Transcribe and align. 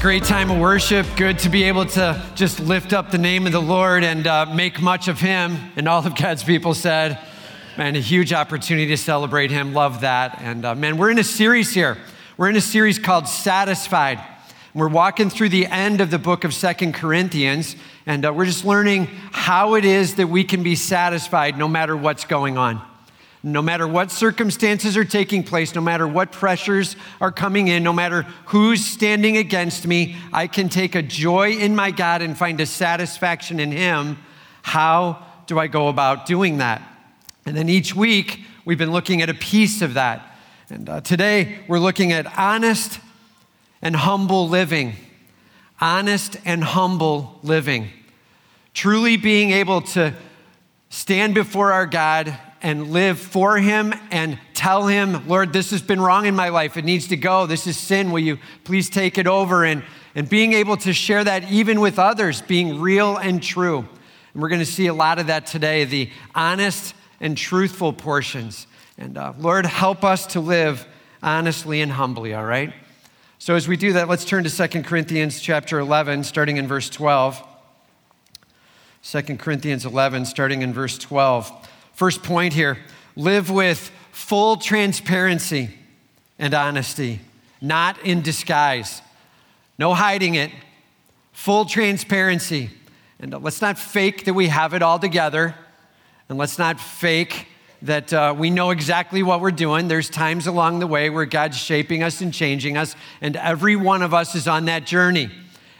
great 0.00 0.22
time 0.22 0.48
of 0.48 0.60
worship. 0.60 1.04
Good 1.16 1.40
to 1.40 1.48
be 1.48 1.64
able 1.64 1.84
to 1.86 2.24
just 2.36 2.60
lift 2.60 2.92
up 2.92 3.10
the 3.10 3.18
name 3.18 3.46
of 3.46 3.52
the 3.52 3.60
Lord 3.60 4.04
and 4.04 4.28
uh, 4.28 4.46
make 4.46 4.80
much 4.80 5.08
of 5.08 5.18
Him. 5.18 5.56
And 5.74 5.88
all 5.88 6.06
of 6.06 6.16
God's 6.16 6.44
people 6.44 6.72
said, 6.72 7.18
man, 7.76 7.96
a 7.96 8.00
huge 8.00 8.32
opportunity 8.32 8.86
to 8.86 8.96
celebrate 8.96 9.50
Him. 9.50 9.74
Love 9.74 10.02
that. 10.02 10.40
And 10.40 10.64
uh, 10.64 10.76
man, 10.76 10.98
we're 10.98 11.10
in 11.10 11.18
a 11.18 11.24
series 11.24 11.74
here. 11.74 11.98
We're 12.36 12.48
in 12.48 12.54
a 12.54 12.60
series 12.60 13.00
called 13.00 13.26
Satisfied. 13.26 14.20
We're 14.72 14.88
walking 14.88 15.30
through 15.30 15.48
the 15.48 15.66
end 15.66 16.00
of 16.00 16.12
the 16.12 16.18
book 16.18 16.44
of 16.44 16.54
Second 16.54 16.94
Corinthians, 16.94 17.74
and 18.06 18.24
uh, 18.24 18.32
we're 18.32 18.44
just 18.44 18.64
learning 18.64 19.06
how 19.32 19.74
it 19.74 19.84
is 19.84 20.14
that 20.14 20.28
we 20.28 20.44
can 20.44 20.62
be 20.62 20.76
satisfied 20.76 21.58
no 21.58 21.66
matter 21.66 21.96
what's 21.96 22.24
going 22.24 22.56
on. 22.56 22.87
No 23.42 23.62
matter 23.62 23.86
what 23.86 24.10
circumstances 24.10 24.96
are 24.96 25.04
taking 25.04 25.44
place, 25.44 25.74
no 25.74 25.80
matter 25.80 26.08
what 26.08 26.32
pressures 26.32 26.96
are 27.20 27.30
coming 27.30 27.68
in, 27.68 27.84
no 27.84 27.92
matter 27.92 28.22
who's 28.46 28.84
standing 28.84 29.36
against 29.36 29.86
me, 29.86 30.16
I 30.32 30.48
can 30.48 30.68
take 30.68 30.96
a 30.96 31.02
joy 31.02 31.52
in 31.52 31.76
my 31.76 31.92
God 31.92 32.20
and 32.20 32.36
find 32.36 32.60
a 32.60 32.66
satisfaction 32.66 33.60
in 33.60 33.70
Him. 33.70 34.18
How 34.62 35.24
do 35.46 35.58
I 35.58 35.68
go 35.68 35.88
about 35.88 36.26
doing 36.26 36.58
that? 36.58 36.82
And 37.46 37.56
then 37.56 37.68
each 37.68 37.94
week, 37.94 38.40
we've 38.64 38.76
been 38.76 38.90
looking 38.90 39.22
at 39.22 39.30
a 39.30 39.34
piece 39.34 39.82
of 39.82 39.94
that. 39.94 40.36
And 40.68 40.88
uh, 40.88 41.00
today, 41.00 41.60
we're 41.68 41.78
looking 41.78 42.12
at 42.12 42.26
honest 42.38 42.98
and 43.80 43.94
humble 43.94 44.48
living. 44.48 44.94
Honest 45.80 46.36
and 46.44 46.64
humble 46.64 47.38
living. 47.44 47.88
Truly 48.74 49.16
being 49.16 49.52
able 49.52 49.80
to 49.82 50.12
stand 50.90 51.34
before 51.34 51.72
our 51.72 51.86
God 51.86 52.36
and 52.62 52.90
live 52.90 53.18
for 53.18 53.56
Him 53.58 53.94
and 54.10 54.38
tell 54.54 54.86
Him, 54.86 55.26
Lord, 55.28 55.52
this 55.52 55.70
has 55.70 55.82
been 55.82 56.00
wrong 56.00 56.26
in 56.26 56.34
my 56.34 56.48
life. 56.48 56.76
It 56.76 56.84
needs 56.84 57.08
to 57.08 57.16
go. 57.16 57.46
This 57.46 57.66
is 57.66 57.76
sin. 57.76 58.10
Will 58.10 58.20
you 58.20 58.38
please 58.64 58.90
take 58.90 59.18
it 59.18 59.26
over? 59.26 59.64
And, 59.64 59.82
and 60.14 60.28
being 60.28 60.52
able 60.52 60.76
to 60.78 60.92
share 60.92 61.22
that 61.24 61.50
even 61.50 61.80
with 61.80 61.98
others, 61.98 62.42
being 62.42 62.80
real 62.80 63.16
and 63.16 63.42
true. 63.42 63.78
And 64.34 64.42
we're 64.42 64.48
going 64.48 64.60
to 64.60 64.66
see 64.66 64.86
a 64.86 64.94
lot 64.94 65.18
of 65.18 65.28
that 65.28 65.46
today 65.46 65.84
the 65.84 66.10
honest 66.34 66.94
and 67.20 67.36
truthful 67.36 67.92
portions. 67.92 68.66
And 68.96 69.16
uh, 69.16 69.32
Lord, 69.38 69.66
help 69.66 70.04
us 70.04 70.26
to 70.28 70.40
live 70.40 70.86
honestly 71.22 71.80
and 71.80 71.92
humbly, 71.92 72.34
all 72.34 72.44
right? 72.44 72.72
So 73.38 73.54
as 73.54 73.68
we 73.68 73.76
do 73.76 73.92
that, 73.92 74.08
let's 74.08 74.24
turn 74.24 74.44
to 74.44 74.68
2 74.68 74.82
Corinthians 74.82 75.40
chapter 75.40 75.78
11, 75.78 76.24
starting 76.24 76.56
in 76.56 76.66
verse 76.66 76.90
12. 76.90 77.44
2 79.04 79.22
Corinthians 79.36 79.86
11, 79.86 80.24
starting 80.24 80.62
in 80.62 80.72
verse 80.72 80.98
12. 80.98 81.67
First 81.98 82.22
point 82.22 82.52
here 82.52 82.78
live 83.16 83.50
with 83.50 83.90
full 84.12 84.56
transparency 84.56 85.70
and 86.38 86.54
honesty, 86.54 87.18
not 87.60 88.00
in 88.04 88.22
disguise. 88.22 89.02
No 89.80 89.94
hiding 89.94 90.36
it, 90.36 90.52
full 91.32 91.64
transparency. 91.64 92.70
And 93.18 93.42
let's 93.42 93.60
not 93.60 93.80
fake 93.80 94.26
that 94.26 94.34
we 94.34 94.46
have 94.46 94.74
it 94.74 94.82
all 94.82 95.00
together. 95.00 95.56
And 96.28 96.38
let's 96.38 96.56
not 96.56 96.78
fake 96.78 97.48
that 97.82 98.12
uh, 98.12 98.32
we 98.38 98.48
know 98.48 98.70
exactly 98.70 99.24
what 99.24 99.40
we're 99.40 99.50
doing. 99.50 99.88
There's 99.88 100.08
times 100.08 100.46
along 100.46 100.78
the 100.78 100.86
way 100.86 101.10
where 101.10 101.24
God's 101.26 101.56
shaping 101.56 102.04
us 102.04 102.20
and 102.20 102.32
changing 102.32 102.76
us, 102.76 102.94
and 103.20 103.34
every 103.34 103.74
one 103.74 104.02
of 104.02 104.14
us 104.14 104.36
is 104.36 104.46
on 104.46 104.66
that 104.66 104.86
journey. 104.86 105.30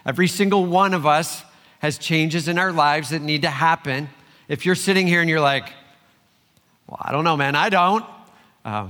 Every 0.05 0.27
single 0.27 0.67
one 0.67 0.95
of 0.95 1.07
us 1.07 1.45
has 1.79 1.97
changes 1.97 2.49
in 2.49 2.59
our 2.59 2.73
lives 2.73 3.11
that 3.11 3.23
need 3.23 3.43
to 3.43 3.51
happen. 3.51 4.09
If 4.49 4.67
you're 4.67 4.75
sitting 4.75 5.07
here 5.07 5.21
and 5.21 5.31
you're 5.31 5.41
like, 5.41 5.75
well, 6.89 6.99
I 7.03 7.13
don't 7.13 7.25
know, 7.25 7.37
man. 7.37 7.55
I 7.55 7.69
don't. 7.69 8.05
Uh, 8.65 8.89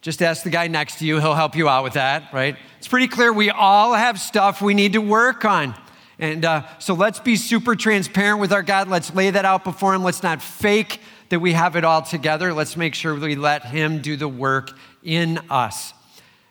just 0.00 0.22
ask 0.22 0.42
the 0.42 0.50
guy 0.50 0.66
next 0.66 0.98
to 0.98 1.06
you, 1.06 1.20
he'll 1.20 1.34
help 1.34 1.54
you 1.54 1.68
out 1.68 1.84
with 1.84 1.92
that, 1.94 2.32
right? 2.32 2.56
It's 2.78 2.88
pretty 2.88 3.08
clear 3.08 3.32
we 3.32 3.50
all 3.50 3.94
have 3.94 4.20
stuff 4.20 4.60
we 4.60 4.74
need 4.74 4.94
to 4.94 5.00
work 5.00 5.44
on. 5.44 5.74
And 6.18 6.44
uh, 6.44 6.64
so 6.80 6.94
let's 6.94 7.20
be 7.20 7.36
super 7.36 7.76
transparent 7.76 8.40
with 8.40 8.52
our 8.52 8.62
God. 8.62 8.88
Let's 8.88 9.14
lay 9.14 9.30
that 9.30 9.44
out 9.44 9.62
before 9.62 9.94
Him. 9.94 10.02
Let's 10.02 10.22
not 10.22 10.42
fake 10.42 11.00
that 11.28 11.38
we 11.38 11.52
have 11.52 11.76
it 11.76 11.84
all 11.84 12.02
together. 12.02 12.52
Let's 12.52 12.76
make 12.76 12.94
sure 12.94 13.14
we 13.14 13.36
let 13.36 13.64
Him 13.64 14.02
do 14.02 14.16
the 14.16 14.28
work 14.28 14.72
in 15.04 15.38
us. 15.48 15.92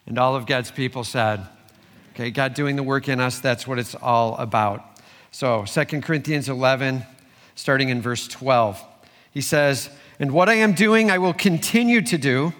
And 0.06 0.18
all 0.18 0.38
of 0.38 0.46
God's 0.46 0.72
people 0.72 1.04
said, 1.04 1.46
okay, 2.14 2.32
God 2.32 2.54
doing 2.54 2.78
the 2.78 2.84
work 2.84 3.10
in 3.10 3.20
us, 3.20 3.40
that's 3.40 3.68
what 3.68 3.78
it's 3.78 3.96
all 3.96 4.38
about. 4.38 5.02
So, 5.32 5.66
2 5.66 6.02
Corinthians 6.02 6.48
11, 6.48 7.04
starting 7.56 7.90
in 7.90 8.02
verse 8.02 8.28
12, 8.28 8.82
he 9.32 9.42
says, 9.42 9.90
and 10.20 10.32
what 10.32 10.50
I 10.50 10.56
am 10.56 10.74
doing, 10.74 11.12
I 11.12 11.20
will 11.20 11.34
continue 11.34 12.02
to 12.02 12.18
do 12.18 12.54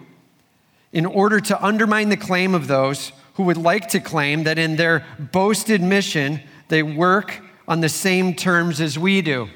in 0.92 1.06
order 1.06 1.40
to 1.40 1.64
undermine 1.64 2.10
the 2.10 2.18
claim 2.18 2.54
of 2.54 2.68
those 2.68 3.12
who 3.34 3.44
would 3.44 3.58
like 3.58 3.90
to 3.90 4.00
claim 4.00 4.44
that 4.44 4.60
in 4.60 4.76
their 4.76 5.06
boasted 5.32 5.82
mission, 5.82 6.42
they 6.70 6.84
work 6.84 7.42
on 7.68 7.82
the 7.82 7.90
same 7.90 8.34
terms 8.36 8.80
as 8.80 8.98
we 8.98 9.22
do. 9.22 9.50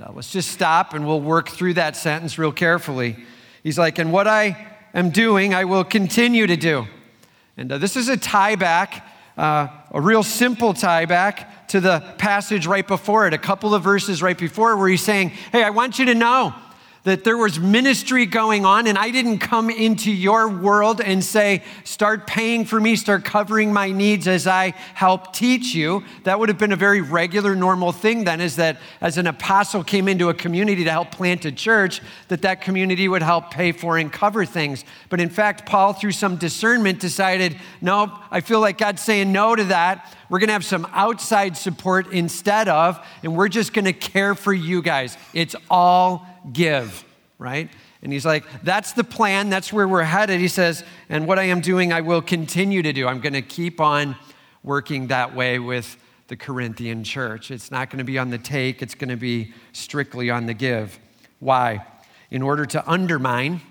Uh, 0.00 0.12
let's 0.12 0.30
just 0.30 0.50
stop 0.50 0.92
and 0.92 1.06
we'll 1.06 1.20
work 1.20 1.48
through 1.48 1.74
that 1.74 1.96
sentence 1.96 2.38
real 2.38 2.52
carefully. 2.52 3.16
He's 3.62 3.78
like, 3.78 3.98
and 3.98 4.12
what 4.12 4.28
I 4.28 4.66
am 4.92 5.10
doing, 5.10 5.54
I 5.54 5.64
will 5.64 5.84
continue 5.84 6.46
to 6.46 6.56
do. 6.56 6.86
And 7.56 7.72
uh, 7.72 7.78
this 7.78 7.96
is 7.96 8.08
a 8.08 8.16
tie 8.16 8.54
back, 8.54 9.06
uh, 9.36 9.68
a 9.90 10.00
real 10.00 10.22
simple 10.22 10.74
tie 10.74 11.06
back 11.06 11.68
to 11.68 11.80
the 11.80 12.00
passage 12.18 12.66
right 12.66 12.86
before 12.86 13.26
it, 13.26 13.34
a 13.34 13.38
couple 13.38 13.74
of 13.74 13.82
verses 13.82 14.22
right 14.22 14.38
before, 14.38 14.76
where 14.76 14.88
he's 14.88 15.02
saying, 15.02 15.30
Hey, 15.52 15.64
I 15.64 15.70
want 15.70 15.98
you 15.98 16.04
to 16.06 16.14
know 16.14 16.54
that 17.08 17.24
there 17.24 17.38
was 17.38 17.58
ministry 17.58 18.26
going 18.26 18.66
on, 18.66 18.86
and 18.86 18.98
I 18.98 19.10
didn't 19.10 19.38
come 19.38 19.70
into 19.70 20.12
your 20.12 20.48
world 20.48 21.00
and 21.00 21.24
say, 21.24 21.62
start 21.82 22.26
paying 22.26 22.64
for 22.64 22.78
me, 22.78 22.96
start 22.96 23.24
covering 23.24 23.72
my 23.72 23.90
needs 23.90 24.28
as 24.28 24.46
I 24.46 24.74
help 24.92 25.32
teach 25.32 25.74
you. 25.74 26.04
That 26.24 26.38
would 26.38 26.48
have 26.50 26.58
been 26.58 26.72
a 26.72 26.76
very 26.76 27.00
regular, 27.00 27.54
normal 27.54 27.92
thing 27.92 28.24
then, 28.24 28.40
is 28.40 28.56
that 28.56 28.78
as 29.00 29.16
an 29.16 29.26
apostle 29.26 29.82
came 29.82 30.06
into 30.06 30.28
a 30.28 30.34
community 30.34 30.84
to 30.84 30.90
help 30.90 31.10
plant 31.10 31.44
a 31.46 31.52
church, 31.52 32.02
that 32.28 32.42
that 32.42 32.60
community 32.60 33.08
would 33.08 33.22
help 33.22 33.50
pay 33.50 33.72
for 33.72 33.96
and 33.96 34.12
cover 34.12 34.44
things. 34.44 34.84
But 35.08 35.20
in 35.20 35.30
fact, 35.30 35.64
Paul, 35.64 35.94
through 35.94 36.12
some 36.12 36.36
discernment, 36.36 37.00
decided, 37.00 37.56
no, 37.80 38.18
I 38.30 38.40
feel 38.40 38.60
like 38.60 38.76
God's 38.76 39.02
saying 39.02 39.32
no 39.32 39.56
to 39.56 39.64
that. 39.64 40.14
We're 40.28 40.40
going 40.40 40.48
to 40.48 40.52
have 40.52 40.64
some 40.64 40.86
outside 40.92 41.56
support 41.56 42.12
instead 42.12 42.68
of, 42.68 43.02
and 43.22 43.34
we're 43.34 43.48
just 43.48 43.72
going 43.72 43.86
to 43.86 43.94
care 43.94 44.34
for 44.34 44.52
you 44.52 44.82
guys. 44.82 45.16
It's 45.32 45.56
all 45.70 46.26
give, 46.52 47.04
right? 47.38 47.70
And 48.02 48.12
he's 48.12 48.26
like, 48.26 48.44
that's 48.62 48.92
the 48.92 49.04
plan. 49.04 49.50
That's 49.50 49.72
where 49.72 49.88
we're 49.88 50.04
headed. 50.04 50.40
He 50.40 50.48
says, 50.48 50.84
and 51.08 51.26
what 51.26 51.38
I 51.38 51.44
am 51.44 51.60
doing, 51.60 51.92
I 51.92 52.00
will 52.00 52.22
continue 52.22 52.82
to 52.82 52.92
do. 52.92 53.08
I'm 53.08 53.20
going 53.20 53.32
to 53.32 53.42
keep 53.42 53.80
on 53.80 54.16
working 54.62 55.08
that 55.08 55.34
way 55.34 55.58
with 55.58 55.96
the 56.28 56.36
Corinthian 56.36 57.02
church. 57.04 57.50
It's 57.50 57.70
not 57.70 57.90
going 57.90 57.98
to 57.98 58.04
be 58.04 58.18
on 58.18 58.30
the 58.30 58.38
take, 58.38 58.82
it's 58.82 58.94
going 58.94 59.08
to 59.08 59.16
be 59.16 59.52
strictly 59.72 60.30
on 60.30 60.46
the 60.46 60.54
give. 60.54 60.98
Why? 61.40 61.84
In 62.30 62.42
order 62.42 62.66
to 62.66 62.88
undermine, 62.88 63.62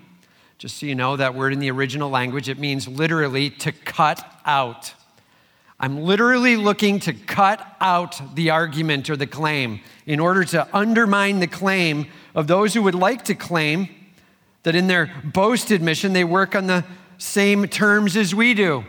just 0.58 0.78
so 0.78 0.86
you 0.86 0.96
know, 0.96 1.16
that 1.16 1.34
word 1.34 1.52
in 1.52 1.60
the 1.60 1.70
original 1.70 2.10
language, 2.10 2.48
it 2.48 2.58
means 2.58 2.88
literally 2.88 3.48
to 3.50 3.70
cut 3.70 4.24
out. 4.44 4.92
I'm 5.78 6.02
literally 6.02 6.56
looking 6.56 6.98
to 7.00 7.12
cut 7.12 7.64
out 7.80 8.20
the 8.34 8.50
argument 8.50 9.08
or 9.08 9.16
the 9.16 9.28
claim 9.28 9.80
in 10.06 10.18
order 10.18 10.42
to 10.46 10.66
undermine 10.76 11.38
the 11.38 11.46
claim 11.46 12.08
of 12.38 12.46
those 12.46 12.72
who 12.72 12.80
would 12.84 12.94
like 12.94 13.24
to 13.24 13.34
claim 13.34 13.88
that 14.62 14.76
in 14.76 14.86
their 14.86 15.12
boasted 15.24 15.82
mission 15.82 16.12
they 16.12 16.22
work 16.22 16.54
on 16.54 16.68
the 16.68 16.84
same 17.18 17.66
terms 17.66 18.16
as 18.16 18.32
we 18.32 18.54
do. 18.54 18.84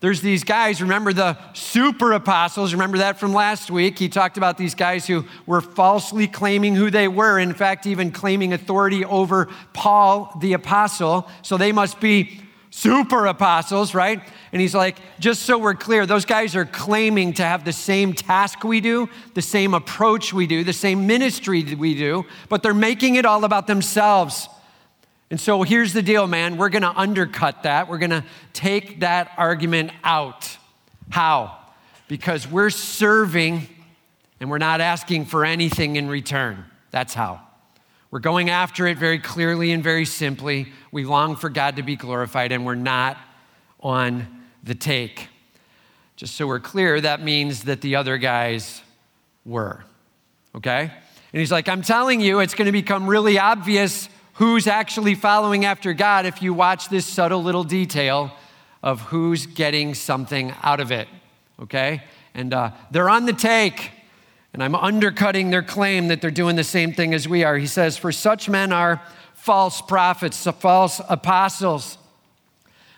There's 0.00 0.22
these 0.22 0.44
guys, 0.44 0.80
remember 0.80 1.12
the 1.12 1.36
super 1.52 2.12
apostles, 2.12 2.72
remember 2.72 2.96
that 2.96 3.20
from 3.20 3.34
last 3.34 3.70
week? 3.70 3.98
He 3.98 4.08
talked 4.08 4.38
about 4.38 4.56
these 4.56 4.74
guys 4.74 5.06
who 5.06 5.26
were 5.44 5.60
falsely 5.60 6.26
claiming 6.26 6.74
who 6.74 6.90
they 6.90 7.06
were, 7.06 7.38
in 7.38 7.52
fact, 7.52 7.86
even 7.86 8.12
claiming 8.12 8.54
authority 8.54 9.04
over 9.04 9.50
Paul 9.74 10.34
the 10.40 10.54
apostle. 10.54 11.28
So 11.42 11.58
they 11.58 11.72
must 11.72 12.00
be 12.00 12.40
super 12.76 13.24
apostles, 13.24 13.94
right? 13.94 14.20
And 14.52 14.60
he's 14.60 14.74
like, 14.74 14.98
just 15.18 15.44
so 15.44 15.56
we're 15.56 15.74
clear, 15.74 16.04
those 16.04 16.26
guys 16.26 16.54
are 16.54 16.66
claiming 16.66 17.32
to 17.34 17.42
have 17.42 17.64
the 17.64 17.72
same 17.72 18.12
task 18.12 18.64
we 18.64 18.82
do, 18.82 19.08
the 19.32 19.40
same 19.40 19.72
approach 19.72 20.34
we 20.34 20.46
do, 20.46 20.62
the 20.62 20.74
same 20.74 21.06
ministry 21.06 21.64
we 21.74 21.94
do, 21.94 22.26
but 22.50 22.62
they're 22.62 22.74
making 22.74 23.14
it 23.14 23.24
all 23.24 23.44
about 23.44 23.66
themselves. 23.66 24.46
And 25.30 25.40
so 25.40 25.62
here's 25.62 25.94
the 25.94 26.02
deal, 26.02 26.26
man. 26.26 26.58
We're 26.58 26.68
going 26.68 26.82
to 26.82 26.92
undercut 26.94 27.62
that. 27.62 27.88
We're 27.88 27.96
going 27.96 28.10
to 28.10 28.24
take 28.52 29.00
that 29.00 29.32
argument 29.38 29.90
out. 30.04 30.58
How? 31.08 31.58
Because 32.08 32.46
we're 32.46 32.68
serving 32.68 33.68
and 34.38 34.50
we're 34.50 34.58
not 34.58 34.82
asking 34.82 35.24
for 35.24 35.46
anything 35.46 35.96
in 35.96 36.08
return. 36.08 36.66
That's 36.90 37.14
how. 37.14 37.45
We're 38.10 38.20
going 38.20 38.50
after 38.50 38.86
it 38.86 38.98
very 38.98 39.18
clearly 39.18 39.72
and 39.72 39.82
very 39.82 40.04
simply. 40.04 40.72
We 40.92 41.04
long 41.04 41.36
for 41.36 41.48
God 41.48 41.76
to 41.76 41.82
be 41.82 41.96
glorified, 41.96 42.52
and 42.52 42.64
we're 42.64 42.74
not 42.74 43.18
on 43.80 44.44
the 44.62 44.74
take. 44.74 45.28
Just 46.16 46.36
so 46.36 46.46
we're 46.46 46.60
clear, 46.60 47.00
that 47.00 47.22
means 47.22 47.64
that 47.64 47.80
the 47.80 47.96
other 47.96 48.16
guys 48.16 48.82
were. 49.44 49.84
Okay? 50.54 50.80
And 50.80 51.40
he's 51.40 51.52
like, 51.52 51.68
I'm 51.68 51.82
telling 51.82 52.20
you, 52.20 52.40
it's 52.40 52.54
going 52.54 52.66
to 52.66 52.72
become 52.72 53.06
really 53.06 53.38
obvious 53.38 54.08
who's 54.34 54.66
actually 54.66 55.14
following 55.14 55.64
after 55.64 55.92
God 55.92 56.26
if 56.26 56.42
you 56.42 56.54
watch 56.54 56.88
this 56.88 57.06
subtle 57.06 57.42
little 57.42 57.64
detail 57.64 58.32
of 58.82 59.00
who's 59.02 59.46
getting 59.46 59.94
something 59.94 60.54
out 60.62 60.80
of 60.80 60.92
it. 60.92 61.08
okay? 61.60 62.02
And 62.34 62.54
uh, 62.54 62.70
they're 62.90 63.08
on 63.08 63.26
the 63.26 63.32
take, 63.32 63.90
and 64.56 64.62
I'm 64.62 64.74
undercutting 64.74 65.50
their 65.50 65.62
claim 65.62 66.08
that 66.08 66.22
they're 66.22 66.30
doing 66.30 66.56
the 66.56 66.64
same 66.64 66.94
thing 66.94 67.12
as 67.12 67.28
we 67.28 67.44
are. 67.44 67.58
He 67.58 67.66
says, 67.66 67.98
For 67.98 68.10
such 68.10 68.48
men 68.48 68.72
are 68.72 69.02
false 69.34 69.82
prophets, 69.82 70.44
false 70.44 70.98
apostles. 71.10 71.98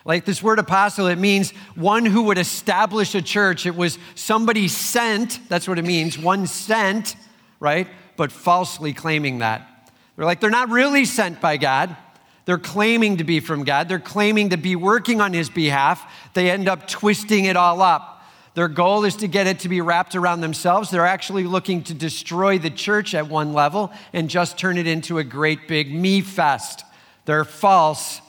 Like 0.04 0.24
this 0.24 0.40
word 0.40 0.60
apostle, 0.60 1.08
it 1.08 1.18
means 1.18 1.50
one 1.74 2.06
who 2.06 2.22
would 2.22 2.38
establish 2.38 3.12
a 3.16 3.20
church. 3.20 3.66
It 3.66 3.74
was 3.74 3.98
somebody 4.14 4.68
sent, 4.68 5.40
that's 5.48 5.66
what 5.66 5.80
it 5.80 5.84
means, 5.84 6.16
one 6.16 6.46
sent, 6.46 7.16
right? 7.58 7.88
But 8.16 8.30
falsely 8.30 8.92
claiming 8.92 9.38
that. 9.38 9.90
They're 10.14 10.26
like, 10.26 10.38
they're 10.38 10.50
not 10.50 10.68
really 10.68 11.04
sent 11.06 11.40
by 11.40 11.56
God. 11.56 11.96
They're 12.44 12.58
claiming 12.58 13.16
to 13.16 13.24
be 13.24 13.40
from 13.40 13.64
God. 13.64 13.88
They're 13.88 13.98
claiming 13.98 14.50
to 14.50 14.56
be 14.56 14.76
working 14.76 15.20
on 15.20 15.32
His 15.32 15.50
behalf. 15.50 16.08
They 16.34 16.52
end 16.52 16.68
up 16.68 16.86
twisting 16.86 17.46
it 17.46 17.56
all 17.56 17.82
up. 17.82 18.17
Their 18.58 18.66
goal 18.66 19.04
is 19.04 19.14
to 19.18 19.28
get 19.28 19.46
it 19.46 19.60
to 19.60 19.68
be 19.68 19.80
wrapped 19.80 20.16
around 20.16 20.40
themselves. 20.40 20.90
They're 20.90 21.06
actually 21.06 21.44
looking 21.44 21.84
to 21.84 21.94
destroy 21.94 22.58
the 22.58 22.70
church 22.70 23.14
at 23.14 23.28
one 23.28 23.52
level 23.52 23.92
and 24.12 24.28
just 24.28 24.58
turn 24.58 24.78
it 24.78 24.88
into 24.88 25.18
a 25.18 25.22
great 25.22 25.68
big 25.68 25.94
me 25.94 26.22
fest. 26.22 26.84
They're 27.24 27.44
false 27.44 28.20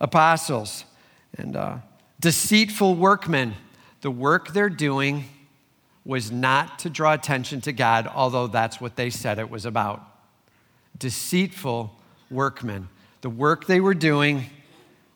apostles 0.00 0.84
and 1.38 1.54
uh, 1.54 1.76
deceitful 2.18 2.96
workmen. 2.96 3.54
The 4.00 4.10
work 4.10 4.52
they're 4.52 4.68
doing 4.68 5.26
was 6.04 6.32
not 6.32 6.80
to 6.80 6.90
draw 6.90 7.12
attention 7.12 7.60
to 7.60 7.72
God, 7.72 8.08
although 8.12 8.48
that's 8.48 8.80
what 8.80 8.96
they 8.96 9.10
said 9.10 9.38
it 9.38 9.48
was 9.48 9.64
about. 9.64 10.02
Deceitful 10.98 11.94
workmen. 12.32 12.88
The 13.20 13.30
work 13.30 13.66
they 13.66 13.78
were 13.78 13.94
doing, 13.94 14.46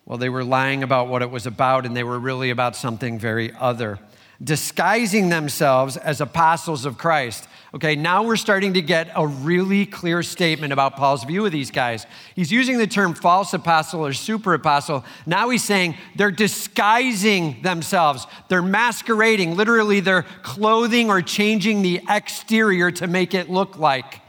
well, 0.05 0.19
they 0.19 0.29
were 0.29 0.45
lying 0.45 0.85
about 0.85 1.09
what 1.09 1.21
it 1.21 1.33
was 1.33 1.47
about, 1.47 1.85
and 1.85 1.97
they 1.97 2.05
were 2.05 2.21
really 2.21 2.51
about 2.51 2.77
something 2.77 3.19
very 3.19 3.53
other 3.59 3.99
disguising 4.43 5.29
themselves 5.29 5.97
as 5.97 6.21
apostles 6.21 6.87
of 6.87 6.97
Christ. 6.97 7.47
Okay, 7.73 7.95
now 7.95 8.25
we're 8.25 8.37
starting 8.37 8.75
to 8.75 8.83
get 8.83 9.11
a 9.15 9.27
really 9.27 9.87
clear 9.87 10.23
statement 10.23 10.73
about 10.73 10.97
Paul's 10.97 11.23
view 11.23 11.47
of 11.47 11.53
these 11.53 11.71
guys. 11.71 12.05
He's 12.35 12.51
using 12.51 12.79
the 12.79 12.87
term 12.87 13.15
false 13.15 13.53
apostle 13.55 14.05
or 14.05 14.13
super 14.13 14.55
apostle. 14.55 15.05
Now 15.25 15.51
he's 15.51 15.63
saying 15.63 15.97
they're 16.17 16.33
disguising 16.33 17.63
themselves, 17.63 18.27
they're 18.49 18.63
masquerading. 18.63 19.57
Literally, 19.57 20.01
they're 20.01 20.25
clothing 20.43 21.11
or 21.11 21.23
changing 21.23 21.83
the 21.83 22.01
exterior 22.09 22.91
to 22.93 23.07
make 23.07 23.35
it 23.35 23.51
look 23.51 23.79
like. 23.79 24.21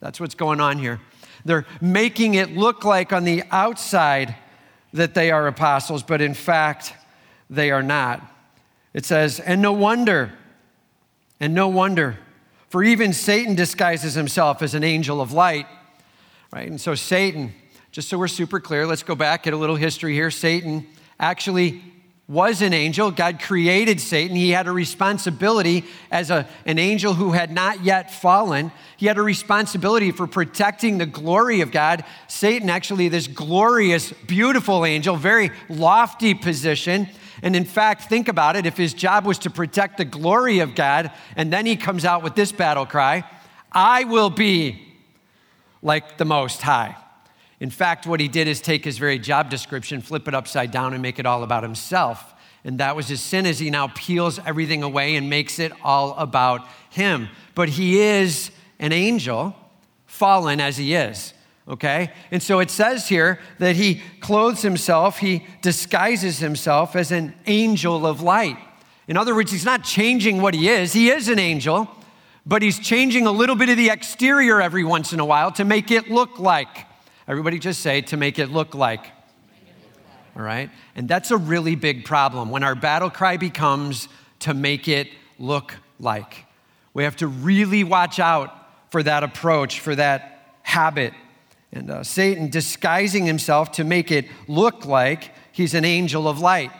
That's 0.00 0.20
what's 0.20 0.34
going 0.34 0.60
on 0.60 0.78
here. 0.78 1.00
They're 1.46 1.66
making 1.80 2.34
it 2.34 2.54
look 2.54 2.84
like 2.84 3.12
on 3.12 3.24
the 3.24 3.44
outside 3.50 4.34
that 4.92 5.14
they 5.14 5.30
are 5.30 5.46
apostles, 5.46 6.02
but 6.02 6.20
in 6.20 6.34
fact, 6.34 6.94
they 7.48 7.70
are 7.70 7.82
not. 7.82 8.33
It 8.94 9.04
says, 9.04 9.40
and 9.40 9.60
no 9.60 9.72
wonder, 9.72 10.32
and 11.40 11.52
no 11.52 11.68
wonder, 11.68 12.16
for 12.68 12.82
even 12.82 13.12
Satan 13.12 13.54
disguises 13.54 14.14
himself 14.14 14.62
as 14.62 14.74
an 14.74 14.84
angel 14.84 15.20
of 15.20 15.32
light, 15.32 15.66
right? 16.52 16.68
And 16.68 16.80
so 16.80 16.94
Satan, 16.94 17.52
just 17.90 18.08
so 18.08 18.16
we're 18.16 18.28
super 18.28 18.60
clear, 18.60 18.86
let's 18.86 19.02
go 19.02 19.14
back, 19.14 19.42
get 19.42 19.52
a 19.52 19.56
little 19.56 19.76
history 19.76 20.14
here. 20.14 20.30
Satan 20.30 20.86
actually 21.18 21.82
was 22.26 22.62
an 22.62 22.72
angel. 22.72 23.10
God 23.10 23.38
created 23.38 24.00
Satan. 24.00 24.34
He 24.34 24.50
had 24.50 24.66
a 24.66 24.72
responsibility 24.72 25.84
as 26.10 26.30
a, 26.30 26.48
an 26.64 26.78
angel 26.78 27.14
who 27.14 27.32
had 27.32 27.52
not 27.52 27.84
yet 27.84 28.10
fallen. 28.10 28.72
He 28.96 29.06
had 29.06 29.18
a 29.18 29.22
responsibility 29.22 30.10
for 30.10 30.26
protecting 30.26 30.96
the 30.96 31.06
glory 31.06 31.60
of 31.60 31.70
God. 31.70 32.04
Satan, 32.26 32.70
actually, 32.70 33.08
this 33.08 33.26
glorious, 33.26 34.12
beautiful 34.26 34.86
angel, 34.86 35.16
very 35.16 35.50
lofty 35.68 36.32
position. 36.32 37.08
And 37.42 37.54
in 37.54 37.66
fact, 37.66 38.08
think 38.08 38.28
about 38.28 38.56
it 38.56 38.64
if 38.64 38.76
his 38.76 38.94
job 38.94 39.26
was 39.26 39.38
to 39.40 39.50
protect 39.50 39.98
the 39.98 40.06
glory 40.06 40.60
of 40.60 40.74
God, 40.74 41.10
and 41.36 41.52
then 41.52 41.66
he 41.66 41.76
comes 41.76 42.06
out 42.06 42.22
with 42.22 42.34
this 42.34 42.52
battle 42.52 42.86
cry 42.86 43.24
I 43.70 44.04
will 44.04 44.30
be 44.30 44.80
like 45.82 46.16
the 46.16 46.24
Most 46.24 46.62
High. 46.62 46.96
In 47.64 47.70
fact, 47.70 48.06
what 48.06 48.20
he 48.20 48.28
did 48.28 48.46
is 48.46 48.60
take 48.60 48.84
his 48.84 48.98
very 48.98 49.18
job 49.18 49.48
description, 49.48 50.02
flip 50.02 50.28
it 50.28 50.34
upside 50.34 50.70
down, 50.70 50.92
and 50.92 51.00
make 51.00 51.18
it 51.18 51.24
all 51.24 51.42
about 51.42 51.62
himself. 51.62 52.34
And 52.62 52.76
that 52.78 52.94
was 52.94 53.08
his 53.08 53.22
sin 53.22 53.46
as 53.46 53.58
he 53.58 53.70
now 53.70 53.88
peels 53.94 54.38
everything 54.44 54.82
away 54.82 55.16
and 55.16 55.30
makes 55.30 55.58
it 55.58 55.72
all 55.82 56.12
about 56.18 56.68
him. 56.90 57.30
But 57.54 57.70
he 57.70 58.02
is 58.02 58.50
an 58.78 58.92
angel, 58.92 59.56
fallen 60.04 60.60
as 60.60 60.76
he 60.76 60.94
is 60.94 61.32
okay? 61.66 62.12
And 62.30 62.42
so 62.42 62.60
it 62.60 62.70
says 62.70 63.08
here 63.08 63.40
that 63.58 63.76
he 63.76 64.02
clothes 64.20 64.60
himself, 64.60 65.16
he 65.16 65.46
disguises 65.62 66.40
himself 66.40 66.94
as 66.94 67.12
an 67.12 67.32
angel 67.46 68.06
of 68.06 68.20
light. 68.20 68.58
In 69.08 69.16
other 69.16 69.34
words, 69.34 69.50
he's 69.50 69.64
not 69.64 69.84
changing 69.84 70.42
what 70.42 70.52
he 70.52 70.68
is, 70.68 70.92
he 70.92 71.08
is 71.08 71.30
an 71.30 71.38
angel, 71.38 71.88
but 72.44 72.60
he's 72.60 72.78
changing 72.78 73.24
a 73.26 73.32
little 73.32 73.56
bit 73.56 73.70
of 73.70 73.78
the 73.78 73.88
exterior 73.88 74.60
every 74.60 74.84
once 74.84 75.14
in 75.14 75.20
a 75.20 75.24
while 75.24 75.50
to 75.52 75.64
make 75.64 75.90
it 75.90 76.10
look 76.10 76.38
like. 76.38 76.86
Everybody 77.26 77.58
just 77.58 77.80
say, 77.80 78.02
to 78.02 78.16
make 78.16 78.38
it 78.38 78.50
look 78.50 78.74
like. 78.74 79.06
All 80.36 80.42
right? 80.42 80.70
And 80.94 81.08
that's 81.08 81.30
a 81.30 81.36
really 81.36 81.74
big 81.74 82.04
problem 82.04 82.50
when 82.50 82.62
our 82.62 82.74
battle 82.74 83.10
cry 83.10 83.36
becomes 83.36 84.08
to 84.40 84.52
make 84.52 84.88
it 84.88 85.08
look 85.38 85.76
like. 85.98 86.44
We 86.92 87.04
have 87.04 87.16
to 87.16 87.26
really 87.26 87.84
watch 87.84 88.18
out 88.18 88.52
for 88.90 89.02
that 89.02 89.22
approach, 89.22 89.80
for 89.80 89.94
that 89.94 90.56
habit. 90.62 91.14
And 91.72 91.90
uh, 91.90 92.04
Satan 92.04 92.50
disguising 92.50 93.26
himself 93.26 93.72
to 93.72 93.84
make 93.84 94.10
it 94.10 94.26
look 94.46 94.84
like 94.84 95.30
he's 95.50 95.74
an 95.74 95.84
angel 95.84 96.28
of 96.28 96.40
light. 96.40 96.70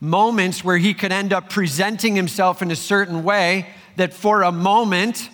Moments 0.00 0.64
where 0.64 0.78
he 0.78 0.94
could 0.94 1.12
end 1.12 1.32
up 1.32 1.50
presenting 1.50 2.16
himself 2.16 2.62
in 2.62 2.70
a 2.70 2.76
certain 2.76 3.22
way 3.22 3.68
that 3.96 4.14
for 4.14 4.42
a 4.42 4.50
moment 4.50 5.28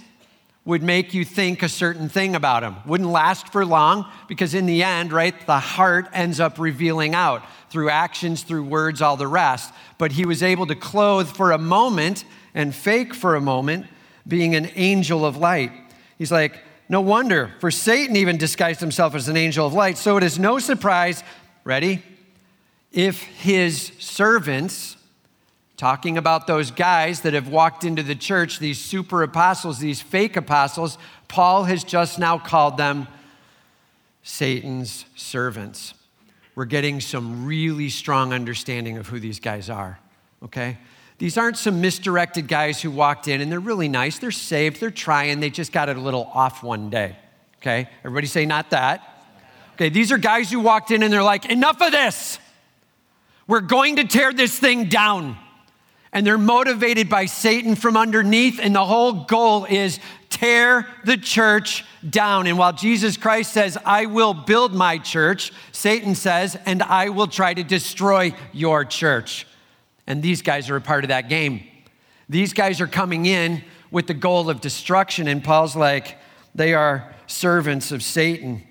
would 0.67 0.83
make 0.83 1.15
you 1.15 1.25
think 1.25 1.63
a 1.63 1.69
certain 1.69 2.09
thing 2.09 2.35
about 2.35 2.63
him. 2.65 2.77
Wouldn't 2.85 3.09
last 3.09 3.51
for 3.53 3.65
long 3.65 4.05
because, 4.27 4.53
in 4.53 4.67
the 4.67 4.83
end, 4.83 5.13
right, 5.13 5.35
the 5.47 5.61
heart 5.61 6.09
ends 6.13 6.41
up 6.41 6.59
revealing 6.59 7.15
out 7.15 7.43
through 7.71 7.89
actions, 7.89 8.43
through 8.43 8.65
words, 8.65 9.01
all 9.01 9.17
the 9.17 9.29
rest. 9.29 9.73
But 9.97 10.13
he 10.13 10.27
was 10.27 10.43
able 10.43 10.67
to 10.67 10.75
clothe 10.75 11.29
for 11.29 11.53
a 11.53 11.59
moment 11.59 12.25
and 12.53 12.75
fake 12.75 13.15
for 13.15 13.37
a 13.37 13.41
moment 13.41 13.87
being 14.27 14.57
an 14.57 14.69
angel 14.75 15.25
of 15.25 15.37
light. 15.37 15.71
He's 16.19 16.33
like, 16.33 16.59
no 16.89 17.01
wonder, 17.01 17.53
for 17.61 17.71
Satan 17.71 18.17
even 18.17 18.37
disguised 18.37 18.81
himself 18.81 19.15
as 19.15 19.29
an 19.29 19.37
angel 19.37 19.67
of 19.67 19.73
light. 19.73 19.97
So 19.99 20.17
it 20.17 20.25
is 20.25 20.39
no 20.39 20.59
surprise, 20.59 21.23
ready? 21.63 22.03
If 22.93 23.23
his 23.23 23.93
servants, 23.99 24.96
talking 25.77 26.17
about 26.17 26.47
those 26.47 26.71
guys 26.71 27.21
that 27.21 27.35
have 27.35 27.49
walked 27.49 27.85
into 27.85 28.03
the 28.03 28.15
church, 28.15 28.59
these 28.59 28.79
super 28.79 29.23
apostles, 29.23 29.79
these 29.79 30.01
fake 30.01 30.37
apostles, 30.37 30.99
Paul 31.29 31.65
has 31.65 31.85
just 31.85 32.19
now 32.19 32.39
called 32.39 32.77
them 32.77 33.09
Satan's 34.23 35.05
servants. 35.15 35.95
We're 36.55 36.65
getting 36.65 37.01
some 37.01 37.45
really 37.47 37.91
strong 37.91 38.33
understanding 38.33 38.97
of 38.97 39.07
who 39.07 39.21
these 39.21 39.39
guys 39.39 39.69
are, 39.69 39.99
okay? 40.43 40.79
These 41.19 41.39
aren't 41.39 41.57
some 41.57 41.81
misdirected 41.81 42.49
guys 42.49 42.81
who 42.81 42.91
walked 42.91 43.29
in 43.29 43.41
and 43.41 43.51
they're 43.51 43.61
really 43.61 43.89
nice. 43.89 44.19
They're 44.19 44.31
saved. 44.31 44.81
They're 44.81 44.91
trying. 44.91 45.41
They 45.41 45.51
just 45.51 45.73
got 45.73 45.89
it 45.89 45.97
a 45.97 46.01
little 46.01 46.31
off 46.35 46.63
one 46.63 46.91
day. 46.91 47.17
Okay? 47.59 47.89
Everybody 48.01 48.27
say, 48.27 48.45
not 48.45 48.71
that. 48.71 49.03
Okay, 49.75 49.89
these 49.89 50.13
are 50.13 50.19
guys 50.19 50.51
who 50.51 50.61
walked 50.61 50.91
in 50.91 51.03
and 51.03 51.13
they're 51.13 51.23
like, 51.23 51.47
enough 51.47 51.81
of 51.81 51.93
this. 51.93 52.39
We're 53.47 53.61
going 53.61 53.97
to 53.97 54.05
tear 54.05 54.33
this 54.33 54.59
thing 54.59 54.89
down. 54.89 55.37
And 56.17 56.27
they're 56.27 56.39
motivated 56.39 57.11
by 57.11 57.27
Satan 57.27 57.75
from 57.75 57.95
underneath, 57.95 58.59
and 58.59 58.75
the 58.75 58.87
whole 58.87 59.25
goal 59.25 59.67
is 59.67 60.01
tear 60.31 60.87
the 61.05 61.19
church 61.19 61.85
down. 62.09 62.47
And 62.47 62.57
while 62.57 62.73
Jesus 62.73 63.19
Christ 63.19 63.53
says, 63.53 63.77
I 63.85 64.07
will 64.07 64.33
build 64.33 64.73
my 64.73 64.97
church, 64.97 65.53
Satan 65.73 66.15
says, 66.15 66.57
and 66.65 66.83
I 66.83 67.11
will 67.11 67.27
try 67.27 67.53
to 67.53 67.63
destroy 67.63 68.33
your 68.55 68.83
church. 68.87 69.47
And 70.07 70.23
these 70.23 70.41
guys 70.41 70.71
are 70.71 70.77
a 70.77 70.81
part 70.81 71.05
of 71.05 71.09
that 71.09 71.29
game. 71.29 71.67
These 72.31 72.55
guys 72.55 72.81
are 72.81 72.87
coming 72.87 73.27
in 73.27 73.63
with 73.91 74.07
the 74.07 74.15
goal 74.15 74.49
of 74.49 74.63
destruction. 74.63 75.29
And 75.29 75.45
Paul's 75.45 75.77
like, 75.77 76.17
they 76.55 76.73
are 76.73 77.15
servants 77.27 77.93
of 77.93 78.03
Satan. 78.03 78.63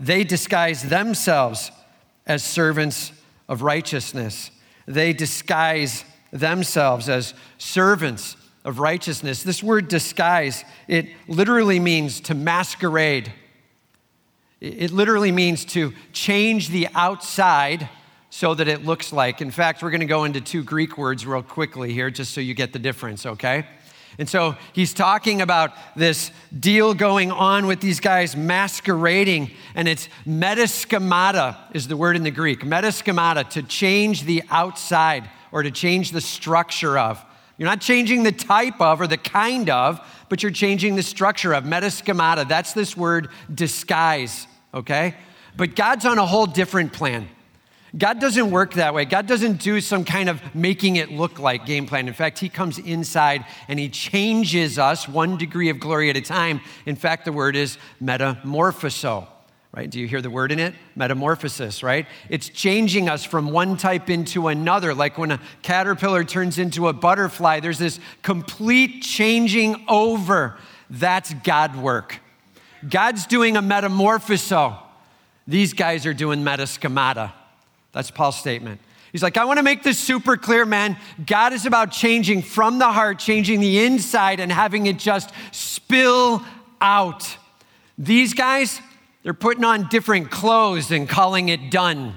They 0.00 0.24
disguise 0.24 0.82
themselves 0.82 1.70
as 2.26 2.42
servants 2.42 3.12
of 3.48 3.62
righteousness. 3.62 4.50
They 4.86 5.12
disguise 5.12 6.04
themselves 6.30 7.08
as 7.08 7.34
servants 7.58 8.36
of 8.64 8.78
righteousness. 8.78 9.42
This 9.42 9.62
word 9.62 9.88
disguise, 9.88 10.64
it 10.86 11.08
literally 11.26 11.80
means 11.80 12.20
to 12.20 12.34
masquerade. 12.34 13.32
It 14.60 14.90
literally 14.90 15.32
means 15.32 15.64
to 15.66 15.92
change 16.12 16.68
the 16.68 16.88
outside 16.94 17.88
so 18.30 18.54
that 18.54 18.68
it 18.68 18.84
looks 18.84 19.12
like. 19.12 19.40
In 19.40 19.50
fact, 19.50 19.82
we're 19.82 19.90
going 19.90 20.00
to 20.00 20.06
go 20.06 20.24
into 20.24 20.40
two 20.40 20.62
Greek 20.62 20.98
words 20.98 21.26
real 21.26 21.42
quickly 21.42 21.92
here 21.92 22.10
just 22.10 22.32
so 22.34 22.40
you 22.40 22.54
get 22.54 22.72
the 22.72 22.78
difference, 22.78 23.24
okay? 23.24 23.66
And 24.18 24.28
so 24.28 24.56
he's 24.72 24.92
talking 24.92 25.40
about 25.40 25.72
this 25.96 26.32
deal 26.58 26.92
going 26.92 27.30
on 27.30 27.66
with 27.66 27.80
these 27.80 28.00
guys 28.00 28.36
masquerading, 28.36 29.52
and 29.76 29.86
it's 29.86 30.08
metaschemata 30.26 31.56
is 31.72 31.86
the 31.86 31.96
word 31.96 32.16
in 32.16 32.24
the 32.24 32.30
Greek. 32.30 32.60
Metaschemata, 32.60 33.48
to 33.50 33.62
change 33.62 34.24
the 34.24 34.42
outside 34.50 35.30
or 35.52 35.62
to 35.62 35.70
change 35.70 36.12
the 36.12 36.20
structure 36.20 36.98
of. 36.98 37.24
You're 37.56 37.68
not 37.68 37.80
changing 37.80 38.22
the 38.22 38.32
type 38.32 38.80
of 38.80 39.00
or 39.00 39.06
the 39.06 39.16
kind 39.16 39.68
of, 39.68 40.00
but 40.28 40.42
you're 40.42 40.52
changing 40.52 40.94
the 40.94 41.02
structure 41.02 41.52
of. 41.52 41.64
Metaschemata, 41.64 42.48
that's 42.48 42.72
this 42.72 42.96
word 42.96 43.28
disguise, 43.52 44.46
okay? 44.72 45.14
But 45.56 45.74
God's 45.74 46.04
on 46.04 46.18
a 46.18 46.26
whole 46.26 46.46
different 46.46 46.92
plan. 46.92 47.28
God 47.96 48.20
doesn't 48.20 48.50
work 48.50 48.74
that 48.74 48.92
way. 48.92 49.06
God 49.06 49.26
doesn't 49.26 49.60
do 49.60 49.80
some 49.80 50.04
kind 50.04 50.28
of 50.28 50.42
making 50.54 50.96
it 50.96 51.10
look 51.10 51.38
like 51.38 51.64
game 51.64 51.86
plan. 51.86 52.06
In 52.06 52.14
fact, 52.14 52.38
He 52.38 52.48
comes 52.48 52.78
inside 52.78 53.46
and 53.66 53.78
He 53.78 53.88
changes 53.88 54.78
us 54.78 55.08
one 55.08 55.36
degree 55.38 55.70
of 55.70 55.80
glory 55.80 56.10
at 56.10 56.16
a 56.16 56.20
time. 56.20 56.60
In 56.84 56.96
fact, 56.96 57.24
the 57.24 57.32
word 57.32 57.56
is 57.56 57.78
metamorphoso, 58.00 59.26
right? 59.72 59.88
Do 59.90 60.00
you 60.00 60.08
hear 60.08 60.22
the 60.22 60.30
word 60.30 60.50
in 60.50 60.58
it? 60.58 60.74
Metamorphosis, 60.96 61.82
right? 61.82 62.06
It's 62.28 62.48
changing 62.48 63.08
us 63.08 63.24
from 63.24 63.50
one 63.50 63.76
type 63.76 64.08
into 64.10 64.48
another. 64.48 64.94
Like 64.94 65.18
when 65.18 65.30
a 65.30 65.40
caterpillar 65.62 66.24
turns 66.24 66.58
into 66.58 66.88
a 66.88 66.92
butterfly, 66.92 67.60
there's 67.60 67.78
this 67.78 68.00
complete 68.22 69.02
changing 69.02 69.84
over. 69.88 70.56
That's 70.90 71.34
God 71.34 71.76
work. 71.76 72.20
God's 72.88 73.26
doing 73.26 73.56
a 73.56 73.62
metamorphoso. 73.62 74.78
These 75.46 75.74
guys 75.74 76.06
are 76.06 76.14
doing 76.14 76.42
metaschemata. 76.42 77.32
That's 77.92 78.10
Paul's 78.10 78.38
statement. 78.38 78.80
He's 79.12 79.22
like, 79.22 79.38
I 79.38 79.44
want 79.46 79.58
to 79.58 79.62
make 79.62 79.82
this 79.82 79.98
super 79.98 80.36
clear, 80.36 80.66
man. 80.66 80.98
God 81.26 81.52
is 81.52 81.64
about 81.64 81.90
changing 81.90 82.42
from 82.42 82.78
the 82.78 82.92
heart, 82.92 83.18
changing 83.18 83.60
the 83.60 83.84
inside, 83.84 84.38
and 84.38 84.52
having 84.52 84.86
it 84.86 84.98
just 84.98 85.30
spill 85.50 86.42
out. 86.80 87.36
These 87.96 88.34
guys, 88.34 88.80
they're 89.22 89.34
putting 89.34 89.64
on 89.64 89.88
different 89.88 90.30
clothes 90.30 90.90
and 90.90 91.08
calling 91.08 91.48
it 91.48 91.70
done. 91.70 92.14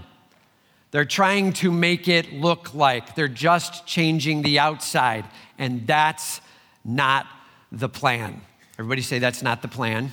They're 0.92 1.06
trying 1.06 1.54
to 1.54 1.72
make 1.72 2.08
it 2.08 2.34
look 2.34 2.74
like 2.74 3.16
they're 3.16 3.28
just 3.28 3.86
changing 3.86 4.42
the 4.42 4.60
outside, 4.60 5.26
and 5.58 5.88
that's 5.88 6.42
not 6.84 7.26
the 7.72 7.90
plan. 7.90 8.42
Everybody 8.78 9.02
say 9.02 9.20
that's 9.20 9.42
not 9.42 9.62
the 9.62 9.68
plan. 9.68 10.12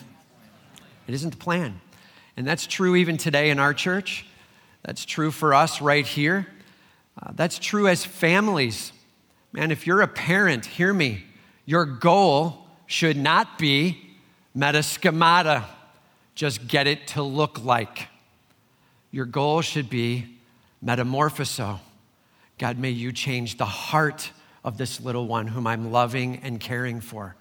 It 1.07 1.15
isn't 1.15 1.31
the 1.31 1.37
plan. 1.37 1.81
And 2.37 2.47
that's 2.47 2.67
true 2.67 2.95
even 2.97 3.17
today 3.17 3.51
in 3.51 3.59
our 3.59 3.75
church. 3.75 4.27
That's 4.83 5.05
true 5.05 5.31
for 5.31 5.55
us 5.55 5.81
right 5.81 6.07
here. 6.07 6.47
Uh, 7.21 7.33
that's 7.35 7.59
true 7.59 7.89
as 7.89 8.05
families. 8.05 8.93
Man, 9.53 9.73
if 9.73 9.87
you're 9.87 10.03
a 10.03 10.09
parent, 10.09 10.67
hear 10.67 10.95
me. 10.95 11.25
Your 11.65 11.85
goal 11.85 12.67
should 12.87 13.17
not 13.17 13.59
be 13.59 14.17
metaschemata, 14.57 15.65
just 16.39 16.69
get 16.69 16.87
it 16.87 17.09
to 17.09 17.21
look 17.21 17.65
like. 17.65 18.07
Your 19.11 19.25
goal 19.25 19.61
should 19.61 19.91
be 19.91 20.39
metamorphoso. 20.85 21.81
God, 22.59 22.79
may 22.79 22.91
you 22.91 23.11
change 23.11 23.57
the 23.57 23.65
heart 23.65 24.31
of 24.65 24.79
this 24.79 25.01
little 25.01 25.27
one 25.27 25.49
whom 25.49 25.67
I'm 25.67 25.91
loving 25.91 26.37
and 26.45 26.61
caring 26.61 27.01
for. 27.01 27.35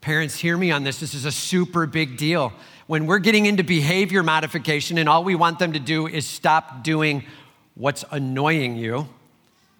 Parents, 0.00 0.36
hear 0.36 0.56
me 0.56 0.72
on 0.72 0.82
this. 0.82 0.98
This 0.98 1.14
is 1.14 1.24
a 1.24 1.30
super 1.30 1.86
big 1.86 2.16
deal. 2.16 2.52
When 2.88 3.06
we're 3.06 3.20
getting 3.20 3.46
into 3.46 3.62
behavior 3.62 4.24
modification 4.24 4.98
and 4.98 5.08
all 5.08 5.22
we 5.22 5.36
want 5.36 5.60
them 5.60 5.74
to 5.74 5.78
do 5.78 6.08
is 6.08 6.26
stop 6.26 6.82
doing 6.82 7.22
what's 7.76 8.04
annoying 8.10 8.74
you, 8.74 9.06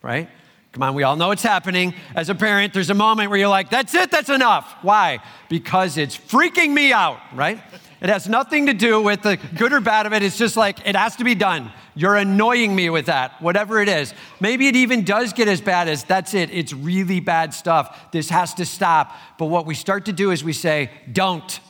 right? 0.03 0.29
Come 0.71 0.85
on, 0.85 0.95
we 0.95 1.03
all 1.03 1.17
know 1.17 1.29
what's 1.29 1.43
happening. 1.43 1.95
As 2.15 2.29
a 2.29 2.35
parent, 2.37 2.75
there's 2.75 2.91
a 2.91 2.95
moment 2.95 3.29
where 3.29 3.41
you're 3.41 3.49
like, 3.49 3.71
that's 3.71 3.93
it, 3.93 4.13
that's 4.13 4.31
enough. 4.31 4.73
Why? 4.83 5.19
Because 5.49 5.99
it's 5.99 6.17
freaking 6.17 6.73
me 6.73 6.93
out, 6.93 7.19
right? 7.35 7.61
It 8.03 8.09
has 8.09 8.29
nothing 8.29 8.67
to 8.67 8.75
do 8.75 9.01
with 9.01 9.23
the 9.23 9.39
good 9.57 9.73
or 9.73 9.81
bad 9.81 10.07
of 10.07 10.13
it. 10.13 10.25
It's 10.25 10.37
just 10.37 10.57
like, 10.57 10.85
it 10.85 10.97
has 10.97 11.15
to 11.17 11.25
be 11.25 11.37
done. 11.37 11.71
You're 11.95 12.17
annoying 12.17 12.75
me 12.75 12.91
with 12.91 13.07
that, 13.07 13.41
whatever 13.41 13.81
it 13.81 13.89
is. 13.89 14.13
Maybe 14.41 14.67
it 14.67 14.75
even 14.75 15.05
does 15.05 15.33
get 15.33 15.47
as 15.47 15.61
bad 15.61 15.87
as 15.87 16.03
that's 16.03 16.35
it. 16.35 16.51
It's 16.51 16.73
really 16.73 17.21
bad 17.21 17.55
stuff. 17.55 18.11
This 18.11 18.29
has 18.31 18.55
to 18.55 18.67
stop. 18.67 19.15
But 19.39 19.47
what 19.47 19.67
we 19.67 19.77
start 19.77 20.07
to 20.07 20.13
do 20.13 20.33
is 20.33 20.43
we 20.43 20.53
say, 20.53 20.91
don't. 21.13 21.61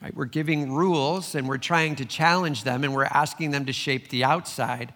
Right? 0.00 0.16
We're 0.16 0.24
giving 0.24 0.72
rules 0.72 1.34
and 1.34 1.46
we're 1.50 1.58
trying 1.58 1.96
to 1.96 2.06
challenge 2.06 2.64
them 2.64 2.82
and 2.82 2.94
we're 2.94 3.04
asking 3.04 3.50
them 3.50 3.66
to 3.66 3.74
shape 3.74 4.08
the 4.08 4.24
outside. 4.24 4.94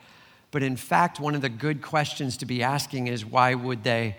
But 0.52 0.62
in 0.62 0.76
fact, 0.76 1.20
one 1.20 1.34
of 1.34 1.42
the 1.42 1.50
good 1.50 1.82
questions 1.82 2.38
to 2.38 2.46
be 2.46 2.62
asking 2.62 3.08
is 3.08 3.26
why 3.26 3.54
would 3.54 3.84
they 3.84 4.16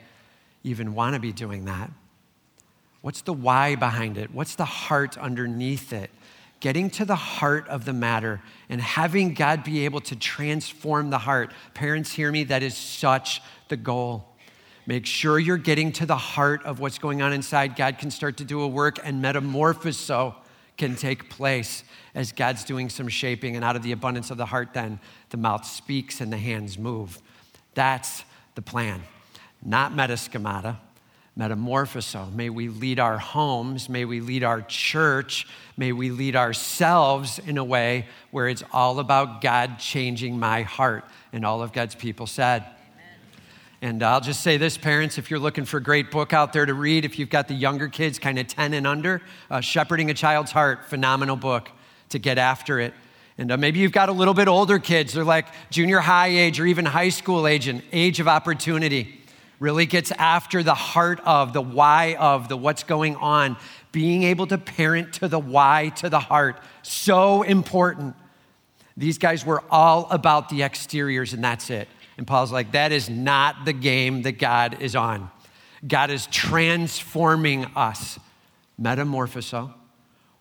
even 0.64 0.94
want 0.94 1.16
to 1.16 1.20
be 1.20 1.32
doing 1.32 1.66
that? 1.66 1.90
What's 3.02 3.22
the 3.22 3.34
why 3.34 3.76
behind 3.76 4.18
it? 4.18 4.34
What's 4.34 4.56
the 4.56 4.66
heart 4.66 5.18
underneath 5.18 5.94
it? 5.94 6.12
Getting 6.60 6.90
to 6.92 7.06
the 7.06 7.16
heart 7.16 7.68
of 7.70 7.86
the 7.86 7.94
matter 7.94 8.42
and 8.68 8.82
having 8.82 9.34
God 9.34 9.64
be 9.64 9.86
able 9.86 10.02
to 10.02 10.16
transform 10.16 11.10
the 11.10 11.20
heart. 11.20 11.54
Parents, 11.74 12.12
hear 12.12 12.32
me, 12.32 12.44
that 12.46 12.62
is 12.62 12.76
such 12.76 13.42
the 13.70 13.78
goal. 13.78 14.26
Make 14.86 15.06
sure 15.06 15.40
you're 15.40 15.58
getting 15.58 15.94
to 15.94 16.06
the 16.06 16.18
heart 16.18 16.66
of 16.66 16.80
what's 16.82 16.98
going 16.98 17.22
on 17.22 17.32
inside. 17.32 17.78
God 17.78 17.98
can 17.98 18.12
start 18.12 18.38
to 18.38 18.44
do 18.44 18.62
a 18.62 18.68
work 18.68 19.00
and 19.04 19.24
metamorphoso 19.24 20.36
can 20.76 20.96
take 20.96 21.30
place 21.30 21.84
as 22.16 22.32
God's 22.32 22.64
doing 22.64 22.90
some 22.90 23.08
shaping. 23.08 23.56
And 23.56 23.64
out 23.64 23.76
of 23.76 23.84
the 23.84 23.92
abundance 23.92 24.32
of 24.32 24.38
the 24.38 24.46
heart, 24.46 24.74
then 24.74 25.00
the 25.30 25.38
mouth 25.38 25.66
speaks 25.66 26.20
and 26.20 26.34
the 26.34 26.38
hands 26.38 26.78
move. 26.78 27.22
That's 27.76 28.24
the 28.56 28.62
plan, 28.62 29.04
not 29.64 29.94
metaschemata 29.94 30.78
metamorphoso. 31.40 32.32
May 32.34 32.50
we 32.50 32.68
lead 32.68 33.00
our 33.00 33.18
homes, 33.18 33.88
may 33.88 34.04
we 34.04 34.20
lead 34.20 34.44
our 34.44 34.62
church, 34.64 35.48
may 35.78 35.94
we 35.94 36.12
lead 36.12 36.36
ourselves 36.36 37.40
in 37.40 37.58
a 37.58 37.64
way 37.64 38.08
where 38.32 38.50
it's 38.50 38.64
all 38.74 39.00
about 39.00 39.40
God 39.40 39.80
changing 39.80 40.38
my 40.38 40.64
heart. 40.64 41.06
And 41.32 41.46
all 41.46 41.62
of 41.62 41.72
God's 41.72 41.96
people 41.96 42.28
said. 42.28 42.66
And 43.82 44.04
I'll 44.04 44.20
just 44.20 44.44
say 44.44 44.58
this, 44.58 44.78
parents, 44.78 45.18
if 45.18 45.32
you're 45.32 45.40
looking 45.40 45.64
for 45.64 45.78
a 45.78 45.84
great 45.84 46.12
book 46.12 46.34
out 46.34 46.52
there 46.52 46.66
to 46.66 46.74
read, 46.74 47.06
if 47.06 47.18
you've 47.18 47.30
got 47.30 47.48
the 47.48 47.54
younger 47.54 47.88
kids, 47.88 48.20
kind 48.20 48.38
of 48.38 48.48
10 48.48 48.74
and 48.74 48.86
under, 48.86 49.22
uh, 49.50 49.62
Shepherding 49.62 50.10
a 50.10 50.14
Child's 50.14 50.52
Heart, 50.52 50.90
phenomenal 50.90 51.38
book 51.38 51.70
to 52.10 52.20
get 52.20 52.38
after 52.38 52.82
it. 52.82 52.94
And 53.38 53.54
uh, 53.54 53.58
maybe 53.58 53.80
you've 53.80 53.94
got 53.94 54.10
a 54.10 54.12
little 54.12 54.34
bit 54.34 54.50
older 54.50 54.80
kids, 54.80 55.14
they're 55.14 55.24
like 55.24 55.46
junior 55.70 56.00
high 56.00 56.28
age 56.28 56.60
or 56.60 56.66
even 56.66 56.84
high 56.84 57.08
school 57.08 57.48
age, 57.48 57.70
and 57.70 57.82
age 57.94 58.20
of 58.20 58.28
opportunity 58.28 59.19
really 59.60 59.86
gets 59.86 60.12
after 60.12 60.64
the 60.64 60.74
heart 60.74 61.20
of, 61.26 61.54
the 61.54 61.62
why 61.62 62.16
of, 62.16 62.48
the 62.48 62.58
what's 62.58 62.84
going 62.84 63.16
on. 63.18 63.58
Being 63.92 64.24
able 64.24 64.48
to 64.48 64.58
parent 64.58 65.14
to 65.14 65.28
the 65.28 65.40
why, 65.40 65.90
to 65.98 66.10
the 66.10 66.20
heart, 66.20 66.60
so 66.82 67.44
important. 67.44 68.16
These 68.96 69.18
guys 69.18 69.46
were 69.46 69.64
all 69.70 70.08
about 70.12 70.50
the 70.50 70.64
exteriors, 70.64 71.34
and 71.34 71.44
that's 71.44 71.70
it. 71.70 71.88
And 72.18 72.28
Paul's 72.28 72.52
like, 72.52 72.74
that 72.74 72.92
is 72.92 73.10
not 73.10 73.66
the 73.66 73.74
game 73.74 74.24
that 74.24 74.34
God 74.34 74.82
is 74.82 74.96
on. 74.96 75.30
God 75.88 76.10
is 76.10 76.28
transforming 76.28 77.66
us, 77.76 78.20
metamorphoso, 78.82 79.74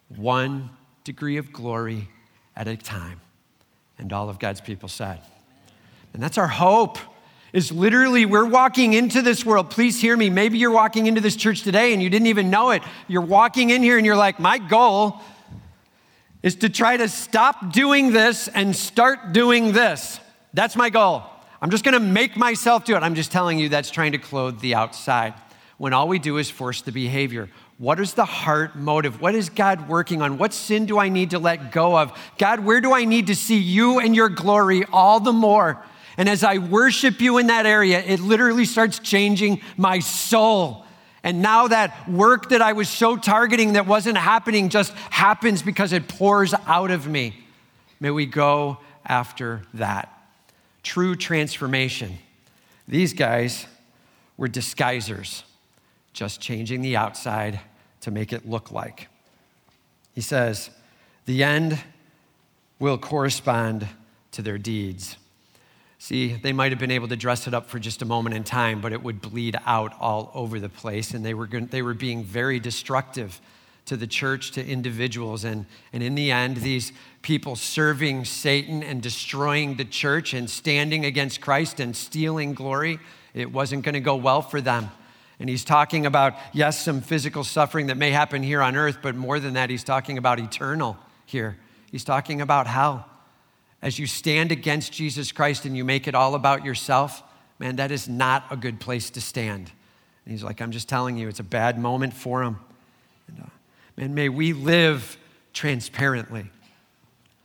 one 0.08 0.70
degree 1.04 1.36
of 1.36 1.52
glory 1.52 2.08
at 2.56 2.66
a 2.66 2.76
time. 2.76 3.20
And 3.98 4.12
all 4.12 4.28
of 4.28 4.38
God's 4.38 4.60
people 4.60 4.88
said. 4.88 5.20
And 6.12 6.22
that's 6.22 6.38
our 6.38 6.48
hope 6.48 6.98
is 7.52 7.72
literally 7.72 8.26
we're 8.26 8.44
walking 8.44 8.92
into 8.92 9.22
this 9.22 9.44
world. 9.44 9.70
Please 9.70 10.00
hear 10.00 10.16
me. 10.16 10.30
Maybe 10.30 10.58
you're 10.58 10.70
walking 10.70 11.06
into 11.06 11.20
this 11.20 11.36
church 11.36 11.62
today 11.62 11.92
and 11.92 12.02
you 12.02 12.10
didn't 12.10 12.26
even 12.28 12.50
know 12.50 12.70
it. 12.70 12.82
You're 13.06 13.22
walking 13.22 13.70
in 13.70 13.82
here 13.82 13.96
and 13.96 14.04
you're 14.04 14.16
like, 14.16 14.38
my 14.38 14.58
goal 14.58 15.20
is 16.42 16.56
to 16.56 16.68
try 16.68 16.96
to 16.96 17.08
stop 17.08 17.72
doing 17.72 18.12
this 18.12 18.48
and 18.48 18.74
start 18.76 19.32
doing 19.32 19.72
this. 19.72 20.20
That's 20.54 20.76
my 20.76 20.90
goal. 20.90 21.22
I'm 21.60 21.70
just 21.70 21.84
gonna 21.84 22.00
make 22.00 22.36
myself 22.36 22.84
do 22.84 22.94
it. 22.94 23.02
I'm 23.02 23.14
just 23.14 23.32
telling 23.32 23.58
you 23.58 23.70
that's 23.70 23.90
trying 23.90 24.12
to 24.12 24.18
clothe 24.18 24.60
the 24.60 24.74
outside 24.74 25.34
when 25.78 25.92
all 25.92 26.06
we 26.06 26.18
do 26.18 26.36
is 26.36 26.50
force 26.50 26.82
the 26.82 26.92
behavior. 26.92 27.48
What 27.78 28.00
is 28.00 28.14
the 28.14 28.24
heart 28.24 28.76
motive? 28.76 29.20
What 29.20 29.34
is 29.34 29.50
God 29.50 29.88
working 29.88 30.20
on? 30.20 30.36
What 30.36 30.52
sin 30.52 30.86
do 30.86 30.98
I 30.98 31.08
need 31.08 31.30
to 31.30 31.38
let 31.38 31.70
go 31.70 31.96
of? 31.96 32.12
God, 32.36 32.60
where 32.60 32.80
do 32.80 32.92
I 32.92 33.04
need 33.04 33.28
to 33.28 33.36
see 33.36 33.58
you 33.58 34.00
and 34.00 34.14
your 34.14 34.28
glory 34.28 34.84
all 34.92 35.20
the 35.20 35.32
more? 35.32 35.82
And 36.18 36.28
as 36.28 36.42
I 36.42 36.58
worship 36.58 37.20
you 37.20 37.38
in 37.38 37.46
that 37.46 37.64
area, 37.64 38.02
it 38.04 38.18
literally 38.18 38.64
starts 38.64 38.98
changing 38.98 39.62
my 39.76 40.00
soul. 40.00 40.84
And 41.22 41.40
now 41.42 41.68
that 41.68 42.08
work 42.10 42.50
that 42.50 42.60
I 42.60 42.72
was 42.72 42.88
so 42.88 43.16
targeting 43.16 43.74
that 43.74 43.86
wasn't 43.86 44.18
happening 44.18 44.68
just 44.68 44.92
happens 45.10 45.62
because 45.62 45.92
it 45.92 46.08
pours 46.08 46.54
out 46.66 46.90
of 46.90 47.06
me. 47.06 47.34
May 48.00 48.10
we 48.10 48.26
go 48.26 48.78
after 49.06 49.62
that. 49.74 50.12
True 50.82 51.14
transformation. 51.14 52.18
These 52.88 53.12
guys 53.12 53.66
were 54.36 54.48
disguisers, 54.48 55.42
just 56.12 56.40
changing 56.40 56.82
the 56.82 56.96
outside 56.96 57.60
to 58.00 58.10
make 58.10 58.32
it 58.32 58.48
look 58.48 58.72
like. 58.72 59.08
He 60.14 60.20
says, 60.20 60.70
the 61.26 61.44
end 61.44 61.78
will 62.78 62.98
correspond 62.98 63.86
to 64.32 64.42
their 64.42 64.58
deeds. 64.58 65.16
See, 65.98 66.34
they 66.36 66.52
might 66.52 66.70
have 66.70 66.78
been 66.78 66.92
able 66.92 67.08
to 67.08 67.16
dress 67.16 67.46
it 67.46 67.54
up 67.54 67.68
for 67.68 67.78
just 67.78 68.02
a 68.02 68.04
moment 68.04 68.36
in 68.36 68.44
time, 68.44 68.80
but 68.80 68.92
it 68.92 69.02
would 69.02 69.20
bleed 69.20 69.56
out 69.66 69.94
all 70.00 70.30
over 70.32 70.60
the 70.60 70.68
place. 70.68 71.12
And 71.12 71.24
they 71.24 71.34
were, 71.34 71.46
they 71.46 71.82
were 71.82 71.94
being 71.94 72.22
very 72.22 72.60
destructive 72.60 73.40
to 73.86 73.96
the 73.96 74.06
church, 74.06 74.52
to 74.52 74.64
individuals. 74.64 75.44
And, 75.44 75.66
and 75.92 76.02
in 76.02 76.14
the 76.14 76.30
end, 76.30 76.58
these 76.58 76.92
people 77.22 77.56
serving 77.56 78.26
Satan 78.26 78.82
and 78.82 79.02
destroying 79.02 79.76
the 79.76 79.84
church 79.84 80.34
and 80.34 80.48
standing 80.48 81.04
against 81.04 81.40
Christ 81.40 81.80
and 81.80 81.96
stealing 81.96 82.54
glory 82.54 83.00
it 83.34 83.52
wasn't 83.52 83.84
going 83.84 83.94
to 83.94 84.00
go 84.00 84.16
well 84.16 84.42
for 84.42 84.60
them. 84.60 84.90
And 85.38 85.48
he's 85.48 85.64
talking 85.64 86.06
about, 86.06 86.34
yes, 86.52 86.82
some 86.82 87.00
physical 87.00 87.44
suffering 87.44 87.86
that 87.86 87.96
may 87.96 88.10
happen 88.10 88.42
here 88.42 88.60
on 88.60 88.74
earth, 88.74 88.98
but 89.00 89.14
more 89.14 89.38
than 89.38 89.54
that, 89.54 89.70
he's 89.70 89.84
talking 89.84 90.18
about 90.18 90.40
eternal 90.40 90.96
here. 91.24 91.56
He's 91.90 92.04
talking 92.04 92.40
about 92.40 92.66
hell. 92.66 93.07
As 93.80 93.98
you 93.98 94.06
stand 94.06 94.50
against 94.50 94.92
Jesus 94.92 95.30
Christ 95.30 95.64
and 95.64 95.76
you 95.76 95.84
make 95.84 96.08
it 96.08 96.14
all 96.14 96.34
about 96.34 96.64
yourself, 96.64 97.22
man, 97.58 97.76
that 97.76 97.90
is 97.90 98.08
not 98.08 98.44
a 98.50 98.56
good 98.56 98.80
place 98.80 99.10
to 99.10 99.20
stand. 99.20 99.70
And 100.24 100.32
he's 100.32 100.42
like, 100.42 100.60
I'm 100.60 100.72
just 100.72 100.88
telling 100.88 101.16
you, 101.16 101.28
it's 101.28 101.40
a 101.40 101.44
bad 101.44 101.78
moment 101.78 102.12
for 102.12 102.42
him. 102.42 102.58
And, 103.28 103.40
uh, 103.40 103.50
man, 103.96 104.14
may 104.14 104.28
we 104.28 104.52
live 104.52 105.16
transparently. 105.52 106.50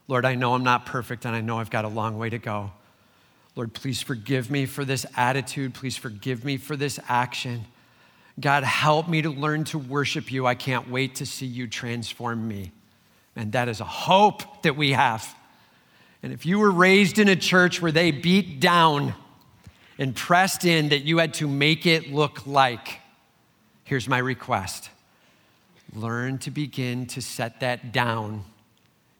Lord, 0.08 0.26
I 0.26 0.36
know 0.36 0.54
I'm 0.54 0.64
not 0.64 0.86
perfect 0.86 1.26
and 1.26 1.36
I 1.36 1.42
know 1.42 1.60
I've 1.60 1.70
got 1.70 1.86
a 1.86 1.90
long 1.90 2.18
way 2.18 2.30
to 2.30 2.40
go. 2.40 2.72
Lord, 3.56 3.74
please 3.74 4.02
forgive 4.02 4.50
me 4.50 4.66
for 4.66 4.84
this 4.84 5.06
attitude. 5.16 5.74
Please 5.74 5.96
forgive 5.96 6.44
me 6.44 6.58
for 6.58 6.76
this 6.76 7.00
action. 7.08 7.66
God, 8.40 8.64
help 8.64 9.08
me 9.08 9.22
to 9.22 9.30
learn 9.30 9.64
to 9.66 9.78
worship 9.78 10.32
you. 10.32 10.48
I 10.48 10.56
can't 10.56 10.90
wait 10.90 11.16
to 11.16 11.26
see 11.26 11.46
you 11.46 11.68
transform 11.68 12.48
me. 12.48 12.72
And 13.36 13.52
that 13.52 13.70
is 13.70 13.80
a 13.80 13.86
hope 13.86 14.64
that 14.64 14.76
we 14.76 14.92
have. 14.92 15.36
And 16.24 16.32
if 16.32 16.46
you 16.46 16.58
were 16.58 16.72
raised 16.72 17.20
in 17.20 17.28
a 17.28 17.36
church 17.36 17.82
where 17.82 17.92
they 17.92 18.12
beat 18.12 18.62
down 18.62 19.14
and 20.00 20.16
pressed 20.16 20.64
in 20.64 20.90
that 20.90 21.04
you 21.04 21.18
had 21.18 21.34
to 21.36 21.48
make 21.48 21.86
it 21.86 22.12
look 22.12 22.48
like, 22.48 23.00
here's 23.84 24.08
my 24.08 24.18
request 24.18 24.90
learn 25.96 26.40
to 26.40 26.50
begin 26.50 27.06
to 27.06 27.22
set 27.22 27.60
that 27.60 27.92
down. 27.92 28.44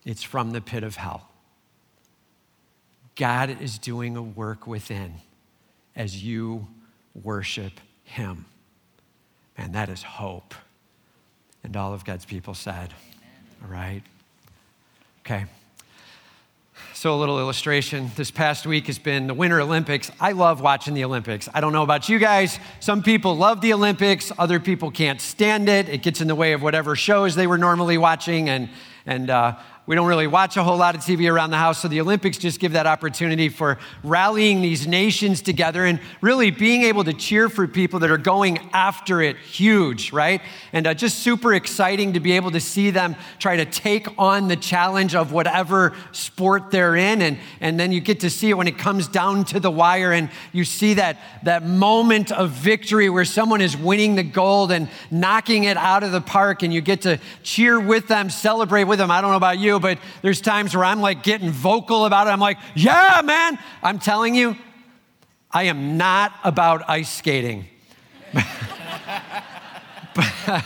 It's 0.06 0.24
from 0.24 0.52
the 0.52 0.62
pit 0.62 0.84
of 0.84 0.96
hell. 0.96 1.30
God 3.16 3.62
is 3.62 3.78
doing 3.78 4.18
a 4.18 4.24
work 4.24 4.66
within 4.66 5.16
as 5.96 6.24
you 6.24 6.68
worship 7.22 7.74
Him. 8.04 8.46
And 9.56 9.74
that 9.76 9.90
is 9.90 10.02
hope. 10.02 10.56
And 11.64 11.78
all 11.78 11.94
of 11.94 12.06
God's 12.06 12.26
people 12.26 12.56
said, 12.56 12.92
All 13.62 13.70
right. 13.70 14.02
Okay. 15.20 15.46
So, 17.04 17.14
a 17.14 17.20
little 17.20 17.38
illustration. 17.38 18.10
This 18.16 18.32
past 18.32 18.66
week 18.66 18.88
has 18.88 18.98
been 18.98 19.28
the 19.28 19.34
Winter 19.34 19.60
Olympics. 19.60 20.10
I 20.22 20.32
love 20.32 20.62
watching 20.62 20.94
the 20.94 21.04
Olympics. 21.04 21.50
I 21.54 21.60
don't 21.60 21.74
know 21.74 21.84
about 21.84 22.08
you 22.08 22.18
guys. 22.18 22.58
Some 22.80 23.04
people 23.04 23.36
love 23.36 23.60
the 23.60 23.74
Olympics, 23.74 24.32
other 24.38 24.58
people 24.58 24.90
can't 24.90 25.20
stand 25.20 25.68
it. 25.68 25.90
It 25.90 26.02
gets 26.02 26.22
in 26.22 26.30
the 26.30 26.36
way 26.36 26.54
of 26.54 26.62
whatever 26.62 26.96
shows 26.96 27.36
they 27.36 27.46
were 27.46 27.58
normally 27.58 27.98
watching. 27.98 28.48
And, 28.48 28.70
and 29.06 29.30
uh, 29.30 29.58
we 29.86 29.96
don't 29.96 30.08
really 30.08 30.28
watch 30.28 30.56
a 30.56 30.64
whole 30.64 30.78
lot 30.78 30.96
of 30.96 31.02
TV 31.02 31.30
around 31.30 31.50
the 31.50 31.58
house, 31.58 31.82
so 31.82 31.90
the 31.90 32.00
Olympics 32.00 32.38
just 32.38 32.62
give 32.62 32.72
that 32.72 32.88
opportunity 32.88 33.50
for 33.50 33.78
rallying 34.02 34.62
these 34.62 34.88
nations 34.88 35.42
together 35.42 35.84
and 35.84 36.00
really 36.22 36.52
being 36.52 36.84
able 36.84 37.04
to 37.04 37.12
cheer 37.12 37.50
for 37.50 37.68
people 37.68 38.00
that 38.00 38.10
are 38.10 38.18
going 38.18 38.70
after 38.72 39.22
it 39.22 39.36
huge, 39.36 40.14
right? 40.14 40.42
And 40.72 40.88
uh, 40.88 40.94
just 40.94 41.20
super 41.20 41.54
exciting 41.54 42.14
to 42.14 42.22
be 42.22 42.32
able 42.32 42.52
to 42.52 42.62
see 42.62 42.92
them 42.92 43.18
try 43.40 43.58
to 43.58 43.66
take 43.66 44.08
on 44.18 44.48
the 44.48 44.56
challenge 44.56 45.16
of 45.16 45.34
whatever 45.34 45.94
sport 46.14 46.72
they're 46.72 46.96
in. 46.96 47.22
And, 47.22 47.38
and 47.60 47.78
then 47.78 47.92
you 47.92 48.00
get 48.00 48.22
to 48.22 48.30
see 48.30 48.50
it 48.50 48.54
when 48.54 48.70
it 48.70 48.78
comes 48.78 49.10
down 49.10 49.44
to 49.46 49.60
the 49.60 49.72
wire 49.72 50.14
and 50.14 50.30
you 50.54 50.64
see 50.64 50.94
that, 50.94 51.18
that 51.44 51.68
moment 51.68 52.32
of 52.32 52.52
victory 52.52 53.10
where 53.10 53.26
someone 53.26 53.60
is 53.60 53.76
winning 53.76 54.16
the 54.16 54.24
gold 54.24 54.72
and 54.72 54.88
knocking 55.12 55.66
it 55.66 55.76
out 55.76 56.04
of 56.04 56.14
the 56.14 56.22
park, 56.22 56.64
and 56.64 56.74
you 56.74 56.80
get 56.80 57.02
to 57.02 57.20
cheer 57.44 57.82
with 57.82 58.08
them, 58.08 58.30
celebrate 58.30 58.86
with 58.86 59.00
them. 59.00 59.12
I 59.12 59.20
don't 59.20 59.32
know 59.32 59.38
about 59.38 59.60
you 59.60 59.73
you, 59.74 59.80
but 59.80 59.98
there's 60.22 60.42
times 60.42 60.76
where 60.76 60.86
I'm 60.86 61.02
like 61.02 61.24
getting 61.24 61.50
vocal 61.50 62.06
about 62.06 62.28
it. 62.28 62.32
I'm 62.32 62.40
like, 62.40 62.58
yeah, 62.76 63.22
man. 63.24 63.58
I'm 63.82 64.00
telling 64.00 64.36
you, 64.36 64.56
I 65.52 65.64
am 65.64 65.98
not 65.98 66.34
about 66.44 66.90
ice 66.90 67.12
skating. 67.12 67.66
but, 70.16 70.32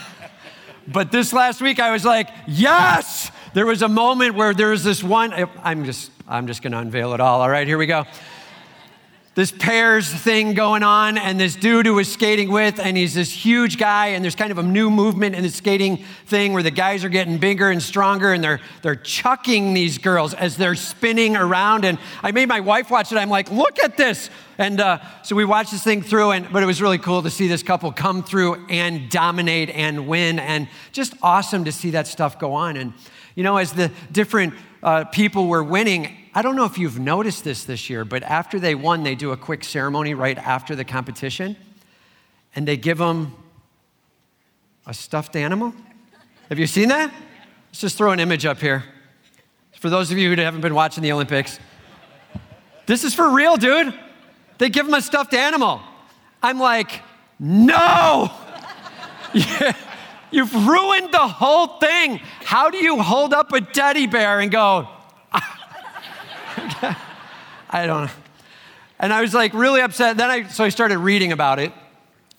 but 0.88 1.12
this 1.12 1.32
last 1.32 1.60
week 1.60 1.80
I 1.80 1.92
was 1.92 2.04
like, 2.04 2.28
yes. 2.46 3.30
There 3.54 3.66
was 3.66 3.82
a 3.82 3.88
moment 3.88 4.34
where 4.34 4.54
there 4.54 4.70
was 4.70 4.84
this 4.84 5.02
one, 5.02 5.32
I'm 5.62 5.84
just, 5.84 6.10
I'm 6.28 6.46
just 6.46 6.62
gonna 6.62 6.78
unveil 6.78 7.14
it 7.14 7.20
all. 7.20 7.40
All 7.40 7.50
right, 7.50 7.66
here 7.66 7.78
we 7.78 7.86
go 7.86 8.06
this 9.38 9.52
pairs 9.52 10.12
thing 10.12 10.52
going 10.52 10.82
on, 10.82 11.16
and 11.16 11.38
this 11.38 11.54
dude 11.54 11.86
who 11.86 11.94
was 11.94 12.12
skating 12.12 12.50
with, 12.50 12.80
and 12.80 12.96
he's 12.96 13.14
this 13.14 13.30
huge 13.30 13.78
guy, 13.78 14.08
and 14.08 14.24
there's 14.24 14.34
kind 14.34 14.50
of 14.50 14.58
a 14.58 14.64
new 14.64 14.90
movement 14.90 15.36
in 15.36 15.44
the 15.44 15.48
skating 15.48 16.02
thing 16.26 16.52
where 16.52 16.64
the 16.64 16.72
guys 16.72 17.04
are 17.04 17.08
getting 17.08 17.38
bigger 17.38 17.70
and 17.70 17.80
stronger, 17.80 18.32
and 18.32 18.42
they're 18.42 18.58
they're 18.82 18.96
chucking 18.96 19.74
these 19.74 19.96
girls 19.96 20.34
as 20.34 20.56
they're 20.56 20.74
spinning 20.74 21.36
around. 21.36 21.84
And 21.84 22.00
I 22.20 22.32
made 22.32 22.48
my 22.48 22.58
wife 22.58 22.90
watch 22.90 23.12
it. 23.12 23.16
I'm 23.16 23.30
like, 23.30 23.48
look 23.52 23.78
at 23.78 23.96
this. 23.96 24.28
And 24.58 24.80
uh, 24.80 24.98
so 25.22 25.36
we 25.36 25.44
watched 25.44 25.70
this 25.70 25.84
thing 25.84 26.02
through, 26.02 26.32
and 26.32 26.52
but 26.52 26.64
it 26.64 26.66
was 26.66 26.82
really 26.82 26.98
cool 26.98 27.22
to 27.22 27.30
see 27.30 27.46
this 27.46 27.62
couple 27.62 27.92
come 27.92 28.24
through 28.24 28.66
and 28.68 29.08
dominate 29.08 29.70
and 29.70 30.08
win, 30.08 30.40
and 30.40 30.66
just 30.90 31.14
awesome 31.22 31.64
to 31.66 31.70
see 31.70 31.90
that 31.90 32.08
stuff 32.08 32.40
go 32.40 32.54
on. 32.54 32.76
And 32.76 32.92
you 33.36 33.44
know, 33.44 33.56
as 33.58 33.72
the 33.72 33.92
different 34.10 34.54
uh, 34.82 35.04
people 35.04 35.46
were 35.46 35.62
winning, 35.62 36.17
I 36.34 36.42
don't 36.42 36.56
know 36.56 36.64
if 36.64 36.78
you've 36.78 36.98
noticed 36.98 37.44
this 37.44 37.64
this 37.64 37.88
year, 37.88 38.04
but 38.04 38.22
after 38.22 38.60
they 38.60 38.74
won, 38.74 39.02
they 39.02 39.14
do 39.14 39.32
a 39.32 39.36
quick 39.36 39.64
ceremony 39.64 40.14
right 40.14 40.38
after 40.38 40.76
the 40.76 40.84
competition, 40.84 41.56
and 42.54 42.66
they 42.66 42.76
give 42.76 42.98
them 42.98 43.34
a 44.86 44.94
stuffed 44.94 45.36
animal. 45.36 45.74
Have 46.48 46.58
you 46.58 46.66
seen 46.66 46.88
that? 46.88 47.12
Let's 47.68 47.80
just 47.80 47.98
throw 47.98 48.12
an 48.12 48.20
image 48.20 48.46
up 48.46 48.58
here. 48.58 48.84
For 49.78 49.90
those 49.90 50.10
of 50.10 50.18
you 50.18 50.34
who 50.34 50.40
haven't 50.40 50.62
been 50.62 50.74
watching 50.74 51.02
the 51.02 51.12
Olympics, 51.12 51.60
this 52.86 53.04
is 53.04 53.14
for 53.14 53.30
real, 53.30 53.56
dude. 53.56 53.94
They 54.58 54.70
give 54.70 54.86
them 54.86 54.94
a 54.94 55.02
stuffed 55.02 55.34
animal. 55.34 55.80
I'm 56.42 56.58
like, 56.58 57.02
no! 57.38 58.32
You've 60.30 60.52
ruined 60.66 61.12
the 61.12 61.18
whole 61.18 61.78
thing. 61.78 62.18
How 62.44 62.70
do 62.70 62.78
you 62.78 63.00
hold 63.00 63.32
up 63.32 63.52
a 63.52 63.60
teddy 63.60 64.06
bear 64.06 64.40
and 64.40 64.50
go, 64.50 64.88
ah, 65.32 65.67
I 67.70 67.86
don't 67.86 68.06
know. 68.06 68.10
And 68.98 69.12
I 69.12 69.20
was 69.20 69.34
like 69.34 69.54
really 69.54 69.80
upset. 69.80 70.16
Then 70.16 70.30
I, 70.30 70.48
so 70.48 70.64
I 70.64 70.70
started 70.70 70.98
reading 70.98 71.32
about 71.32 71.58
it. 71.58 71.72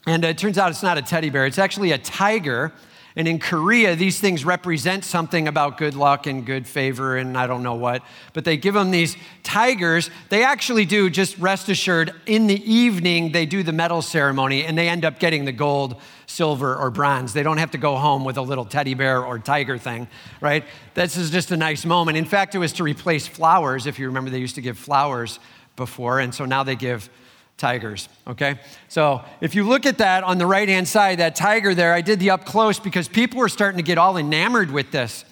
And 0.06 0.24
it 0.26 0.38
turns 0.38 0.58
out 0.58 0.72
it's 0.72 0.84
not 0.84 0.98
a 0.98 1.02
teddy 1.02 1.30
bear, 1.30 1.46
it's 1.46 1.60
actually 1.60 1.92
a 1.92 1.98
tiger. 1.98 2.74
And 3.16 3.28
in 3.28 3.40
Korea, 3.40 3.96
these 3.96 4.20
things 4.20 4.46
represent 4.46 5.04
something 5.04 5.48
about 5.48 5.78
good 5.78 5.94
luck 5.94 6.26
and 6.26 6.46
good 6.46 6.68
favor 6.68 7.18
and 7.18 7.38
I 7.38 7.48
don't 7.48 7.64
know 7.64 7.74
what. 7.74 8.02
But 8.34 8.46
they 8.46 8.56
give 8.56 8.74
them 8.74 8.92
these 8.92 9.18
tigers. 9.44 10.10
They 10.30 10.44
actually 10.44 10.86
do, 10.86 11.10
just 11.10 11.38
rest 11.38 11.70
assured, 11.70 12.14
in 12.26 12.48
the 12.48 12.72
evening, 12.72 13.32
they 13.32 13.46
do 13.46 13.62
the 13.62 13.74
medal 13.74 14.02
ceremony 14.02 14.64
and 14.64 14.78
they 14.78 14.88
end 14.88 15.06
up 15.06 15.20
getting 15.20 15.44
the 15.44 15.52
gold, 15.52 16.00
silver, 16.30 16.76
or 16.76 16.92
bronze. 16.92 17.34
They 17.34 17.44
don't 17.44 17.58
have 17.58 17.72
to 17.72 17.78
go 17.78 17.96
home 17.96 18.24
with 18.24 18.38
a 18.38 18.42
little 18.42 18.66
teddy 18.66 18.94
bear 18.94 19.26
or 19.26 19.40
tiger 19.40 19.78
thing, 19.78 20.08
right? 20.42 20.64
This 20.94 21.18
is 21.18 21.32
just 21.32 21.52
a 21.52 21.58
nice 21.58 21.86
moment. 21.86 22.18
In 22.18 22.26
fact, 22.26 22.54
it 22.54 22.60
was 22.60 22.74
to 22.74 22.84
replace 22.84 23.28
flowers. 23.28 23.88
If 23.88 23.98
you 23.98 24.06
remember, 24.08 24.30
they 24.30 24.40
used 24.40 24.56
to 24.56 24.62
give 24.62 24.78
flowers 24.78 25.40
before. 25.76 26.20
And 26.20 26.34
so 26.34 26.46
now 26.46 26.64
they 26.64 26.76
give 26.76 27.10
tigers, 27.58 28.08
okay? 28.28 28.60
So 28.88 29.24
if 29.42 29.56
you 29.56 29.64
look 29.64 29.86
at 29.86 29.98
that 29.98 30.24
on 30.24 30.38
the 30.38 30.46
right 30.46 30.70
hand 30.70 30.88
side, 30.88 31.18
that 31.20 31.36
tiger 31.36 31.74
there, 31.74 31.94
I 31.94 32.02
did 32.02 32.20
the 32.20 32.30
up 32.30 32.46
close 32.46 32.80
because 32.80 33.08
people 33.08 33.40
were 33.40 33.50
starting 33.50 33.78
to 33.78 33.84
get 33.84 33.98
all 33.98 34.16
enamored 34.16 34.72
with 34.72 34.92
this. 34.92 35.26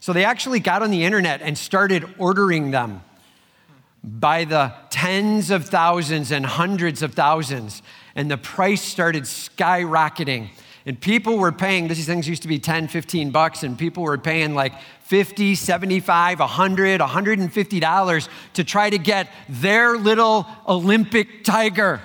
So 0.00 0.12
they 0.12 0.24
actually 0.24 0.60
got 0.60 0.82
on 0.82 0.90
the 0.90 1.04
internet 1.04 1.42
and 1.42 1.58
started 1.58 2.06
ordering 2.18 2.70
them 2.70 3.02
by 4.04 4.44
the 4.44 4.72
tens 4.90 5.50
of 5.50 5.66
thousands 5.66 6.30
and 6.30 6.44
hundreds 6.46 7.02
of 7.02 7.14
thousands. 7.14 7.82
And 8.16 8.30
the 8.30 8.38
price 8.38 8.82
started 8.82 9.24
skyrocketing. 9.24 10.48
And 10.86 11.00
people 11.00 11.38
were 11.38 11.52
paying, 11.52 11.88
these 11.88 12.06
things 12.06 12.28
used 12.28 12.42
to 12.42 12.48
be 12.48 12.58
10, 12.58 12.88
15 12.88 13.30
bucks, 13.30 13.62
and 13.62 13.78
people 13.78 14.02
were 14.02 14.18
paying 14.18 14.54
like 14.54 14.74
50, 15.04 15.54
75, 15.54 16.40
100, 16.40 17.00
150 17.00 17.80
dollars 17.80 18.28
to 18.54 18.64
try 18.64 18.90
to 18.90 18.98
get 18.98 19.28
their 19.48 19.96
little 19.96 20.46
Olympic 20.68 21.42
tiger 21.42 22.00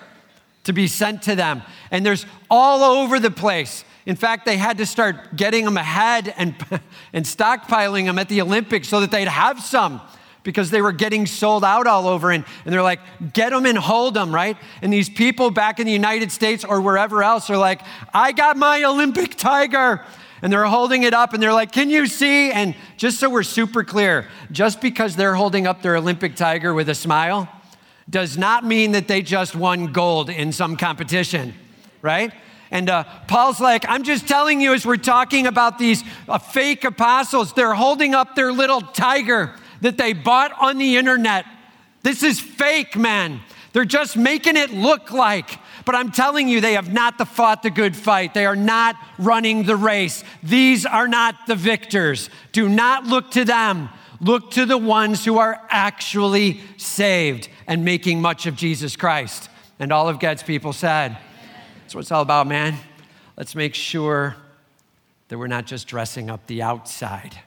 to 0.63 0.73
be 0.73 0.87
sent 0.87 1.23
to 1.23 1.35
them. 1.35 1.61
And 1.91 2.05
there's 2.05 2.25
all 2.49 2.83
over 2.83 3.19
the 3.19 3.31
place. 3.31 3.83
In 4.05 4.15
fact, 4.15 4.45
they 4.45 4.57
had 4.57 4.77
to 4.77 4.85
start 4.85 5.35
getting 5.35 5.65
them 5.65 5.77
ahead 5.77 6.33
and, 6.37 6.55
and 7.13 7.25
stockpiling 7.25 8.05
them 8.05 8.17
at 8.17 8.29
the 8.29 8.41
Olympics 8.41 8.87
so 8.87 9.01
that 9.01 9.11
they'd 9.11 9.27
have 9.27 9.61
some 9.61 10.01
because 10.43 10.71
they 10.71 10.81
were 10.81 10.91
getting 10.91 11.25
sold 11.25 11.63
out 11.63 11.87
all 11.87 12.07
over. 12.07 12.31
And, 12.31 12.45
and 12.65 12.73
they're 12.73 12.83
like, 12.83 12.99
get 13.33 13.51
them 13.51 13.65
and 13.65 13.77
hold 13.77 14.13
them, 14.13 14.33
right? 14.33 14.57
And 14.81 14.91
these 14.91 15.09
people 15.09 15.51
back 15.51 15.79
in 15.79 15.85
the 15.85 15.91
United 15.91 16.31
States 16.31 16.63
or 16.63 16.81
wherever 16.81 17.23
else 17.23 17.49
are 17.49 17.57
like, 17.57 17.81
I 18.13 18.31
got 18.31 18.57
my 18.57 18.83
Olympic 18.83 19.35
tiger. 19.35 20.03
And 20.41 20.53
they're 20.53 20.65
holding 20.65 21.03
it 21.03 21.13
up 21.13 21.33
and 21.33 21.43
they're 21.43 21.53
like, 21.53 21.71
Can 21.71 21.89
you 21.89 22.07
see? 22.07 22.51
And 22.51 22.73
just 22.95 23.19
so 23.19 23.29
we're 23.29 23.43
super 23.43 23.83
clear, 23.83 24.27
just 24.51 24.79
because 24.79 25.15
they're 25.15 25.35
holding 25.35 25.67
up 25.67 25.81
their 25.81 25.97
Olympic 25.97 26.35
tiger 26.35 26.73
with 26.73 26.87
a 26.87 26.95
smile 26.95 27.49
does 28.09 28.37
not 28.37 28.65
mean 28.65 28.93
that 28.93 29.07
they 29.07 29.21
just 29.21 29.55
won 29.55 29.91
gold 29.91 30.29
in 30.29 30.51
some 30.51 30.75
competition, 30.77 31.53
right? 32.01 32.31
And 32.71 32.89
uh, 32.89 33.03
Paul's 33.27 33.59
like, 33.59 33.85
I'm 33.87 34.03
just 34.03 34.27
telling 34.27 34.61
you, 34.61 34.73
as 34.73 34.85
we're 34.85 34.97
talking 34.97 35.47
about 35.47 35.77
these 35.77 36.03
uh, 36.27 36.37
fake 36.37 36.83
apostles, 36.83 37.53
they're 37.53 37.73
holding 37.73 38.15
up 38.15 38.35
their 38.35 38.51
little 38.51 38.81
tiger 38.81 39.53
that 39.81 39.97
they 39.97 40.13
bought 40.13 40.51
on 40.59 40.77
the 40.77 40.97
internet. 40.97 41.45
This 42.03 42.23
is 42.23 42.39
fake, 42.39 42.95
man. 42.95 43.41
They're 43.73 43.85
just 43.85 44.17
making 44.17 44.57
it 44.57 44.71
look 44.71 45.11
like. 45.11 45.59
but 45.85 45.95
I'm 45.95 46.11
telling 46.11 46.47
you, 46.47 46.61
they 46.61 46.73
have 46.73 46.91
not 46.91 47.17
the 47.17 47.25
fought 47.25 47.63
the 47.63 47.69
good 47.69 47.95
fight. 47.95 48.33
They 48.33 48.45
are 48.45 48.55
not 48.55 48.95
running 49.17 49.63
the 49.63 49.75
race. 49.75 50.23
These 50.43 50.85
are 50.85 51.07
not 51.07 51.47
the 51.47 51.55
victors. 51.55 52.29
Do 52.51 52.69
not 52.69 53.05
look 53.05 53.31
to 53.31 53.45
them. 53.45 53.89
Look 54.21 54.51
to 54.51 54.65
the 54.65 54.77
ones 54.77 55.23
who 55.23 55.37
are 55.37 55.61
actually 55.69 56.61
saved 56.77 57.47
and 57.67 57.85
making 57.85 58.21
much 58.21 58.45
of 58.45 58.55
Jesus 58.55 58.95
Christ. 58.95 59.49
And 59.79 59.91
all 59.91 60.09
of 60.09 60.19
God's 60.19 60.43
people 60.43 60.73
said, 60.73 61.17
That's 61.81 61.95
what 61.95 62.01
it's 62.01 62.11
all 62.11 62.21
about, 62.21 62.47
man. 62.47 62.75
Let's 63.37 63.55
make 63.55 63.73
sure 63.73 64.35
that 65.29 65.37
we're 65.37 65.47
not 65.47 65.65
just 65.65 65.87
dressing 65.87 66.29
up 66.29 66.45
the 66.47 66.61
outside. 66.61 67.39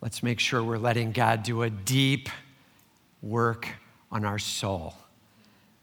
Let's 0.00 0.22
make 0.22 0.38
sure 0.38 0.62
we're 0.62 0.78
letting 0.78 1.12
God 1.12 1.42
do 1.42 1.62
a 1.62 1.70
deep 1.70 2.28
work 3.20 3.68
on 4.12 4.24
our 4.24 4.38
soul, 4.38 4.94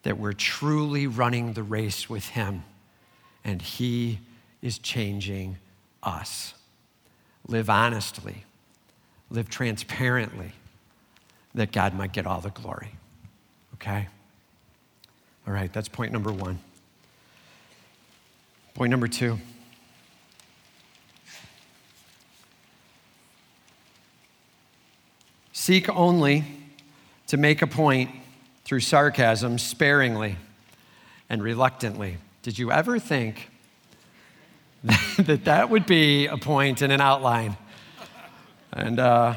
that 0.04 0.18
we're 0.18 0.34
truly 0.34 1.06
running 1.06 1.54
the 1.54 1.64
race 1.64 2.10
with 2.10 2.30
Him, 2.30 2.64
and 3.44 3.62
He 3.62 4.20
is 4.62 4.80
changing 4.80 5.58
us. 6.02 6.54
Live 7.48 7.70
honestly, 7.70 8.46
live 9.30 9.50
transparently, 9.50 10.54
that 11.54 11.72
God 11.72 11.94
might 11.94 12.14
get 12.14 12.26
all 12.26 12.42
the 12.42 12.50
glory. 12.50 12.92
Okay? 13.76 14.08
All 15.48 15.54
right, 15.54 15.72
that's 15.72 15.90
point 15.90 16.12
number 16.12 16.32
one. 16.32 16.60
Point 18.74 18.92
number 18.92 19.08
two. 19.08 19.38
Seek 25.58 25.88
only 25.88 26.44
to 27.28 27.38
make 27.38 27.62
a 27.62 27.68
point 27.68 28.12
through 28.66 28.82
sarcasm 28.82 29.58
sparingly 29.58 30.36
and 31.30 31.42
reluctantly. 31.42 32.18
Did 32.44 32.60
you 32.60 32.74
ever 32.74 33.00
think 33.00 33.50
that 35.18 35.46
that 35.46 35.70
would 35.70 35.86
be 35.86 36.28
a 36.28 36.36
point 36.36 36.82
in 36.82 36.92
an 36.92 37.00
outline? 37.00 37.56
And 38.74 39.00
uh, 39.00 39.36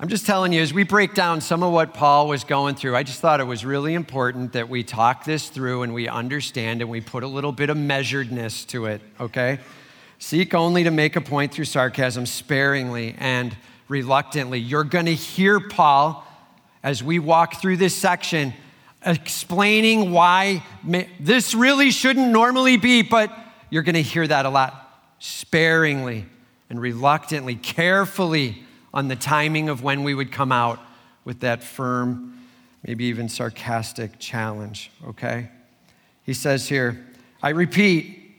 I'm 0.00 0.08
just 0.08 0.26
telling 0.26 0.52
you, 0.52 0.60
as 0.60 0.74
we 0.74 0.82
break 0.82 1.14
down 1.14 1.40
some 1.40 1.62
of 1.62 1.72
what 1.72 1.94
Paul 1.94 2.26
was 2.26 2.42
going 2.42 2.74
through, 2.74 2.96
I 2.96 3.04
just 3.04 3.20
thought 3.20 3.38
it 3.38 3.46
was 3.46 3.64
really 3.64 3.94
important 3.94 4.54
that 4.54 4.68
we 4.68 4.82
talk 4.82 5.24
this 5.24 5.48
through 5.48 5.84
and 5.84 5.94
we 5.94 6.08
understand 6.08 6.80
and 6.80 6.90
we 6.90 7.00
put 7.00 7.22
a 7.22 7.28
little 7.28 7.52
bit 7.52 7.70
of 7.70 7.76
measuredness 7.76 8.66
to 8.66 8.86
it, 8.86 9.00
okay? 9.20 9.60
Seek 10.18 10.52
only 10.52 10.82
to 10.82 10.90
make 10.90 11.14
a 11.14 11.20
point 11.20 11.54
through 11.54 11.66
sarcasm 11.66 12.26
sparingly 12.26 13.14
and 13.18 13.56
reluctantly. 13.88 14.58
You're 14.58 14.84
going 14.84 15.06
to 15.06 15.14
hear 15.14 15.60
Paul 15.60 16.24
as 16.82 17.02
we 17.02 17.18
walk 17.18 17.60
through 17.60 17.78
this 17.78 17.94
section 17.94 18.54
explaining 19.04 20.12
why 20.12 20.64
this 21.20 21.54
really 21.54 21.90
shouldn't 21.90 22.30
normally 22.30 22.76
be, 22.76 23.02
but 23.02 23.36
you're 23.70 23.82
going 23.82 23.94
to 23.94 24.02
hear 24.02 24.26
that 24.26 24.46
a 24.46 24.50
lot 24.50 24.84
sparingly 25.18 26.26
and 26.70 26.80
reluctantly, 26.80 27.54
carefully 27.54 28.62
on 28.92 29.08
the 29.08 29.16
timing 29.16 29.68
of 29.68 29.82
when 29.82 30.02
we 30.02 30.14
would 30.14 30.32
come 30.32 30.52
out 30.52 30.80
with 31.24 31.40
that 31.40 31.62
firm, 31.62 32.38
maybe 32.86 33.04
even 33.04 33.28
sarcastic 33.28 34.18
challenge, 34.18 34.90
okay? 35.06 35.50
He 36.24 36.32
says 36.34 36.68
here, 36.68 37.06
I 37.42 37.50
repeat, 37.50 38.36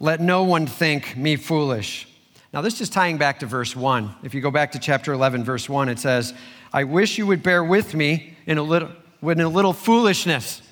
let 0.00 0.20
no 0.20 0.42
one 0.42 0.66
think 0.66 1.16
me 1.16 1.36
foolish. 1.36 2.07
Now, 2.52 2.62
this 2.62 2.80
is 2.80 2.88
tying 2.88 3.18
back 3.18 3.40
to 3.40 3.46
verse 3.46 3.76
1. 3.76 4.14
If 4.22 4.32
you 4.32 4.40
go 4.40 4.50
back 4.50 4.72
to 4.72 4.78
chapter 4.78 5.12
11, 5.12 5.44
verse 5.44 5.68
1, 5.68 5.90
it 5.90 5.98
says, 5.98 6.32
I 6.72 6.84
wish 6.84 7.18
you 7.18 7.26
would 7.26 7.42
bear 7.42 7.62
with 7.62 7.94
me 7.94 8.36
in 8.46 8.56
a 8.56 8.62
little, 8.62 8.90
in 9.22 9.40
a 9.40 9.48
little 9.48 9.74
foolishness. 9.74 10.62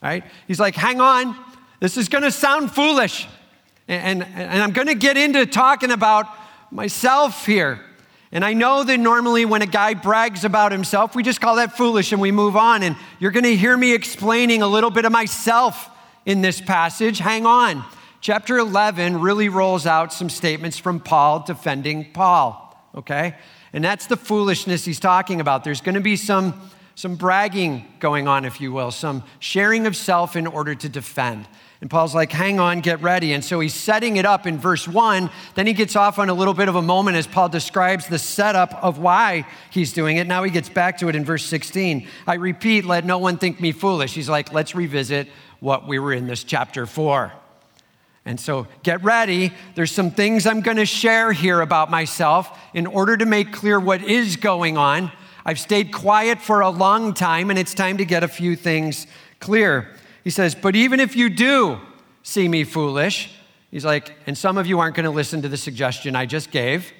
Right? 0.00 0.22
He's 0.46 0.60
like, 0.60 0.76
hang 0.76 1.00
on, 1.00 1.36
this 1.80 1.96
is 1.96 2.08
going 2.08 2.22
to 2.22 2.30
sound 2.30 2.70
foolish. 2.70 3.26
And, 3.88 4.22
and, 4.22 4.34
and 4.34 4.62
I'm 4.62 4.72
going 4.72 4.86
to 4.86 4.94
get 4.94 5.16
into 5.16 5.44
talking 5.44 5.90
about 5.90 6.26
myself 6.70 7.46
here. 7.46 7.80
And 8.30 8.44
I 8.44 8.52
know 8.52 8.84
that 8.84 8.98
normally 8.98 9.44
when 9.44 9.62
a 9.62 9.66
guy 9.66 9.94
brags 9.94 10.44
about 10.44 10.72
himself, 10.72 11.14
we 11.16 11.22
just 11.22 11.40
call 11.40 11.56
that 11.56 11.76
foolish 11.76 12.12
and 12.12 12.20
we 12.20 12.32
move 12.32 12.56
on. 12.56 12.82
And 12.82 12.96
you're 13.18 13.30
going 13.30 13.44
to 13.44 13.56
hear 13.56 13.76
me 13.76 13.92
explaining 13.92 14.62
a 14.62 14.66
little 14.68 14.90
bit 14.90 15.04
of 15.04 15.12
myself 15.12 15.88
in 16.26 16.42
this 16.42 16.60
passage. 16.60 17.18
Hang 17.18 17.46
on. 17.46 17.84
Chapter 18.24 18.56
11 18.56 19.20
really 19.20 19.50
rolls 19.50 19.84
out 19.84 20.10
some 20.10 20.30
statements 20.30 20.78
from 20.78 20.98
Paul 20.98 21.44
defending 21.46 22.10
Paul, 22.12 22.74
okay? 22.94 23.34
And 23.74 23.84
that's 23.84 24.06
the 24.06 24.16
foolishness 24.16 24.86
he's 24.86 24.98
talking 24.98 25.42
about. 25.42 25.62
There's 25.62 25.82
going 25.82 25.96
to 25.96 26.00
be 26.00 26.16
some, 26.16 26.70
some 26.94 27.16
bragging 27.16 27.84
going 28.00 28.26
on, 28.26 28.46
if 28.46 28.62
you 28.62 28.72
will, 28.72 28.90
some 28.92 29.24
sharing 29.40 29.86
of 29.86 29.94
self 29.94 30.36
in 30.36 30.46
order 30.46 30.74
to 30.74 30.88
defend. 30.88 31.46
And 31.82 31.90
Paul's 31.90 32.14
like, 32.14 32.32
hang 32.32 32.58
on, 32.58 32.80
get 32.80 33.02
ready. 33.02 33.34
And 33.34 33.44
so 33.44 33.60
he's 33.60 33.74
setting 33.74 34.16
it 34.16 34.24
up 34.24 34.46
in 34.46 34.56
verse 34.56 34.88
one. 34.88 35.28
Then 35.54 35.66
he 35.66 35.74
gets 35.74 35.94
off 35.94 36.18
on 36.18 36.30
a 36.30 36.34
little 36.34 36.54
bit 36.54 36.68
of 36.68 36.76
a 36.76 36.82
moment 36.82 37.18
as 37.18 37.26
Paul 37.26 37.50
describes 37.50 38.06
the 38.06 38.18
setup 38.18 38.72
of 38.82 38.98
why 38.98 39.46
he's 39.68 39.92
doing 39.92 40.16
it. 40.16 40.26
Now 40.26 40.44
he 40.44 40.50
gets 40.50 40.70
back 40.70 40.96
to 41.00 41.10
it 41.10 41.14
in 41.14 41.26
verse 41.26 41.44
16. 41.44 42.08
I 42.26 42.36
repeat, 42.36 42.86
let 42.86 43.04
no 43.04 43.18
one 43.18 43.36
think 43.36 43.60
me 43.60 43.72
foolish. 43.72 44.14
He's 44.14 44.30
like, 44.30 44.50
let's 44.50 44.74
revisit 44.74 45.28
what 45.60 45.86
we 45.86 45.98
were 45.98 46.14
in 46.14 46.26
this 46.26 46.42
chapter 46.42 46.86
for. 46.86 47.34
And 48.26 48.40
so 48.40 48.66
get 48.82 49.02
ready. 49.04 49.52
There's 49.74 49.92
some 49.92 50.10
things 50.10 50.46
I'm 50.46 50.62
going 50.62 50.78
to 50.78 50.86
share 50.86 51.32
here 51.32 51.60
about 51.60 51.90
myself 51.90 52.58
in 52.72 52.86
order 52.86 53.16
to 53.16 53.26
make 53.26 53.52
clear 53.52 53.78
what 53.78 54.02
is 54.02 54.36
going 54.36 54.78
on. 54.78 55.12
I've 55.44 55.60
stayed 55.60 55.92
quiet 55.92 56.40
for 56.40 56.62
a 56.62 56.70
long 56.70 57.12
time, 57.12 57.50
and 57.50 57.58
it's 57.58 57.74
time 57.74 57.98
to 57.98 58.04
get 58.06 58.24
a 58.24 58.28
few 58.28 58.56
things 58.56 59.06
clear. 59.40 59.90
He 60.22 60.30
says, 60.30 60.54
But 60.54 60.74
even 60.74 61.00
if 61.00 61.14
you 61.14 61.28
do 61.28 61.78
see 62.22 62.48
me 62.48 62.64
foolish, 62.64 63.30
he's 63.70 63.84
like, 63.84 64.16
and 64.26 64.36
some 64.36 64.56
of 64.56 64.66
you 64.66 64.80
aren't 64.80 64.96
going 64.96 65.04
to 65.04 65.10
listen 65.10 65.42
to 65.42 65.48
the 65.48 65.58
suggestion 65.58 66.16
I 66.16 66.24
just 66.24 66.50
gave, 66.50 66.90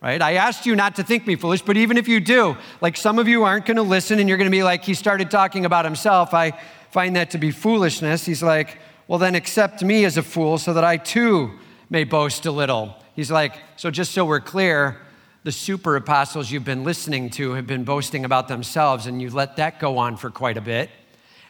right? 0.00 0.22
I 0.22 0.34
asked 0.34 0.64
you 0.64 0.74
not 0.74 0.94
to 0.96 1.02
think 1.02 1.26
me 1.26 1.36
foolish, 1.36 1.60
but 1.60 1.76
even 1.76 1.98
if 1.98 2.08
you 2.08 2.18
do, 2.18 2.56
like 2.80 2.96
some 2.96 3.18
of 3.18 3.28
you 3.28 3.44
aren't 3.44 3.66
going 3.66 3.76
to 3.76 3.82
listen 3.82 4.18
and 4.18 4.26
you're 4.26 4.38
going 4.38 4.50
to 4.50 4.56
be 4.56 4.62
like, 4.62 4.84
he 4.84 4.94
started 4.94 5.30
talking 5.30 5.66
about 5.66 5.84
himself. 5.84 6.32
I 6.32 6.58
find 6.90 7.16
that 7.16 7.30
to 7.32 7.38
be 7.38 7.50
foolishness. 7.50 8.24
He's 8.24 8.42
like, 8.42 8.78
well, 9.12 9.18
then 9.18 9.34
accept 9.34 9.82
me 9.82 10.06
as 10.06 10.16
a 10.16 10.22
fool 10.22 10.56
so 10.56 10.72
that 10.72 10.84
I 10.84 10.96
too 10.96 11.50
may 11.90 12.02
boast 12.02 12.46
a 12.46 12.50
little. 12.50 12.96
He's 13.14 13.30
like, 13.30 13.52
So 13.76 13.90
just 13.90 14.12
so 14.12 14.24
we're 14.24 14.40
clear, 14.40 15.02
the 15.44 15.52
super 15.52 15.96
apostles 15.96 16.50
you've 16.50 16.64
been 16.64 16.82
listening 16.82 17.28
to 17.32 17.52
have 17.52 17.66
been 17.66 17.84
boasting 17.84 18.24
about 18.24 18.48
themselves, 18.48 19.04
and 19.06 19.20
you've 19.20 19.34
let 19.34 19.56
that 19.56 19.78
go 19.78 19.98
on 19.98 20.16
for 20.16 20.30
quite 20.30 20.56
a 20.56 20.62
bit. 20.62 20.88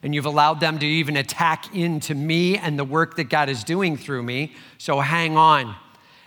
And 0.03 0.13
you've 0.13 0.27
allowed 0.27 0.59
them 0.59 0.81
to 0.81 0.87
even 0.87 1.17
attack 1.17 1.73
into 1.73 2.17
me 2.17 2.59
and 2.59 2.77
the 2.77 2.83
work 2.83 3.15
that 3.15 3.29
God 3.31 3.49
is 3.49 3.63
doing 3.63 3.97
through 3.97 4.25
me. 4.25 4.57
So 4.79 4.99
hang 4.99 5.37
on. 5.37 5.77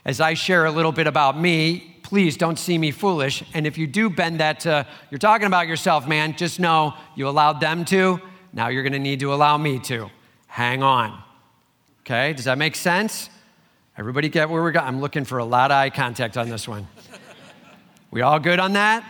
As 0.05 0.21
I 0.21 0.35
share 0.35 0.63
a 0.63 0.71
little 0.71 0.93
bit 0.93 1.05
about 1.05 1.37
me, 1.37 1.97
please 2.01 2.37
don't 2.37 2.57
see 2.57 2.77
me 2.77 2.91
foolish. 2.91 3.43
And 3.53 3.67
if 3.67 3.77
you 3.77 3.87
do 3.87 4.09
bend 4.09 4.39
that 4.39 4.61
to, 4.61 4.87
you're 5.11 5.19
talking 5.19 5.47
about 5.47 5.67
yourself, 5.67 6.07
man, 6.07 6.37
just 6.37 6.61
know 6.61 6.93
you 7.13 7.27
allowed 7.27 7.59
them 7.59 7.83
to. 7.85 8.21
Now 8.53 8.69
you're 8.69 8.83
going 8.83 8.93
to 8.93 8.99
need 8.99 9.19
to 9.19 9.33
allow 9.33 9.57
me 9.57 9.79
to. 9.79 10.09
Hang 10.47 10.81
on. 10.81 11.24
Okay, 12.05 12.33
does 12.33 12.45
that 12.45 12.59
make 12.59 12.75
sense? 12.75 13.31
Everybody 13.97 14.29
get 14.29 14.47
where 14.51 14.61
we're 14.61 14.71
going? 14.71 14.85
I'm 14.85 15.01
looking 15.01 15.25
for 15.25 15.39
a 15.39 15.45
lot 15.45 15.71
of 15.71 15.75
eye 15.75 15.89
contact 15.89 16.37
on 16.37 16.49
this 16.49 16.67
one. 16.67 16.87
we 18.11 18.21
all 18.21 18.39
good 18.39 18.59
on 18.59 18.73
that? 18.73 19.03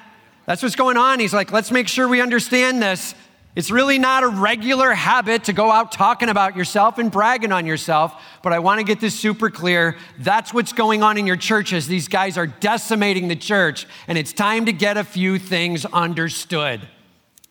That's 0.46 0.64
what's 0.64 0.78
going 0.78 0.96
on. 0.96 1.20
He's 1.20 1.34
like, 1.34 1.52
let's 1.52 1.72
make 1.72 1.90
sure 1.90 2.08
we 2.08 2.22
understand 2.22 2.82
this. 2.82 3.14
It's 3.54 3.70
really 3.70 4.00
not 4.00 4.24
a 4.24 4.30
regular 4.30 4.94
habit 4.94 5.44
to 5.46 5.54
go 5.54 5.72
out 5.72 5.92
talking 5.92 6.30
about 6.30 6.56
yourself 6.56 6.98
and 6.98 7.12
bragging 7.12 7.52
on 7.52 7.66
yourself, 7.66 8.14
but 8.42 8.54
I 8.54 8.60
want 8.60 8.80
to 8.80 8.86
get 8.86 9.02
this 9.02 9.18
super 9.18 9.50
clear. 9.50 9.98
That's 10.20 10.54
what's 10.54 10.72
going 10.72 11.04
on 11.04 11.18
in 11.18 11.28
your 11.28 11.36
churches. 11.36 11.88
These 11.88 12.08
guys 12.08 12.38
are 12.38 12.48
decimating 12.48 13.28
the 13.28 13.36
church, 13.36 13.88
and 14.08 14.18
it's 14.18 14.32
time 14.32 14.68
to 14.68 14.72
get 14.72 14.96
a 14.96 15.04
few 15.04 15.38
things 15.38 15.84
understood. 15.84 16.88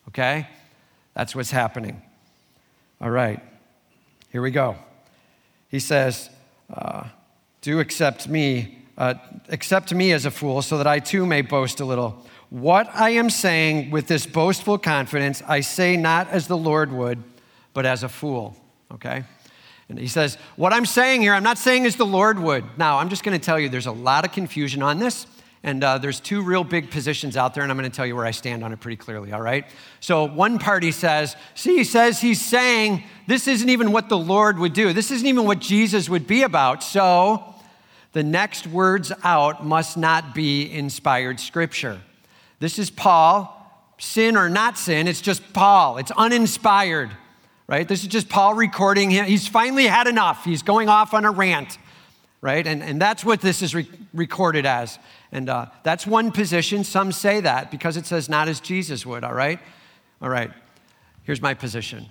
Okay? 0.07 0.47
That's 1.13 1.35
what's 1.35 1.51
happening. 1.51 2.01
All 2.99 3.11
right, 3.11 3.41
here 4.31 4.41
we 4.41 4.49
go. 4.49 4.77
He 5.69 5.79
says, 5.79 6.29
uh, 6.73 7.05
Do 7.61 7.79
accept 7.79 8.27
me, 8.27 8.79
uh, 8.97 9.15
accept 9.49 9.93
me 9.93 10.11
as 10.11 10.25
a 10.25 10.31
fool, 10.31 10.61
so 10.61 10.77
that 10.77 10.87
I 10.87 10.99
too 10.99 11.25
may 11.25 11.41
boast 11.41 11.79
a 11.79 11.85
little. 11.85 12.25
What 12.49 12.89
I 12.93 13.11
am 13.11 13.29
saying 13.29 13.91
with 13.91 14.07
this 14.07 14.25
boastful 14.25 14.77
confidence, 14.77 15.41
I 15.47 15.61
say 15.61 15.97
not 15.97 16.29
as 16.29 16.47
the 16.47 16.57
Lord 16.57 16.91
would, 16.91 17.23
but 17.73 17.85
as 17.85 18.03
a 18.03 18.09
fool. 18.09 18.55
Okay? 18.93 19.23
And 19.89 19.99
he 19.99 20.07
says, 20.07 20.37
What 20.55 20.73
I'm 20.73 20.85
saying 20.85 21.21
here, 21.21 21.33
I'm 21.33 21.43
not 21.43 21.57
saying 21.57 21.85
as 21.85 21.95
the 21.95 22.05
Lord 22.05 22.39
would. 22.39 22.63
Now, 22.77 22.99
I'm 22.99 23.09
just 23.09 23.23
going 23.23 23.37
to 23.37 23.43
tell 23.43 23.59
you 23.59 23.69
there's 23.69 23.85
a 23.85 23.91
lot 23.91 24.25
of 24.25 24.31
confusion 24.31 24.81
on 24.81 24.99
this. 24.99 25.27
And 25.65 25.83
uh, 25.83 25.97
there's 25.97 26.19
two 26.19 26.43
real 26.43 26.63
big 26.63 26.91
positions 26.91 27.35
out 27.35 27.55
there, 27.55 27.63
and 27.63 27.71
I'm 27.71 27.77
going 27.77 27.89
to 27.89 27.95
tell 27.95 28.05
you 28.05 28.15
where 28.15 28.25
I 28.25 28.29
stand 28.29 28.63
on 28.63 28.71
it 28.71 28.79
pretty 28.79 28.97
clearly, 28.97 29.33
all 29.33 29.41
right? 29.41 29.65
So, 29.99 30.25
one 30.25 30.59
party 30.59 30.91
says, 30.91 31.35
see, 31.55 31.77
he 31.77 31.83
says 31.83 32.21
he's 32.21 32.39
saying 32.39 33.03
this 33.25 33.47
isn't 33.47 33.67
even 33.67 33.91
what 33.91 34.07
the 34.07 34.17
Lord 34.17 34.59
would 34.59 34.73
do. 34.73 34.93
This 34.93 35.09
isn't 35.09 35.25
even 35.27 35.43
what 35.45 35.57
Jesus 35.57 36.07
would 36.07 36.27
be 36.27 36.43
about. 36.43 36.83
So, 36.83 37.55
the 38.11 38.21
next 38.21 38.67
words 38.67 39.11
out 39.23 39.65
must 39.65 39.97
not 39.97 40.35
be 40.35 40.71
inspired 40.71 41.39
scripture. 41.39 41.99
This 42.59 42.77
is 42.77 42.91
Paul, 42.91 43.51
sin 43.97 44.37
or 44.37 44.49
not 44.49 44.77
sin, 44.77 45.07
it's 45.07 45.19
just 45.19 45.51
Paul. 45.51 45.97
It's 45.97 46.11
uninspired, 46.11 47.09
right? 47.65 47.87
This 47.87 48.03
is 48.03 48.07
just 48.07 48.29
Paul 48.29 48.53
recording 48.53 49.09
him. 49.09 49.25
He's 49.25 49.47
finally 49.47 49.87
had 49.87 50.05
enough. 50.05 50.45
He's 50.45 50.61
going 50.61 50.89
off 50.89 51.15
on 51.15 51.25
a 51.25 51.31
rant, 51.31 51.79
right? 52.45 52.67
And, 52.67 52.83
and 52.83 53.01
that's 53.01 53.25
what 53.25 53.41
this 53.41 53.63
is 53.63 53.73
re- 53.73 53.89
recorded 54.13 54.67
as. 54.67 54.99
And 55.31 55.49
uh, 55.49 55.65
that's 55.81 56.05
one 56.05 56.31
position. 56.31 56.83
Some 56.83 57.11
say 57.11 57.39
that 57.39 57.71
because 57.71 57.97
it 57.97 58.05
says 58.05 58.29
not 58.29 58.47
as 58.47 58.59
Jesus 58.59 59.03
would, 59.03 59.23
all 59.23 59.33
right? 59.33 59.59
All 60.21 60.29
right, 60.29 60.51
here's 61.23 61.41
my 61.41 61.55
position. 61.55 62.05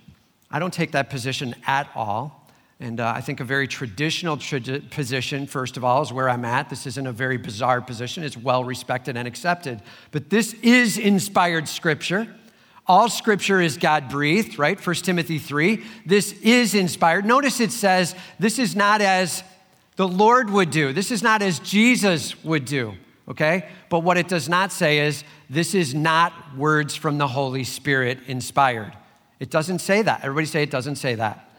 I 0.50 0.58
don't 0.58 0.74
take 0.74 0.90
that 0.90 1.08
position 1.08 1.54
at 1.68 1.88
all. 1.94 2.50
And 2.80 2.98
uh, 2.98 3.12
I 3.14 3.20
think 3.20 3.38
a 3.38 3.44
very 3.44 3.68
traditional 3.68 4.36
tra- 4.36 4.80
position, 4.90 5.46
first 5.46 5.76
of 5.76 5.84
all, 5.84 6.02
is 6.02 6.12
where 6.12 6.28
I'm 6.28 6.44
at. 6.44 6.68
This 6.68 6.88
isn't 6.88 7.06
a 7.06 7.12
very 7.12 7.36
bizarre 7.36 7.80
position, 7.80 8.24
it's 8.24 8.36
well 8.36 8.64
respected 8.64 9.16
and 9.16 9.28
accepted. 9.28 9.82
But 10.10 10.30
this 10.30 10.52
is 10.54 10.98
inspired 10.98 11.68
scripture. 11.68 12.26
All 12.88 13.08
scripture 13.08 13.60
is 13.60 13.78
God 13.78 14.08
breathed, 14.08 14.58
right? 14.58 14.84
1 14.84 14.96
Timothy 14.96 15.38
3. 15.38 15.84
This 16.04 16.32
is 16.42 16.74
inspired. 16.74 17.24
Notice 17.24 17.60
it 17.60 17.70
says 17.70 18.16
this 18.40 18.58
is 18.58 18.74
not 18.74 19.00
as 19.00 19.44
the 19.96 20.08
Lord 20.08 20.50
would 20.50 20.70
do, 20.70 20.92
this 20.92 21.10
is 21.10 21.22
not 21.22 21.42
as 21.42 21.58
Jesus 21.60 22.42
would 22.44 22.64
do, 22.64 22.94
okay? 23.28 23.68
But 23.88 24.00
what 24.00 24.16
it 24.16 24.28
does 24.28 24.48
not 24.48 24.72
say 24.72 25.00
is 25.00 25.24
this 25.48 25.74
is 25.74 25.94
not 25.94 26.32
words 26.56 26.94
from 26.96 27.18
the 27.18 27.28
Holy 27.28 27.64
Spirit 27.64 28.18
inspired. 28.26 28.92
It 29.40 29.50
doesn't 29.50 29.80
say 29.80 30.02
that. 30.02 30.20
Everybody 30.24 30.46
say 30.46 30.62
it 30.62 30.70
doesn't 30.70 30.96
say 30.96 31.14
that 31.16 31.50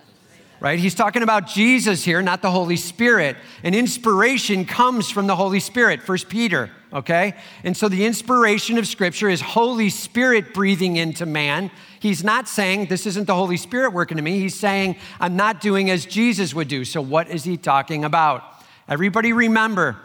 right? 0.59 0.79
He's 0.79 0.95
talking 0.95 1.23
about 1.23 1.47
Jesus 1.47 2.03
here, 2.03 2.21
not 2.21 2.41
the 2.41 2.51
Holy 2.51 2.77
Spirit. 2.77 3.37
And 3.63 3.75
inspiration 3.75 4.65
comes 4.65 5.09
from 5.09 5.27
the 5.27 5.35
Holy 5.35 5.59
Spirit, 5.59 6.01
First 6.01 6.29
Peter, 6.29 6.71
okay? 6.95 7.35
And 7.63 7.75
so 7.75 7.89
the 7.89 8.05
inspiration 8.05 8.77
of 8.77 8.87
Scripture 8.87 9.29
is 9.29 9.41
Holy 9.41 9.89
Spirit 9.89 10.53
breathing 10.53 10.95
into 10.95 11.25
man. 11.25 11.69
He's 11.99 12.23
not 12.23 12.47
saying, 12.47 12.87
This 12.87 13.05
isn't 13.05 13.27
the 13.27 13.35
Holy 13.35 13.57
Spirit 13.57 13.93
working 13.93 14.17
to 14.17 14.23
me. 14.23 14.39
He's 14.39 14.57
saying, 14.57 14.95
I'm 15.19 15.35
not 15.35 15.61
doing 15.61 15.89
as 15.89 16.05
Jesus 16.05 16.53
would 16.53 16.69
do. 16.69 16.85
So 16.85 17.01
what 17.01 17.29
is 17.29 17.43
he 17.43 17.57
talking 17.57 18.05
about? 18.05 18.43
Everybody 18.87 19.33
remember 19.33 19.97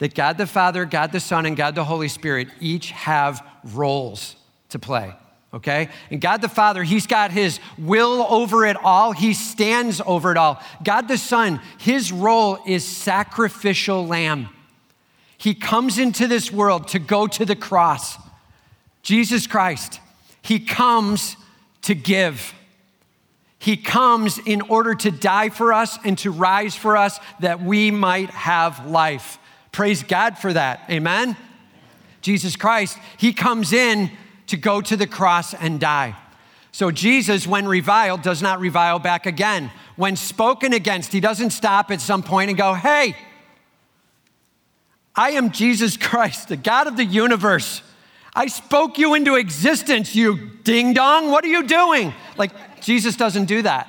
that 0.00 0.14
God 0.14 0.38
the 0.38 0.46
Father, 0.46 0.84
God 0.84 1.12
the 1.12 1.20
Son, 1.20 1.46
and 1.46 1.56
God 1.56 1.74
the 1.74 1.84
Holy 1.84 2.08
Spirit 2.08 2.48
each 2.60 2.90
have 2.90 3.44
roles 3.64 4.36
to 4.68 4.78
play 4.78 5.14
okay? 5.52 5.88
And 6.10 6.20
God 6.20 6.42
the 6.42 6.48
Father, 6.48 6.82
He's 6.82 7.06
got 7.06 7.30
His 7.30 7.60
will 7.78 8.26
over 8.28 8.66
it 8.66 8.76
all, 8.76 9.12
He 9.12 9.32
stands 9.32 10.02
over 10.04 10.32
it 10.32 10.36
all. 10.36 10.60
God 10.82 11.06
the 11.06 11.16
Son, 11.16 11.60
His 11.78 12.10
role 12.10 12.58
is 12.66 12.84
sacrificial 12.84 14.04
lamb. 14.04 14.48
He 15.36 15.54
comes 15.54 15.98
into 15.98 16.26
this 16.26 16.50
world 16.52 16.88
to 16.88 16.98
go 16.98 17.26
to 17.26 17.44
the 17.44 17.56
cross. 17.56 18.16
Jesus 19.02 19.46
Christ, 19.46 20.00
He 20.42 20.60
comes 20.60 21.36
to 21.82 21.94
give. 21.94 22.54
He 23.58 23.76
comes 23.76 24.38
in 24.38 24.60
order 24.62 24.94
to 24.94 25.10
die 25.10 25.48
for 25.48 25.72
us 25.72 25.98
and 26.04 26.18
to 26.18 26.30
rise 26.30 26.76
for 26.76 26.96
us 26.96 27.18
that 27.40 27.62
we 27.62 27.90
might 27.90 28.30
have 28.30 28.86
life. 28.86 29.38
Praise 29.72 30.02
God 30.02 30.38
for 30.38 30.52
that. 30.52 30.80
Amen? 30.90 31.36
Jesus 32.20 32.56
Christ, 32.56 32.98
He 33.18 33.32
comes 33.32 33.72
in 33.72 34.10
to 34.48 34.56
go 34.56 34.80
to 34.80 34.96
the 34.96 35.06
cross 35.06 35.54
and 35.54 35.80
die. 35.80 36.16
So 36.72 36.90
Jesus, 36.90 37.46
when 37.46 37.68
reviled, 37.68 38.22
does 38.22 38.42
not 38.42 38.60
revile 38.60 38.98
back 38.98 39.26
again. 39.26 39.70
When 39.96 40.16
spoken 40.16 40.72
against, 40.72 41.12
he 41.12 41.20
doesn't 41.20 41.50
stop 41.50 41.92
at 41.92 42.00
some 42.00 42.22
point 42.22 42.48
and 42.48 42.58
go, 42.58 42.74
Hey, 42.74 43.14
I 45.16 45.30
am 45.30 45.50
Jesus 45.50 45.96
Christ, 45.96 46.48
the 46.48 46.56
God 46.56 46.86
of 46.86 46.96
the 46.96 47.04
universe. 47.04 47.82
I 48.34 48.46
spoke 48.46 48.98
you 48.98 49.14
into 49.14 49.36
existence, 49.36 50.14
you 50.14 50.50
ding 50.64 50.92
dong. 50.92 51.30
What 51.30 51.44
are 51.44 51.48
you 51.48 51.64
doing? 51.66 52.12
Like, 52.36 52.80
Jesus 52.80 53.16
doesn't 53.16 53.44
do 53.44 53.62
that. 53.62 53.88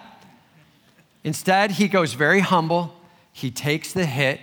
Instead, 1.24 1.72
he 1.72 1.88
goes 1.88 2.14
very 2.14 2.42
humble, 2.42 2.96
he 3.34 3.50
takes 3.50 3.92
the 3.92 4.06
hit, 4.06 4.40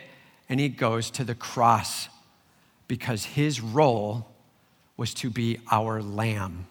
and 0.48 0.58
he 0.58 0.68
goes 0.68 1.10
to 1.12 1.24
the 1.24 1.34
cross 1.34 2.08
because 2.88 3.24
his 3.24 3.60
role 3.60 4.26
was 4.96 5.14
to 5.14 5.30
be 5.30 5.58
our 5.70 6.02
lamb. 6.02 6.66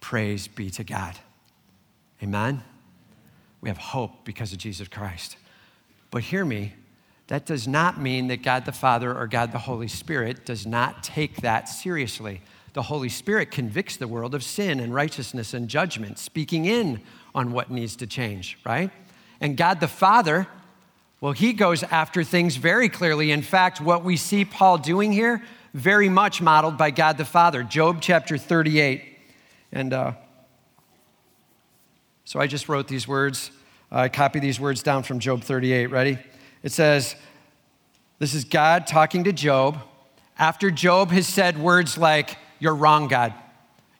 Praise 0.00 0.48
be 0.48 0.70
to 0.70 0.82
God. 0.82 1.18
Amen? 2.22 2.62
We 3.60 3.68
have 3.68 3.78
hope 3.78 4.24
because 4.24 4.52
of 4.52 4.58
Jesus 4.58 4.88
Christ. 4.88 5.36
But 6.10 6.22
hear 6.22 6.44
me, 6.44 6.72
that 7.32 7.46
does 7.46 7.66
not 7.66 7.98
mean 7.98 8.26
that 8.26 8.42
God 8.42 8.66
the 8.66 8.72
Father 8.72 9.16
or 9.16 9.26
God 9.26 9.52
the 9.52 9.58
Holy 9.60 9.88
Spirit 9.88 10.44
does 10.44 10.66
not 10.66 11.02
take 11.02 11.36
that 11.36 11.66
seriously. 11.66 12.42
The 12.74 12.82
Holy 12.82 13.08
Spirit 13.08 13.50
convicts 13.50 13.96
the 13.96 14.06
world 14.06 14.34
of 14.34 14.44
sin 14.44 14.78
and 14.78 14.92
righteousness 14.92 15.54
and 15.54 15.66
judgment, 15.66 16.18
speaking 16.18 16.66
in 16.66 17.00
on 17.34 17.52
what 17.52 17.70
needs 17.70 17.96
to 17.96 18.06
change, 18.06 18.58
right? 18.66 18.90
And 19.40 19.56
God 19.56 19.80
the 19.80 19.88
Father, 19.88 20.46
well, 21.22 21.32
he 21.32 21.54
goes 21.54 21.82
after 21.84 22.22
things 22.22 22.56
very 22.56 22.90
clearly. 22.90 23.30
In 23.30 23.40
fact, 23.40 23.80
what 23.80 24.04
we 24.04 24.18
see 24.18 24.44
Paul 24.44 24.76
doing 24.76 25.10
here 25.10 25.42
very 25.72 26.10
much 26.10 26.42
modeled 26.42 26.76
by 26.76 26.90
God 26.90 27.16
the 27.16 27.24
Father. 27.24 27.62
Job 27.62 28.02
chapter 28.02 28.36
38. 28.36 29.04
And 29.72 29.94
uh, 29.94 30.12
so 32.26 32.38
I 32.38 32.46
just 32.46 32.68
wrote 32.68 32.88
these 32.88 33.08
words. 33.08 33.50
I 33.90 34.10
copied 34.10 34.42
these 34.42 34.60
words 34.60 34.82
down 34.82 35.02
from 35.02 35.18
Job 35.18 35.42
38. 35.42 35.86
Ready? 35.86 36.18
It 36.62 36.72
says, 36.72 37.16
This 38.18 38.34
is 38.34 38.44
God 38.44 38.86
talking 38.86 39.24
to 39.24 39.32
Job 39.32 39.78
after 40.38 40.70
Job 40.70 41.10
has 41.10 41.26
said 41.26 41.58
words 41.58 41.98
like, 41.98 42.36
You're 42.58 42.74
wrong, 42.74 43.08
God. 43.08 43.34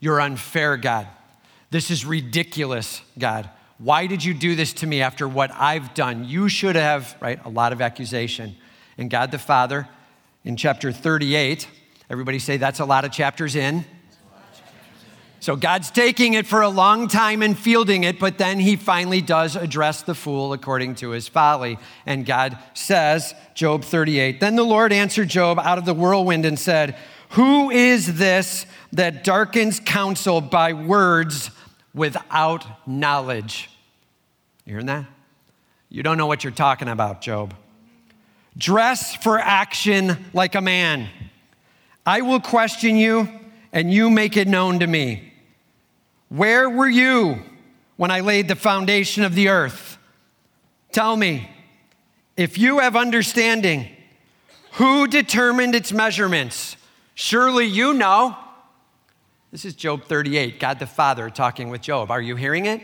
You're 0.00 0.20
unfair, 0.20 0.76
God. 0.76 1.06
This 1.70 1.90
is 1.90 2.04
ridiculous, 2.04 3.02
God. 3.18 3.48
Why 3.78 4.06
did 4.06 4.22
you 4.22 4.34
do 4.34 4.54
this 4.54 4.72
to 4.74 4.86
me 4.86 5.00
after 5.00 5.26
what 5.26 5.50
I've 5.52 5.94
done? 5.94 6.24
You 6.24 6.48
should 6.48 6.76
have, 6.76 7.16
right? 7.20 7.44
A 7.44 7.48
lot 7.48 7.72
of 7.72 7.80
accusation. 7.80 8.56
And 8.98 9.10
God 9.10 9.30
the 9.30 9.38
Father 9.38 9.88
in 10.44 10.56
chapter 10.56 10.92
38. 10.92 11.68
Everybody 12.10 12.38
say 12.38 12.58
that's 12.58 12.80
a 12.80 12.84
lot 12.84 13.04
of 13.04 13.10
chapters 13.10 13.56
in. 13.56 13.84
So 15.42 15.56
God's 15.56 15.90
taking 15.90 16.34
it 16.34 16.46
for 16.46 16.62
a 16.62 16.68
long 16.68 17.08
time 17.08 17.42
and 17.42 17.58
fielding 17.58 18.04
it, 18.04 18.20
but 18.20 18.38
then 18.38 18.60
he 18.60 18.76
finally 18.76 19.20
does 19.20 19.56
address 19.56 20.02
the 20.02 20.14
fool 20.14 20.52
according 20.52 20.94
to 20.96 21.10
his 21.10 21.26
folly. 21.26 21.80
And 22.06 22.24
God 22.24 22.56
says, 22.74 23.34
Job 23.52 23.82
38, 23.82 24.38
Then 24.38 24.54
the 24.54 24.62
Lord 24.62 24.92
answered 24.92 25.28
Job 25.28 25.58
out 25.58 25.78
of 25.78 25.84
the 25.84 25.94
whirlwind 25.94 26.46
and 26.46 26.56
said, 26.56 26.96
Who 27.30 27.72
is 27.72 28.18
this 28.18 28.66
that 28.92 29.24
darkens 29.24 29.80
counsel 29.80 30.40
by 30.40 30.74
words 30.74 31.50
without 31.92 32.64
knowledge? 32.86 33.68
You 34.64 34.74
hearing 34.74 34.86
that? 34.86 35.06
You 35.88 36.04
don't 36.04 36.18
know 36.18 36.28
what 36.28 36.44
you're 36.44 36.52
talking 36.52 36.86
about, 36.86 37.20
Job. 37.20 37.52
Dress 38.56 39.16
for 39.16 39.40
action 39.40 40.24
like 40.32 40.54
a 40.54 40.60
man. 40.60 41.08
I 42.06 42.20
will 42.20 42.38
question 42.38 42.94
you, 42.94 43.28
and 43.72 43.92
you 43.92 44.08
make 44.08 44.36
it 44.36 44.46
known 44.46 44.78
to 44.78 44.86
me. 44.86 45.30
Where 46.32 46.70
were 46.70 46.88
you 46.88 47.42
when 47.96 48.10
I 48.10 48.20
laid 48.20 48.48
the 48.48 48.56
foundation 48.56 49.22
of 49.22 49.34
the 49.34 49.48
earth? 49.48 49.98
Tell 50.90 51.14
me, 51.14 51.50
if 52.38 52.56
you 52.56 52.78
have 52.78 52.96
understanding, 52.96 53.88
who 54.72 55.06
determined 55.06 55.74
its 55.74 55.92
measurements? 55.92 56.78
Surely 57.14 57.66
you 57.66 57.92
know. 57.92 58.34
This 59.50 59.66
is 59.66 59.74
Job 59.74 60.04
38, 60.04 60.58
God 60.58 60.78
the 60.78 60.86
Father 60.86 61.28
talking 61.28 61.68
with 61.68 61.82
Job. 61.82 62.10
Are 62.10 62.22
you 62.22 62.36
hearing 62.36 62.64
it? 62.64 62.80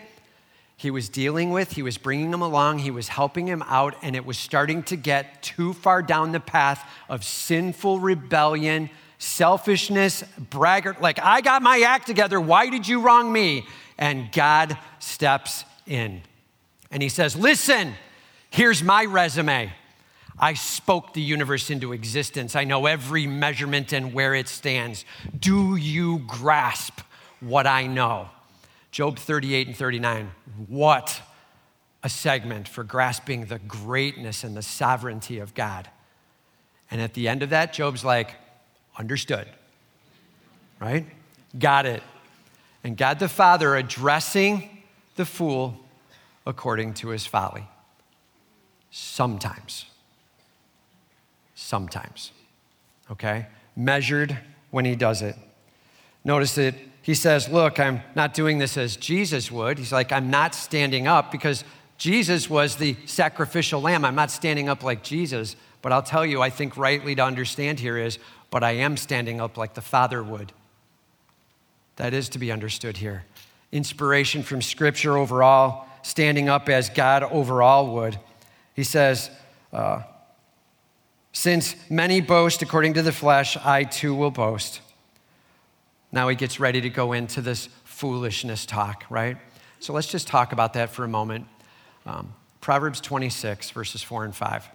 he 0.78 0.92
was 0.92 1.08
dealing 1.08 1.50
with, 1.50 1.72
he 1.72 1.82
was 1.82 1.98
bringing 1.98 2.32
him 2.32 2.40
along, 2.40 2.78
he 2.78 2.92
was 2.92 3.08
helping 3.08 3.48
him 3.48 3.64
out, 3.66 3.96
and 4.00 4.14
it 4.14 4.24
was 4.24 4.38
starting 4.38 4.84
to 4.84 4.94
get 4.94 5.42
too 5.42 5.72
far 5.72 6.02
down 6.02 6.30
the 6.30 6.38
path 6.38 6.88
of 7.08 7.24
sinful 7.24 7.98
rebellion, 7.98 8.88
selfishness, 9.18 10.24
braggart. 10.38 11.00
Like, 11.00 11.18
I 11.20 11.40
got 11.40 11.62
my 11.62 11.80
act 11.80 12.06
together. 12.06 12.40
Why 12.40 12.70
did 12.70 12.88
you 12.88 13.00
wrong 13.00 13.32
me? 13.32 13.66
And 13.98 14.30
God 14.32 14.78
steps 15.00 15.64
in 15.86 16.22
and 16.90 17.02
he 17.02 17.08
says, 17.08 17.36
Listen, 17.36 17.94
here's 18.50 18.82
my 18.82 19.04
resume. 19.04 19.72
I 20.38 20.54
spoke 20.54 21.14
the 21.14 21.20
universe 21.20 21.68
into 21.68 21.92
existence. 21.92 22.54
I 22.54 22.62
know 22.62 22.86
every 22.86 23.26
measurement 23.26 23.92
and 23.92 24.14
where 24.14 24.34
it 24.34 24.46
stands. 24.46 25.04
Do 25.38 25.74
you 25.74 26.20
grasp 26.28 27.00
what 27.40 27.66
I 27.66 27.88
know? 27.88 28.28
Job 28.92 29.18
38 29.18 29.66
and 29.66 29.76
39. 29.76 30.30
What 30.68 31.20
a 32.04 32.08
segment 32.08 32.68
for 32.68 32.84
grasping 32.84 33.46
the 33.46 33.58
greatness 33.58 34.44
and 34.44 34.56
the 34.56 34.62
sovereignty 34.62 35.40
of 35.40 35.54
God. 35.54 35.90
And 36.90 37.00
at 37.00 37.14
the 37.14 37.26
end 37.26 37.42
of 37.42 37.50
that, 37.50 37.72
Job's 37.72 38.04
like, 38.04 38.36
understood, 38.98 39.46
right? 40.80 41.06
Got 41.58 41.86
it. 41.86 42.02
And 42.84 42.96
God 42.96 43.18
the 43.18 43.28
Father 43.28 43.76
addressing 43.76 44.82
the 45.16 45.24
fool 45.24 45.78
according 46.46 46.94
to 46.94 47.08
his 47.08 47.26
folly. 47.26 47.64
Sometimes. 48.90 49.86
Sometimes. 51.54 52.32
Okay? 53.10 53.46
Measured 53.76 54.38
when 54.70 54.84
he 54.84 54.96
does 54.96 55.22
it. 55.22 55.36
Notice 56.24 56.54
that 56.56 56.74
he 57.02 57.14
says, 57.14 57.48
Look, 57.48 57.80
I'm 57.80 58.02
not 58.14 58.34
doing 58.34 58.58
this 58.58 58.76
as 58.76 58.96
Jesus 58.96 59.50
would. 59.50 59.78
He's 59.78 59.92
like, 59.92 60.12
I'm 60.12 60.30
not 60.30 60.54
standing 60.54 61.06
up 61.06 61.30
because 61.32 61.64
Jesus 61.96 62.48
was 62.48 62.76
the 62.76 62.96
sacrificial 63.06 63.80
lamb. 63.80 64.04
I'm 64.04 64.14
not 64.14 64.30
standing 64.30 64.68
up 64.68 64.82
like 64.82 65.02
Jesus. 65.02 65.56
But 65.80 65.92
I'll 65.92 66.02
tell 66.02 66.26
you, 66.26 66.42
I 66.42 66.50
think 66.50 66.76
rightly 66.76 67.14
to 67.14 67.24
understand 67.24 67.80
here 67.80 67.98
is, 67.98 68.18
but 68.50 68.64
I 68.64 68.72
am 68.72 68.96
standing 68.96 69.40
up 69.40 69.56
like 69.56 69.74
the 69.74 69.80
Father 69.80 70.22
would. 70.22 70.52
That 71.96 72.14
is 72.14 72.28
to 72.30 72.38
be 72.38 72.52
understood 72.52 72.96
here. 72.96 73.24
Inspiration 73.72 74.42
from 74.42 74.62
Scripture 74.62 75.16
overall, 75.16 75.86
standing 76.02 76.48
up 76.48 76.68
as 76.68 76.88
God 76.88 77.22
overall 77.24 77.94
would. 77.94 78.18
He 78.74 78.84
says, 78.84 79.30
uh, 79.72 80.02
Since 81.32 81.76
many 81.90 82.20
boast 82.20 82.62
according 82.62 82.94
to 82.94 83.02
the 83.02 83.12
flesh, 83.12 83.56
I 83.56 83.84
too 83.84 84.14
will 84.14 84.30
boast. 84.30 84.80
Now 86.10 86.28
he 86.28 86.36
gets 86.36 86.58
ready 86.58 86.80
to 86.80 86.88
go 86.88 87.12
into 87.12 87.42
this 87.42 87.68
foolishness 87.84 88.64
talk, 88.64 89.04
right? 89.10 89.36
So 89.80 89.92
let's 89.92 90.06
just 90.06 90.26
talk 90.26 90.52
about 90.52 90.72
that 90.74 90.90
for 90.90 91.04
a 91.04 91.08
moment. 91.08 91.46
Um, 92.06 92.34
Proverbs 92.60 93.00
26, 93.00 93.70
verses 93.70 94.02
4 94.02 94.24
and 94.24 94.34
5. 94.34 94.68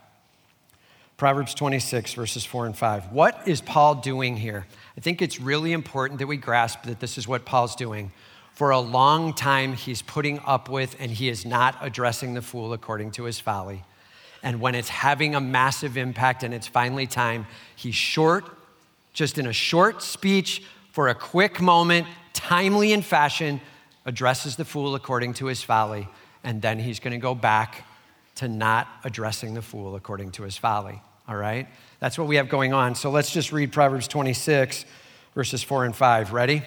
Proverbs 1.24 1.54
26, 1.54 2.16
verses 2.16 2.44
4 2.44 2.66
and 2.66 2.78
5. 2.78 3.14
What 3.14 3.48
is 3.48 3.62
Paul 3.62 3.96
doing 3.96 4.36
here? 4.36 4.66
I 4.98 5.00
think 5.00 5.22
it's 5.22 5.40
really 5.40 5.72
important 5.72 6.20
that 6.20 6.28
we 6.28 6.36
grasp 6.36 6.84
that 6.84 7.00
this 7.00 7.18
is 7.18 7.30
what 7.30 7.46
Paul's 7.46 7.78
doing. 7.78 8.12
For 8.52 8.72
a 8.72 8.80
long 8.82 9.34
time, 9.34 9.72
he's 9.72 10.02
putting 10.02 10.40
up 10.40 10.68
with 10.68 10.98
and 11.00 11.10
he 11.10 11.30
is 11.30 11.46
not 11.46 11.78
addressing 11.80 12.34
the 12.34 12.42
fool 12.42 12.74
according 12.74 13.12
to 13.12 13.24
his 13.24 13.40
folly. 13.40 13.86
And 14.44 14.60
when 14.60 14.76
it's 14.76 14.90
having 14.90 15.34
a 15.34 15.40
massive 15.40 15.96
impact 15.96 16.44
and 16.44 16.54
it's 16.54 16.68
finally 16.68 17.08
time, 17.08 17.48
he's 17.74 17.96
short, 17.96 18.44
just 19.14 19.38
in 19.38 19.48
a 19.48 19.54
short 19.54 20.02
speech 20.02 20.62
for 20.92 21.08
a 21.08 21.16
quick 21.16 21.62
moment, 21.62 22.06
timely 22.34 22.92
in 22.92 23.02
fashion, 23.02 23.62
addresses 24.06 24.58
the 24.58 24.66
fool 24.66 24.94
according 24.94 25.36
to 25.36 25.46
his 25.46 25.64
folly. 25.64 26.10
And 26.44 26.62
then 26.62 26.80
he's 26.80 27.00
going 27.00 27.14
to 27.14 27.18
go 27.18 27.34
back 27.34 27.86
to 28.36 28.50
not 28.50 28.90
addressing 29.06 29.54
the 29.54 29.62
fool 29.62 29.96
according 29.96 30.32
to 30.32 30.44
his 30.44 30.58
folly. 30.58 31.02
All 31.28 31.36
right? 31.36 31.68
That's 32.00 32.18
what 32.18 32.28
we 32.28 32.36
have 32.36 32.50
going 32.50 32.74
on. 32.74 32.96
So 32.96 33.10
let's 33.10 33.32
just 33.32 33.52
read 33.52 33.72
Proverbs 33.72 34.08
26, 34.08 34.86
verses 35.36 35.64
4 35.64 35.86
and 35.86 35.96
5. 35.96 36.34
Ready? 36.34 36.64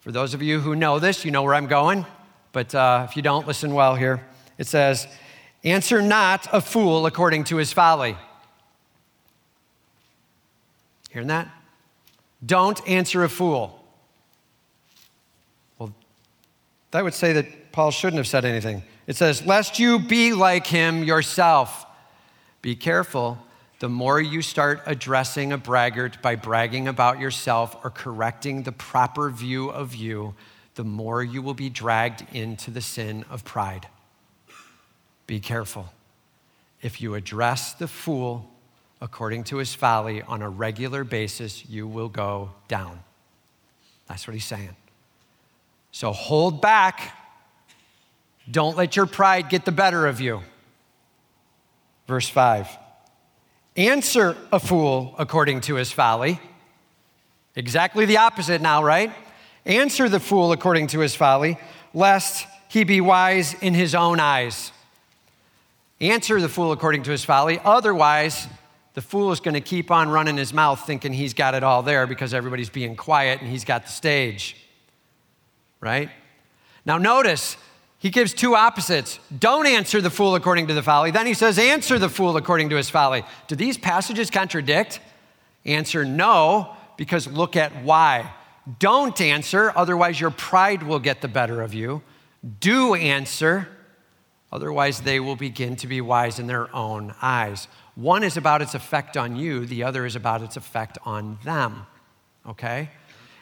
For 0.00 0.12
those 0.12 0.32
of 0.32 0.42
you 0.42 0.60
who 0.60 0.76
know 0.76 0.98
this, 0.98 1.24
you 1.24 1.30
know 1.30 1.42
where 1.42 1.54
I'm 1.54 1.66
going. 1.66 2.06
But 2.52 2.74
uh, 2.74 3.06
if 3.08 3.16
you 3.16 3.22
don't, 3.22 3.46
listen 3.46 3.74
well 3.74 3.94
here. 3.94 4.24
It 4.58 4.66
says, 4.66 5.06
Answer 5.62 6.00
not 6.00 6.46
a 6.52 6.60
fool 6.60 7.04
according 7.04 7.44
to 7.44 7.56
his 7.56 7.72
folly. 7.72 8.16
Hearing 11.10 11.28
that? 11.28 11.48
Don't 12.44 12.80
answer 12.88 13.24
a 13.24 13.28
fool. 13.28 13.84
Well, 15.78 15.92
that 16.92 17.04
would 17.04 17.12
say 17.12 17.34
that 17.34 17.72
Paul 17.72 17.90
shouldn't 17.90 18.18
have 18.18 18.26
said 18.26 18.44
anything. 18.44 18.82
It 19.06 19.16
says, 19.16 19.44
Lest 19.44 19.78
you 19.78 19.98
be 19.98 20.32
like 20.32 20.66
him 20.66 21.04
yourself. 21.04 21.84
Be 22.62 22.74
careful. 22.74 23.38
The 23.80 23.88
more 23.88 24.20
you 24.20 24.42
start 24.42 24.82
addressing 24.86 25.52
a 25.52 25.58
braggart 25.58 26.22
by 26.22 26.36
bragging 26.36 26.86
about 26.86 27.18
yourself 27.18 27.76
or 27.82 27.90
correcting 27.90 28.62
the 28.62 28.72
proper 28.72 29.30
view 29.30 29.70
of 29.70 29.94
you, 29.94 30.34
the 30.74 30.84
more 30.84 31.22
you 31.22 31.42
will 31.42 31.54
be 31.54 31.68
dragged 31.68 32.24
into 32.32 32.70
the 32.70 32.80
sin 32.80 33.24
of 33.28 33.44
pride. 33.44 33.88
Be 35.26 35.40
careful. 35.40 35.92
If 36.82 37.00
you 37.00 37.14
address 37.14 37.72
the 37.72 37.88
fool 37.88 38.48
according 39.00 39.44
to 39.44 39.56
his 39.56 39.74
folly 39.74 40.22
on 40.22 40.42
a 40.42 40.48
regular 40.48 41.02
basis, 41.02 41.68
you 41.68 41.88
will 41.88 42.08
go 42.08 42.50
down. 42.68 43.00
That's 44.06 44.26
what 44.26 44.34
he's 44.34 44.44
saying. 44.44 44.76
So 45.90 46.12
hold 46.12 46.60
back 46.60 47.16
don't 48.50 48.76
let 48.76 48.96
your 48.96 49.06
pride 49.06 49.48
get 49.48 49.64
the 49.64 49.72
better 49.72 50.06
of 50.06 50.20
you. 50.20 50.42
Verse 52.06 52.28
5 52.28 52.68
Answer 53.76 54.36
a 54.52 54.58
fool 54.58 55.14
according 55.18 55.60
to 55.62 55.76
his 55.76 55.92
folly. 55.92 56.40
Exactly 57.54 58.04
the 58.04 58.18
opposite 58.18 58.60
now, 58.60 58.82
right? 58.82 59.12
Answer 59.64 60.08
the 60.08 60.20
fool 60.20 60.52
according 60.52 60.88
to 60.88 61.00
his 61.00 61.14
folly, 61.14 61.58
lest 61.94 62.46
he 62.68 62.84
be 62.84 63.00
wise 63.00 63.54
in 63.54 63.74
his 63.74 63.94
own 63.94 64.20
eyes. 64.20 64.72
Answer 66.00 66.40
the 66.40 66.48
fool 66.48 66.72
according 66.72 67.02
to 67.04 67.10
his 67.10 67.24
folly, 67.24 67.60
otherwise, 67.64 68.48
the 68.94 69.02
fool 69.02 69.32
is 69.32 69.40
going 69.40 69.54
to 69.54 69.60
keep 69.60 69.90
on 69.90 70.08
running 70.08 70.36
his 70.36 70.52
mouth 70.52 70.84
thinking 70.86 71.12
he's 71.12 71.34
got 71.34 71.54
it 71.54 71.62
all 71.62 71.82
there 71.82 72.06
because 72.06 72.34
everybody's 72.34 72.70
being 72.70 72.96
quiet 72.96 73.40
and 73.40 73.50
he's 73.50 73.64
got 73.64 73.84
the 73.84 73.92
stage. 73.92 74.56
Right? 75.80 76.10
Now, 76.84 76.98
notice 76.98 77.56
he 78.00 78.08
gives 78.08 78.32
two 78.32 78.56
opposites. 78.56 79.20
Don't 79.38 79.66
answer 79.66 80.00
the 80.00 80.08
fool 80.08 80.34
according 80.34 80.68
to 80.68 80.74
the 80.74 80.82
folly. 80.82 81.10
Then 81.10 81.26
he 81.26 81.34
says, 81.34 81.58
answer 81.58 81.98
the 81.98 82.08
fool 82.08 82.38
according 82.38 82.70
to 82.70 82.76
his 82.76 82.88
folly. 82.88 83.24
Do 83.46 83.54
these 83.54 83.76
passages 83.76 84.30
contradict? 84.30 85.00
Answer 85.66 86.06
no, 86.06 86.74
because 86.96 87.26
look 87.26 87.56
at 87.56 87.84
why. 87.84 88.32
Don't 88.78 89.20
answer, 89.20 89.70
otherwise 89.76 90.18
your 90.18 90.30
pride 90.30 90.82
will 90.82 90.98
get 90.98 91.20
the 91.20 91.28
better 91.28 91.60
of 91.60 91.74
you. 91.74 92.00
Do 92.58 92.94
answer, 92.94 93.68
otherwise 94.50 95.02
they 95.02 95.20
will 95.20 95.36
begin 95.36 95.76
to 95.76 95.86
be 95.86 96.00
wise 96.00 96.38
in 96.38 96.46
their 96.46 96.74
own 96.74 97.14
eyes. 97.20 97.68
One 97.96 98.22
is 98.22 98.38
about 98.38 98.62
its 98.62 98.74
effect 98.74 99.18
on 99.18 99.36
you, 99.36 99.66
the 99.66 99.82
other 99.82 100.06
is 100.06 100.16
about 100.16 100.40
its 100.40 100.56
effect 100.56 100.96
on 101.04 101.38
them. 101.44 101.84
Okay? 102.48 102.88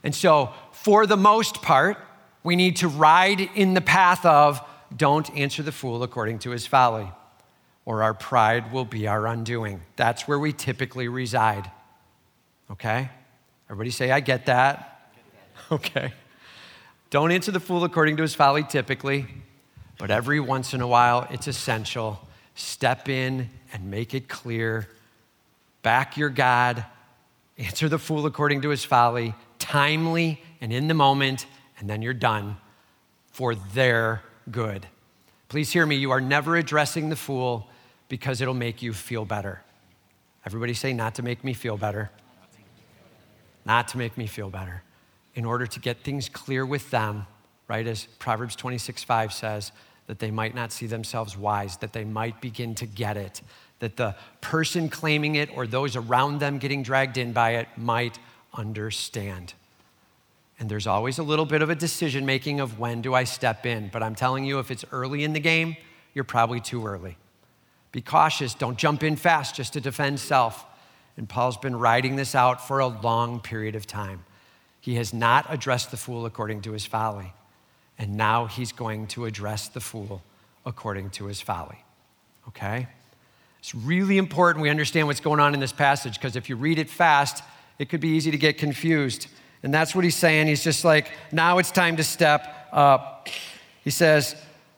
And 0.02 0.12
so, 0.12 0.52
for 0.72 1.06
the 1.06 1.16
most 1.16 1.62
part, 1.62 1.98
we 2.42 2.56
need 2.56 2.76
to 2.76 2.88
ride 2.88 3.40
in 3.40 3.74
the 3.74 3.80
path 3.80 4.24
of 4.24 4.60
don't 4.96 5.28
answer 5.36 5.62
the 5.62 5.72
fool 5.72 6.02
according 6.02 6.38
to 6.40 6.50
his 6.50 6.66
folly, 6.66 7.10
or 7.84 8.02
our 8.02 8.14
pride 8.14 8.72
will 8.72 8.84
be 8.84 9.06
our 9.06 9.26
undoing. 9.26 9.82
That's 9.96 10.26
where 10.26 10.38
we 10.38 10.52
typically 10.52 11.08
reside. 11.08 11.70
Okay? 12.70 13.10
Everybody 13.68 13.90
say, 13.90 14.10
I 14.10 14.20
get 14.20 14.46
that. 14.46 14.94
Okay. 15.70 16.14
Don't 17.10 17.30
answer 17.30 17.50
the 17.50 17.60
fool 17.60 17.84
according 17.84 18.16
to 18.16 18.22
his 18.22 18.34
folly 18.34 18.62
typically, 18.62 19.26
but 19.98 20.10
every 20.10 20.40
once 20.40 20.72
in 20.72 20.80
a 20.80 20.86
while 20.86 21.26
it's 21.30 21.46
essential. 21.46 22.26
Step 22.54 23.08
in 23.08 23.50
and 23.72 23.90
make 23.90 24.14
it 24.14 24.28
clear. 24.28 24.88
Back 25.82 26.16
your 26.16 26.30
God. 26.30 26.86
Answer 27.58 27.88
the 27.88 27.98
fool 27.98 28.24
according 28.24 28.62
to 28.62 28.70
his 28.70 28.84
folly, 28.84 29.34
timely 29.58 30.40
and 30.60 30.72
in 30.72 30.88
the 30.88 30.94
moment, 30.94 31.44
and 31.78 31.88
then 31.88 32.02
you're 32.02 32.14
done 32.14 32.56
for 33.30 33.54
their 33.54 34.22
good. 34.50 34.86
Please 35.48 35.72
hear 35.72 35.86
me. 35.86 35.96
You 35.96 36.10
are 36.10 36.20
never 36.20 36.56
addressing 36.56 37.08
the 37.08 37.16
fool 37.16 37.68
because 38.08 38.40
it'll 38.40 38.54
make 38.54 38.82
you 38.82 38.92
feel 38.92 39.24
better. 39.24 39.62
Everybody 40.44 40.74
say, 40.74 40.92
not 40.92 41.14
to 41.16 41.22
make 41.22 41.44
me 41.44 41.52
feel 41.52 41.76
better. 41.76 42.10
Not 43.64 43.88
to 43.88 43.98
make 43.98 44.16
me 44.16 44.26
feel 44.26 44.50
better. 44.50 44.82
In 45.34 45.44
order 45.44 45.66
to 45.66 45.80
get 45.80 46.02
things 46.02 46.28
clear 46.28 46.64
with 46.64 46.90
them, 46.90 47.26
right, 47.68 47.86
as 47.86 48.06
Proverbs 48.18 48.56
26 48.56 49.04
5 49.04 49.32
says, 49.32 49.72
that 50.06 50.18
they 50.18 50.30
might 50.30 50.54
not 50.54 50.72
see 50.72 50.86
themselves 50.86 51.36
wise, 51.36 51.76
that 51.76 51.92
they 51.92 52.04
might 52.04 52.40
begin 52.40 52.74
to 52.76 52.86
get 52.86 53.16
it, 53.16 53.42
that 53.78 53.96
the 53.96 54.16
person 54.40 54.88
claiming 54.88 55.34
it 55.34 55.54
or 55.54 55.66
those 55.66 55.96
around 55.96 56.40
them 56.40 56.58
getting 56.58 56.82
dragged 56.82 57.18
in 57.18 57.32
by 57.32 57.56
it 57.56 57.68
might 57.76 58.18
understand. 58.54 59.52
And 60.58 60.68
there's 60.68 60.86
always 60.86 61.18
a 61.18 61.22
little 61.22 61.46
bit 61.46 61.62
of 61.62 61.70
a 61.70 61.74
decision 61.74 62.26
making 62.26 62.60
of 62.60 62.78
when 62.78 63.00
do 63.00 63.14
I 63.14 63.24
step 63.24 63.64
in. 63.64 63.88
But 63.92 64.02
I'm 64.02 64.14
telling 64.14 64.44
you, 64.44 64.58
if 64.58 64.70
it's 64.70 64.84
early 64.90 65.22
in 65.24 65.32
the 65.32 65.40
game, 65.40 65.76
you're 66.14 66.24
probably 66.24 66.60
too 66.60 66.86
early. 66.86 67.16
Be 67.92 68.00
cautious. 68.00 68.54
Don't 68.54 68.76
jump 68.76 69.02
in 69.02 69.16
fast 69.16 69.54
just 69.54 69.72
to 69.74 69.80
defend 69.80 70.20
self. 70.20 70.66
And 71.16 71.28
Paul's 71.28 71.56
been 71.56 71.76
riding 71.76 72.16
this 72.16 72.34
out 72.34 72.66
for 72.66 72.80
a 72.80 72.86
long 72.86 73.40
period 73.40 73.74
of 73.74 73.86
time. 73.86 74.24
He 74.80 74.96
has 74.96 75.12
not 75.12 75.46
addressed 75.48 75.90
the 75.90 75.96
fool 75.96 76.26
according 76.26 76.62
to 76.62 76.72
his 76.72 76.86
folly. 76.86 77.32
And 77.98 78.16
now 78.16 78.46
he's 78.46 78.72
going 78.72 79.08
to 79.08 79.24
address 79.24 79.68
the 79.68 79.80
fool 79.80 80.22
according 80.64 81.10
to 81.10 81.26
his 81.26 81.40
folly. 81.40 81.84
Okay? 82.48 82.88
It's 83.58 83.74
really 83.74 84.18
important 84.18 84.62
we 84.62 84.70
understand 84.70 85.08
what's 85.08 85.20
going 85.20 85.40
on 85.40 85.54
in 85.54 85.60
this 85.60 85.72
passage 85.72 86.14
because 86.14 86.36
if 86.36 86.48
you 86.48 86.56
read 86.56 86.78
it 86.78 86.88
fast, 86.88 87.42
it 87.78 87.88
could 87.88 88.00
be 88.00 88.08
easy 88.08 88.30
to 88.30 88.38
get 88.38 88.58
confused. 88.58 89.26
And 89.62 89.74
that's 89.74 89.94
what 89.94 90.04
he's 90.04 90.16
saying. 90.16 90.46
He's 90.46 90.62
just 90.62 90.84
like, 90.84 91.10
now 91.32 91.58
it's 91.58 91.70
time 91.70 91.96
to 91.96 92.04
step 92.04 92.68
up. 92.72 93.28
He 93.82 93.90
says, 93.90 94.36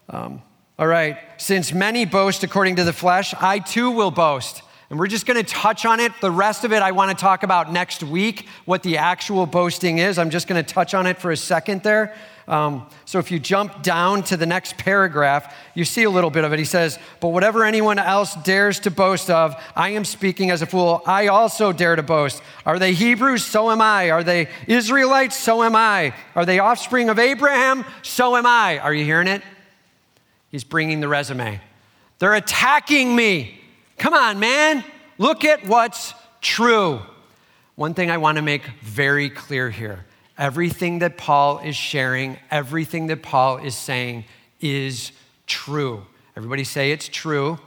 um, 0.09 0.43
All 0.79 0.87
right, 0.87 1.19
since 1.37 1.73
many 1.73 2.05
boast 2.05 2.43
according 2.43 2.77
to 2.77 2.85
the 2.85 2.93
flesh, 2.93 3.35
I 3.35 3.59
too 3.59 3.91
will 3.91 4.11
boast. 4.11 4.63
And 4.91 4.99
we're 4.99 5.07
just 5.07 5.25
going 5.25 5.37
to 5.37 5.49
touch 5.49 5.87
on 5.87 6.01
it. 6.01 6.11
The 6.21 6.33
rest 6.33 6.65
of 6.65 6.73
it, 6.73 6.83
I 6.83 6.91
want 6.91 7.17
to 7.17 7.17
talk 7.17 7.45
about 7.45 7.73
next 7.73 8.03
week, 8.03 8.49
what 8.65 8.83
the 8.83 8.97
actual 8.97 9.47
boasting 9.47 9.99
is. 9.99 10.19
I'm 10.19 10.31
just 10.31 10.49
going 10.49 10.63
to 10.63 10.69
touch 10.69 10.95
on 10.95 11.07
it 11.07 11.17
for 11.17 11.31
a 11.31 11.37
second 11.37 11.85
there. 11.85 12.13
Um, 12.49 12.89
so 13.05 13.21
if 13.21 13.31
you 13.31 13.39
jump 13.39 13.85
down 13.85 14.25
to 14.25 14.37
the 14.37 14.47
next 14.47 14.77
paragraph, 14.77 15.55
you 15.77 15.85
see 15.85 16.03
a 16.03 16.11
little 16.11 16.31
bit 16.31 16.43
of 16.43 16.53
it. 16.53 16.59
He 16.59 16.65
says, 16.65 16.99
But 17.21 17.29
whatever 17.29 17.65
anyone 17.65 18.01
else 18.01 18.35
dares 18.35 18.81
to 18.81 18.91
boast 18.91 19.31
of, 19.31 19.55
I 19.77 19.91
am 19.91 20.05
speaking 20.05 20.51
as 20.51 20.61
a 20.61 20.67
fool. 20.67 21.03
I 21.07 21.29
also 21.29 21.73
dare 21.73 21.95
to 21.95 22.03
boast. 22.03 22.43
Are 22.67 22.81
they 22.81 22.93
Hebrews? 22.93 23.45
So 23.45 23.71
am 23.71 23.81
I. 23.81 24.11
Are 24.11 24.25
they 24.25 24.49
Israelites? 24.67 25.37
So 25.37 25.63
am 25.63 25.77
I. 25.77 26.13
Are 26.35 26.45
they 26.45 26.59
offspring 26.59 27.09
of 27.11 27.21
Abraham? 27.21 27.85
So 28.03 28.37
am 28.37 28.47
I. 28.47 28.81
Are 28.81 28.93
you 28.93 29.05
hearing 29.05 29.29
it? 29.29 29.43
He's 30.49 30.65
bringing 30.65 30.99
the 30.99 31.07
resume. 31.07 31.61
They're 32.19 32.35
attacking 32.35 33.15
me. 33.15 33.60
Come 34.01 34.15
on, 34.15 34.41
man. 34.41 34.83
Look 35.19 35.45
at 35.45 35.67
what's 35.67 36.15
true. 36.41 37.01
One 37.75 37.93
thing 37.93 38.11
I 38.11 38.17
want 38.17 38.37
to 38.37 38.43
make 38.43 38.65
very 38.81 39.29
clear 39.29 39.69
here 39.69 40.07
everything 40.39 41.01
that 41.01 41.19
Paul 41.19 41.59
is 41.59 41.77
sharing, 41.77 42.39
everything 42.51 43.09
that 43.09 43.23
Paul 43.23 43.59
is 43.59 43.77
saying 43.77 44.25
is 44.59 45.13
true. 45.47 46.07
Everybody 46.35 46.65
say 46.65 46.93
it's 46.93 47.09
true. 47.09 47.59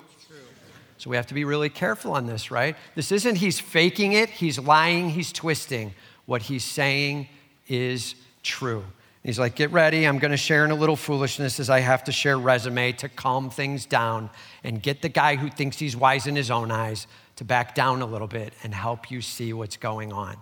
So 0.97 1.11
we 1.11 1.17
have 1.17 1.27
to 1.27 1.35
be 1.35 1.45
really 1.45 1.69
careful 1.69 2.13
on 2.13 2.25
this, 2.25 2.49
right? 2.49 2.75
This 2.95 3.11
isn't 3.11 3.35
he's 3.35 3.59
faking 3.59 4.13
it, 4.13 4.31
he's 4.31 4.57
lying, 4.57 5.11
he's 5.11 5.31
twisting. 5.31 5.93
What 6.25 6.41
he's 6.41 6.63
saying 6.63 7.27
is 7.67 8.15
true. 8.41 8.83
He's 9.23 9.37
like, 9.37 9.53
get 9.53 9.71
ready. 9.71 10.07
I'm 10.07 10.17
going 10.17 10.31
to 10.31 10.37
share 10.37 10.65
in 10.65 10.71
a 10.71 10.75
little 10.75 10.95
foolishness 10.95 11.59
as 11.59 11.69
I 11.69 11.79
have 11.79 12.03
to 12.05 12.11
share 12.11 12.39
resume 12.39 12.93
to 12.93 13.07
calm 13.07 13.51
things 13.51 13.85
down 13.85 14.31
and 14.63 14.81
get 14.81 15.01
the 15.01 15.09
guy 15.09 15.35
who 15.35 15.49
thinks 15.49 15.77
he's 15.79 15.95
wise 15.95 16.27
in 16.27 16.35
his 16.35 16.49
own 16.49 16.71
eyes 16.71 17.07
to 17.35 17.43
back 17.43 17.75
down 17.75 18.01
a 18.01 18.05
little 18.05 18.27
bit 18.27 18.53
and 18.63 18.73
help 18.73 19.11
you 19.11 19.21
see 19.21 19.53
what's 19.53 19.77
going 19.77 20.13
on. 20.13 20.37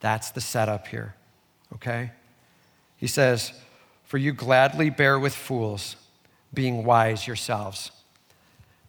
That's 0.00 0.30
the 0.30 0.40
setup 0.40 0.88
here 0.88 1.14
okay? 1.74 2.10
He 2.96 3.06
says, 3.06 3.52
For 4.04 4.18
you 4.18 4.32
gladly 4.32 4.90
bear 4.90 5.18
with 5.18 5.34
fools, 5.34 5.96
being 6.52 6.84
wise 6.84 7.26
yourselves. 7.26 7.90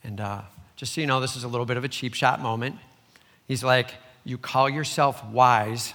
And 0.03 0.19
uh, 0.19 0.41
just 0.75 0.93
so 0.93 1.01
you 1.01 1.07
know, 1.07 1.19
this 1.19 1.35
is 1.35 1.43
a 1.43 1.47
little 1.47 1.65
bit 1.65 1.77
of 1.77 1.83
a 1.83 1.87
cheap 1.87 2.13
shot 2.13 2.41
moment. 2.41 2.75
He's 3.47 3.63
like, 3.63 3.95
You 4.23 4.37
call 4.37 4.69
yourself 4.69 5.23
wise, 5.25 5.93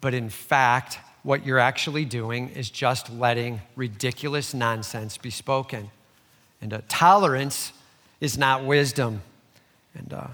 but 0.00 0.14
in 0.14 0.28
fact, 0.28 0.98
what 1.22 1.44
you're 1.44 1.58
actually 1.58 2.04
doing 2.04 2.50
is 2.50 2.70
just 2.70 3.10
letting 3.10 3.60
ridiculous 3.76 4.54
nonsense 4.54 5.18
be 5.18 5.30
spoken. 5.30 5.90
And 6.60 6.72
uh, 6.72 6.80
tolerance 6.88 7.72
is 8.20 8.36
not 8.36 8.64
wisdom. 8.64 9.22
And 9.94 10.12
uh, 10.12 10.26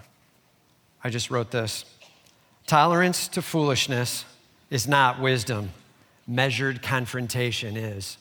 I 1.03 1.11
just 1.11 1.31
wrote 1.31 1.51
this 1.51 1.85
Tolerance 2.67 3.29
to 3.29 3.43
foolishness 3.43 4.25
is 4.71 4.89
not 4.89 5.21
wisdom, 5.21 5.71
measured 6.27 6.83
confrontation 6.83 7.77
is. 7.77 8.17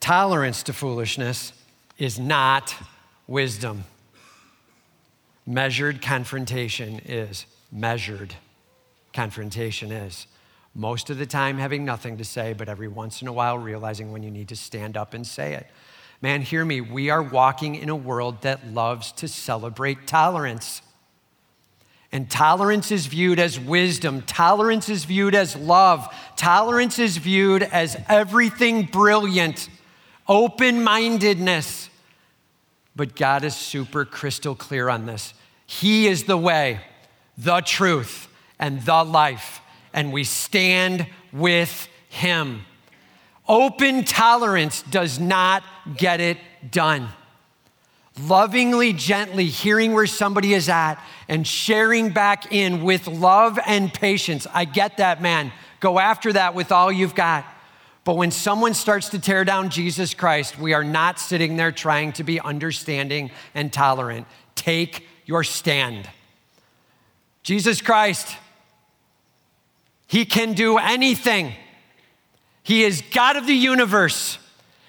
Tolerance 0.00 0.62
to 0.64 0.72
foolishness 0.74 1.54
is 1.96 2.18
not 2.18 2.74
wisdom. 3.26 3.84
Measured 5.46 6.02
confrontation 6.02 7.00
is. 7.06 7.46
Measured 7.72 8.34
confrontation 9.14 9.90
is. 9.90 10.26
Most 10.74 11.08
of 11.08 11.18
the 11.18 11.26
time, 11.26 11.56
having 11.56 11.84
nothing 11.84 12.18
to 12.18 12.24
say, 12.24 12.52
but 12.52 12.68
every 12.68 12.88
once 12.88 13.22
in 13.22 13.28
a 13.28 13.32
while, 13.32 13.56
realizing 13.56 14.12
when 14.12 14.22
you 14.22 14.30
need 14.30 14.48
to 14.48 14.56
stand 14.56 14.96
up 14.96 15.14
and 15.14 15.26
say 15.26 15.54
it. 15.54 15.66
Man, 16.24 16.40
hear 16.40 16.64
me. 16.64 16.80
We 16.80 17.10
are 17.10 17.22
walking 17.22 17.74
in 17.74 17.90
a 17.90 17.94
world 17.94 18.40
that 18.40 18.66
loves 18.68 19.12
to 19.12 19.28
celebrate 19.28 20.06
tolerance. 20.06 20.80
And 22.12 22.30
tolerance 22.30 22.90
is 22.90 23.04
viewed 23.04 23.38
as 23.38 23.60
wisdom. 23.60 24.22
Tolerance 24.22 24.88
is 24.88 25.04
viewed 25.04 25.34
as 25.34 25.54
love. 25.54 26.08
Tolerance 26.34 26.98
is 26.98 27.18
viewed 27.18 27.62
as 27.62 28.02
everything 28.08 28.84
brilliant, 28.84 29.68
open 30.26 30.82
mindedness. 30.82 31.90
But 32.96 33.16
God 33.16 33.44
is 33.44 33.54
super 33.54 34.06
crystal 34.06 34.54
clear 34.54 34.88
on 34.88 35.04
this. 35.04 35.34
He 35.66 36.06
is 36.06 36.24
the 36.24 36.38
way, 36.38 36.80
the 37.36 37.60
truth, 37.60 38.28
and 38.58 38.80
the 38.80 39.04
life. 39.04 39.60
And 39.92 40.10
we 40.10 40.24
stand 40.24 41.06
with 41.34 41.86
Him. 42.08 42.64
Open 43.46 44.04
tolerance 44.04 44.82
does 44.82 45.20
not 45.20 45.62
get 45.96 46.20
it 46.20 46.38
done 46.70 47.08
lovingly, 48.20 48.92
gently 48.92 49.46
hearing 49.46 49.92
where 49.92 50.06
somebody 50.06 50.54
is 50.54 50.68
at 50.68 51.02
and 51.28 51.46
sharing 51.46 52.10
back 52.10 52.52
in 52.52 52.82
with 52.82 53.06
love 53.06 53.58
and 53.66 53.92
patience. 53.92 54.46
I 54.52 54.64
get 54.64 54.98
that, 54.98 55.20
man. 55.20 55.52
Go 55.80 55.98
after 55.98 56.32
that 56.32 56.54
with 56.54 56.70
all 56.72 56.92
you've 56.92 57.14
got. 57.14 57.44
But 58.04 58.16
when 58.16 58.30
someone 58.30 58.74
starts 58.74 59.08
to 59.10 59.18
tear 59.18 59.44
down 59.44 59.70
Jesus 59.70 60.14
Christ, 60.14 60.58
we 60.58 60.74
are 60.74 60.84
not 60.84 61.18
sitting 61.18 61.56
there 61.56 61.72
trying 61.72 62.12
to 62.12 62.24
be 62.24 62.38
understanding 62.38 63.30
and 63.54 63.72
tolerant. 63.72 64.26
Take 64.54 65.06
your 65.24 65.42
stand. 65.42 66.08
Jesus 67.42 67.80
Christ, 67.80 68.36
He 70.06 70.24
can 70.24 70.52
do 70.52 70.76
anything. 70.76 71.54
He 72.64 72.82
is 72.82 73.02
God 73.12 73.36
of 73.36 73.46
the 73.46 73.54
universe. 73.54 74.38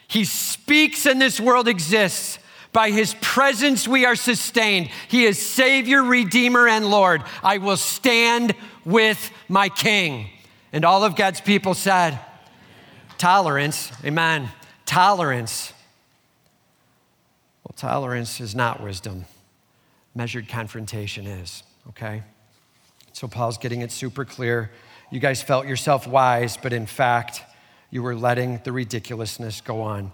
He 0.08 0.24
speaks 0.24 1.06
and 1.06 1.22
this 1.22 1.40
world 1.40 1.68
exists. 1.68 2.40
By 2.72 2.90
his 2.90 3.16
presence 3.22 3.88
we 3.88 4.06
are 4.06 4.16
sustained. 4.16 4.90
He 5.08 5.26
is 5.26 5.38
Savior, 5.38 6.04
Redeemer, 6.04 6.68
and 6.68 6.90
Lord. 6.90 7.22
I 7.44 7.60
will 7.60 7.78
stand 7.78 8.56
with 8.86 9.32
my 9.48 9.70
King. 9.70 10.30
And 10.74 10.84
all 10.84 11.04
of 11.04 11.16
God's 11.16 11.42
people 11.42 11.74
said, 11.74 12.20
Tolerance, 13.18 13.92
amen. 14.04 14.50
Tolerance. 14.86 15.74
Well, 17.64 17.76
tolerance 17.76 18.40
is 18.42 18.56
not 18.56 18.82
wisdom, 18.82 19.26
measured 20.14 20.48
confrontation 20.48 21.28
is, 21.28 21.64
okay? 21.90 22.24
So 23.14 23.28
Paul's 23.28 23.58
getting 23.58 23.82
it 23.82 23.92
super 23.92 24.26
clear. 24.26 24.72
You 25.12 25.20
guys 25.20 25.42
felt 25.42 25.66
yourself 25.66 26.08
wise, 26.08 26.58
but 26.58 26.74
in 26.74 26.86
fact, 26.86 27.42
you 27.96 28.04
were 28.04 28.14
letting 28.14 28.60
the 28.66 28.74
ridiculousness 28.74 29.62
go 29.62 29.80
on. 29.80 30.12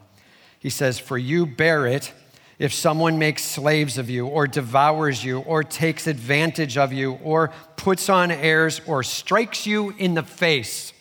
He 0.59 0.69
says, 0.69 0.99
For 0.99 1.17
you 1.17 1.47
bear 1.47 1.87
it 1.87 2.13
if 2.59 2.71
someone 2.71 3.17
makes 3.17 3.43
slaves 3.43 3.97
of 3.97 4.07
you, 4.07 4.27
or 4.27 4.45
devours 4.45 5.25
you, 5.25 5.39
or 5.39 5.63
takes 5.63 6.05
advantage 6.05 6.77
of 6.77 6.93
you, 6.93 7.13
or 7.23 7.51
puts 7.77 8.07
on 8.07 8.29
airs, 8.29 8.81
or 8.85 9.01
strikes 9.01 9.65
you 9.65 9.95
in 9.97 10.13
the 10.13 10.21
face. 10.21 10.93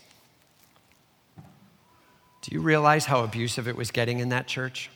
Do 2.41 2.51
you 2.51 2.63
realize 2.63 3.05
how 3.05 3.25
abusive 3.25 3.69
it 3.69 3.77
was 3.77 3.91
getting 3.91 4.21
in 4.21 4.31
that 4.31 4.47
church? 4.47 4.89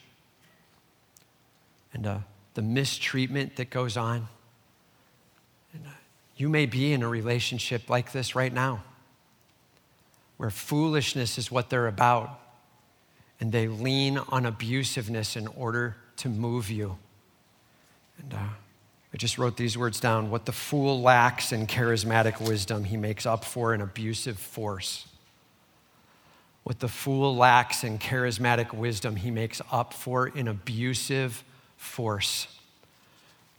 And 1.93 2.07
uh, 2.07 2.17
the 2.55 2.63
mistreatment 2.63 3.57
that 3.57 3.69
goes 3.69 3.95
on? 3.95 4.27
And, 5.71 5.85
uh, 5.85 5.91
you 6.35 6.49
may 6.49 6.65
be 6.65 6.93
in 6.93 7.03
a 7.03 7.07
relationship 7.07 7.91
like 7.91 8.11
this 8.11 8.33
right 8.33 8.51
now, 8.51 8.83
where 10.37 10.49
foolishness 10.49 11.37
is 11.37 11.51
what 11.51 11.69
they're 11.69 11.87
about, 11.87 12.39
and 13.39 13.51
they 13.51 13.67
lean 13.67 14.17
on 14.17 14.43
abusiveness 14.43 15.35
in 15.35 15.47
order 15.47 15.95
to 16.17 16.29
move 16.29 16.69
you. 16.69 16.97
And 18.19 18.33
uh, 18.33 18.37
I 19.13 19.17
just 19.17 19.37
wrote 19.37 19.57
these 19.57 19.77
words 19.77 19.99
down. 19.99 20.29
What 20.29 20.45
the 20.45 20.51
fool 20.51 21.01
lacks 21.01 21.51
in 21.51 21.67
charismatic 21.67 22.45
wisdom, 22.45 22.83
he 22.83 22.97
makes 22.97 23.25
up 23.25 23.45
for 23.45 23.73
in 23.73 23.81
abusive 23.81 24.37
force. 24.37 25.07
What 26.63 26.79
the 26.79 26.87
fool 26.87 27.35
lacks 27.35 27.83
in 27.83 27.99
charismatic 27.99 28.73
wisdom, 28.73 29.15
he 29.15 29.31
makes 29.31 29.61
up 29.71 29.93
for 29.93 30.27
in 30.27 30.47
abusive 30.47 31.43
force. 31.77 32.47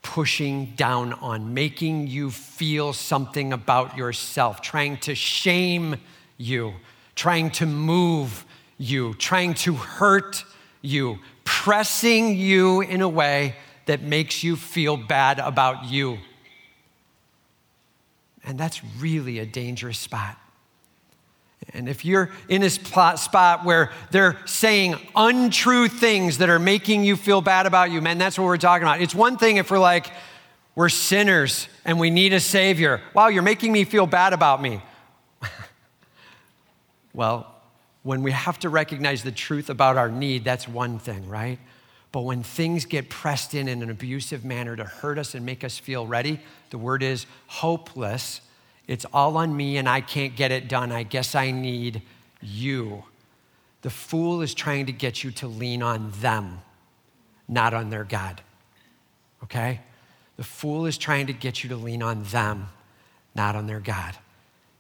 Pushing 0.03 0.73
down 0.77 1.13
on, 1.15 1.55
making 1.55 2.09
you 2.09 2.31
feel 2.31 2.93
something 2.93 3.53
about 3.53 3.97
yourself, 3.97 4.61
trying 4.61 4.97
to 4.99 5.15
shame 5.15 5.97
you, 6.37 6.75
trying 7.15 7.51
to 7.51 7.67
move 7.67 8.45
you, 8.79 9.15
trying 9.15 9.55
to 9.55 9.75
hurt 9.75 10.45
you, 10.83 11.19
pressing 11.45 12.37
you 12.37 12.81
in 12.81 13.01
a 13.01 13.09
way 13.09 13.57
that 13.87 14.03
makes 14.03 14.43
you 14.43 14.57
feel 14.57 14.97
bad 14.97 15.39
about 15.39 15.87
you. 15.87 16.19
And 18.45 18.59
that's 18.59 18.83
really 18.99 19.39
a 19.39 19.47
dangerous 19.47 19.99
spot. 19.99 20.39
And 21.75 21.89
if 21.89 22.05
you're 22.05 22.31
in 22.49 22.63
a 22.63 22.71
spot 22.71 23.65
where 23.65 23.91
they're 24.11 24.39
saying 24.47 24.97
untrue 25.17 25.89
things 25.89 26.39
that 26.39 26.49
are 26.49 26.59
making 26.59 27.03
you 27.03 27.17
feel 27.17 27.41
bad 27.41 27.67
about 27.67 27.91
you, 27.91 28.01
man, 28.01 28.19
that's 28.19 28.39
what 28.39 28.45
we're 28.45 28.57
talking 28.57 28.87
about. 28.87 29.01
It's 29.01 29.15
one 29.15 29.37
thing 29.37 29.57
if 29.57 29.71
we're 29.71 29.79
like, 29.79 30.07
we're 30.75 30.89
sinners 30.91 31.69
and 31.85 31.99
we 31.99 32.11
need 32.11 32.33
a 32.33 32.41
Savior. 32.41 33.01
Wow, 33.15 33.29
you're 33.29 33.43
making 33.43 33.73
me 33.73 33.85
feel 33.85 34.07
bad 34.07 34.33
about 34.33 34.63
me. 34.63 34.81
Well, 37.17 37.55
when 38.03 38.23
we 38.23 38.31
have 38.31 38.59
to 38.61 38.69
recognize 38.69 39.25
the 39.25 39.33
truth 39.33 39.71
about 39.71 39.97
our 39.97 40.11
need, 40.11 40.45
that's 40.45 40.69
one 40.69 41.01
thing, 41.01 41.27
right? 41.29 41.59
But 42.13 42.21
when 42.21 42.43
things 42.43 42.85
get 42.85 43.09
pressed 43.09 43.55
in 43.55 43.67
in 43.69 43.83
an 43.83 43.91
abusive 43.91 44.45
manner 44.45 44.77
to 44.77 44.85
hurt 44.85 45.19
us 45.19 45.35
and 45.35 45.45
make 45.45 45.65
us 45.65 45.79
feel 45.79 46.07
ready, 46.07 46.39
the 46.71 46.79
word 46.79 47.03
is 47.03 47.27
hopeless. 47.47 48.43
It's 48.87 49.07
all 49.13 49.39
on 49.39 49.57
me 49.57 49.79
and 49.79 49.89
I 49.89 50.03
can't 50.03 50.37
get 50.37 50.53
it 50.53 50.69
done. 50.69 50.93
I 50.93 51.03
guess 51.03 51.35
I 51.35 51.51
need 51.51 52.03
you. 52.41 53.03
The 53.81 53.91
fool 53.91 54.43
is 54.43 54.55
trying 54.55 54.87
to 54.87 54.93
get 54.93 55.25
you 55.25 55.31
to 55.33 55.49
lean 55.49 55.83
on 55.83 56.13
them, 56.21 56.61
not 57.49 57.73
on 57.73 57.91
their 57.91 58.05
God. 58.05 58.43
Okay? 59.43 59.81
The 60.37 60.45
fool 60.45 60.85
is 60.87 60.99
trying 60.99 61.27
to 61.29 61.33
get 61.33 61.65
you 61.65 61.71
to 61.71 61.77
lean 61.77 62.03
on 62.03 62.25
them, 62.25 62.69
not 63.35 63.57
on 63.57 63.67
their 63.67 63.81
God. 63.81 64.17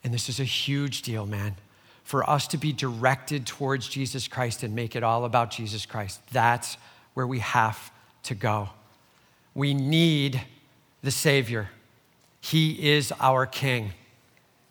And 0.05 0.12
this 0.12 0.28
is 0.28 0.39
a 0.39 0.45
huge 0.45 1.03
deal, 1.03 1.26
man. 1.26 1.57
For 2.07 2.28
us 2.30 2.46
to 2.48 2.57
be 2.57 2.72
directed 2.72 3.46
towards 3.46 3.88
Jesus 3.88 4.28
Christ 4.28 4.62
and 4.62 4.76
make 4.76 4.94
it 4.94 5.02
all 5.02 5.24
about 5.24 5.50
Jesus 5.50 5.86
Christ, 5.86 6.20
that's 6.30 6.76
where 7.14 7.26
we 7.26 7.40
have 7.40 7.90
to 8.22 8.36
go. 8.36 8.68
We 9.54 9.74
need 9.74 10.40
the 11.02 11.11
Savior, 11.11 11.68
He 12.40 12.92
is 12.92 13.12
our 13.18 13.44
King. 13.44 13.90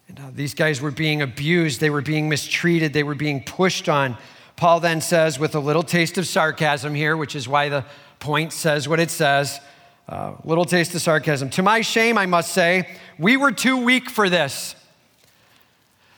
And, 0.07 0.17
uh, 0.17 0.23
these 0.33 0.53
guys 0.53 0.79
were 0.79 0.91
being 0.91 1.21
abused, 1.21 1.81
they 1.81 1.89
were 1.89 2.01
being 2.01 2.29
mistreated, 2.29 2.93
they 2.93 3.03
were 3.03 3.15
being 3.15 3.43
pushed 3.43 3.89
on. 3.89 4.17
Paul 4.55 4.79
then 4.79 5.01
says, 5.01 5.37
with 5.37 5.55
a 5.55 5.59
little 5.59 5.83
taste 5.83 6.17
of 6.17 6.25
sarcasm 6.25 6.95
here, 6.95 7.17
which 7.17 7.35
is 7.35 7.49
why 7.49 7.67
the 7.67 7.83
point 8.19 8.53
says 8.53 8.87
what 8.87 9.01
it 9.01 9.11
says, 9.11 9.59
uh, 10.07 10.35
little 10.45 10.63
taste 10.63 10.95
of 10.95 11.01
sarcasm. 11.01 11.49
To 11.49 11.61
my 11.61 11.81
shame, 11.81 12.17
I 12.17 12.27
must 12.27 12.53
say, 12.53 12.95
we 13.19 13.35
were 13.35 13.51
too 13.51 13.83
weak 13.83 14.09
for 14.09 14.29
this. 14.29 14.77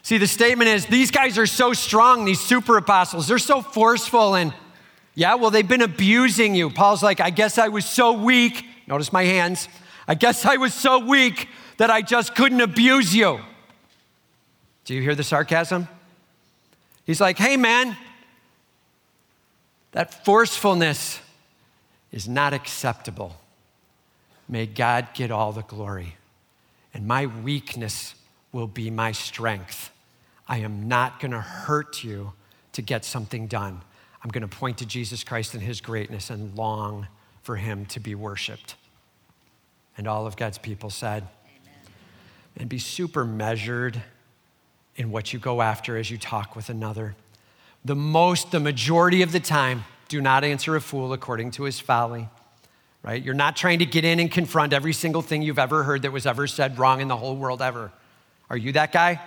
See, 0.08 0.18
the 0.18 0.26
statement 0.26 0.70
is 0.70 0.86
these 0.86 1.12
guys 1.12 1.38
are 1.38 1.46
so 1.46 1.74
strong, 1.74 2.24
these 2.24 2.40
super 2.40 2.78
apostles. 2.78 3.28
They're 3.28 3.38
so 3.38 3.62
forceful 3.62 4.36
and, 4.36 4.54
yeah, 5.16 5.36
well, 5.36 5.52
they've 5.52 5.68
been 5.68 5.82
abusing 5.82 6.56
you. 6.56 6.70
Paul's 6.70 7.04
like, 7.04 7.20
I 7.20 7.30
guess 7.30 7.58
I 7.58 7.68
was 7.68 7.84
so 7.84 8.14
weak. 8.14 8.66
Notice 8.88 9.12
my 9.12 9.26
hands. 9.26 9.68
I 10.08 10.16
guess 10.16 10.46
I 10.46 10.56
was 10.56 10.74
so 10.74 11.00
weak 11.00 11.50
that 11.76 11.90
I 11.90 12.02
just 12.02 12.36
couldn't 12.36 12.62
abuse 12.62 13.14
you. 13.14 13.42
Do 14.86 14.94
you 14.94 15.02
hear 15.02 15.14
the 15.14 15.26
sarcasm? 15.26 15.90
He's 17.04 17.20
like, 17.20 17.38
hey, 17.38 17.58
man, 17.58 17.98
that 19.92 20.24
forcefulness 20.24 21.20
is 22.14 22.30
not 22.30 22.54
acceptable. 22.54 23.36
May 24.48 24.68
God 24.68 25.10
get 25.14 25.32
all 25.32 25.52
the 25.52 25.64
glory. 25.64 26.16
And 26.94 27.06
my 27.06 27.26
weakness 27.26 28.16
will 28.54 28.68
be 28.68 28.90
my 28.90 29.12
strength. 29.12 29.92
I 30.48 30.60
am 30.60 30.88
not 30.88 31.20
going 31.20 31.32
to 31.32 31.42
hurt 31.42 32.04
you 32.04 32.34
to 32.74 32.82
get 32.82 33.04
something 33.04 33.48
done. 33.48 33.82
I'm 34.24 34.30
going 34.30 34.48
to 34.48 34.56
point 34.56 34.78
to 34.80 34.86
Jesus 34.86 35.24
Christ 35.24 35.54
and 35.54 35.64
his 35.64 35.82
greatness 35.82 36.30
and 36.30 36.56
long 36.56 37.08
for 37.44 37.56
him 37.56 37.86
to 37.88 38.00
be 38.00 38.16
worshiped. 38.16 38.76
And 39.98 40.08
all 40.08 40.28
of 40.28 40.38
God's 40.38 40.58
people 40.58 40.90
said, 40.90 41.28
Amen. 41.46 41.94
and 42.58 42.70
be 42.70 42.80
super 42.80 43.26
measured 43.26 44.02
in 44.96 45.12
what 45.12 45.34
you 45.34 45.40
go 45.40 45.62
after 45.62 45.98
as 45.98 46.10
you 46.10 46.18
talk 46.18 46.56
with 46.56 46.70
another. 46.70 47.16
The 47.86 47.96
most, 47.96 48.52
the 48.52 48.60
majority 48.60 49.22
of 49.22 49.32
the 49.32 49.40
time, 49.40 49.86
do 50.08 50.22
not 50.22 50.44
answer 50.44 50.76
a 50.76 50.82
fool 50.82 51.14
according 51.14 51.52
to 51.52 51.64
his 51.64 51.80
folly 51.80 52.30
right? 53.08 53.24
You're 53.24 53.34
not 53.34 53.56
trying 53.56 53.80
to 53.80 53.86
get 53.86 54.04
in 54.04 54.20
and 54.20 54.30
confront 54.30 54.74
every 54.74 54.92
single 54.92 55.22
thing 55.22 55.42
you've 55.42 55.60
ever 55.60 55.84
heard 55.84 56.02
that 56.02 56.12
was 56.12 56.26
ever 56.26 56.46
said 56.46 56.78
wrong 56.78 57.00
in 57.00 57.08
the 57.08 57.16
whole 57.16 57.38
world 57.38 57.62
ever. 57.62 57.90
Are 58.50 58.58
you 58.58 58.74
that 58.74 58.92
guy? 58.92 59.22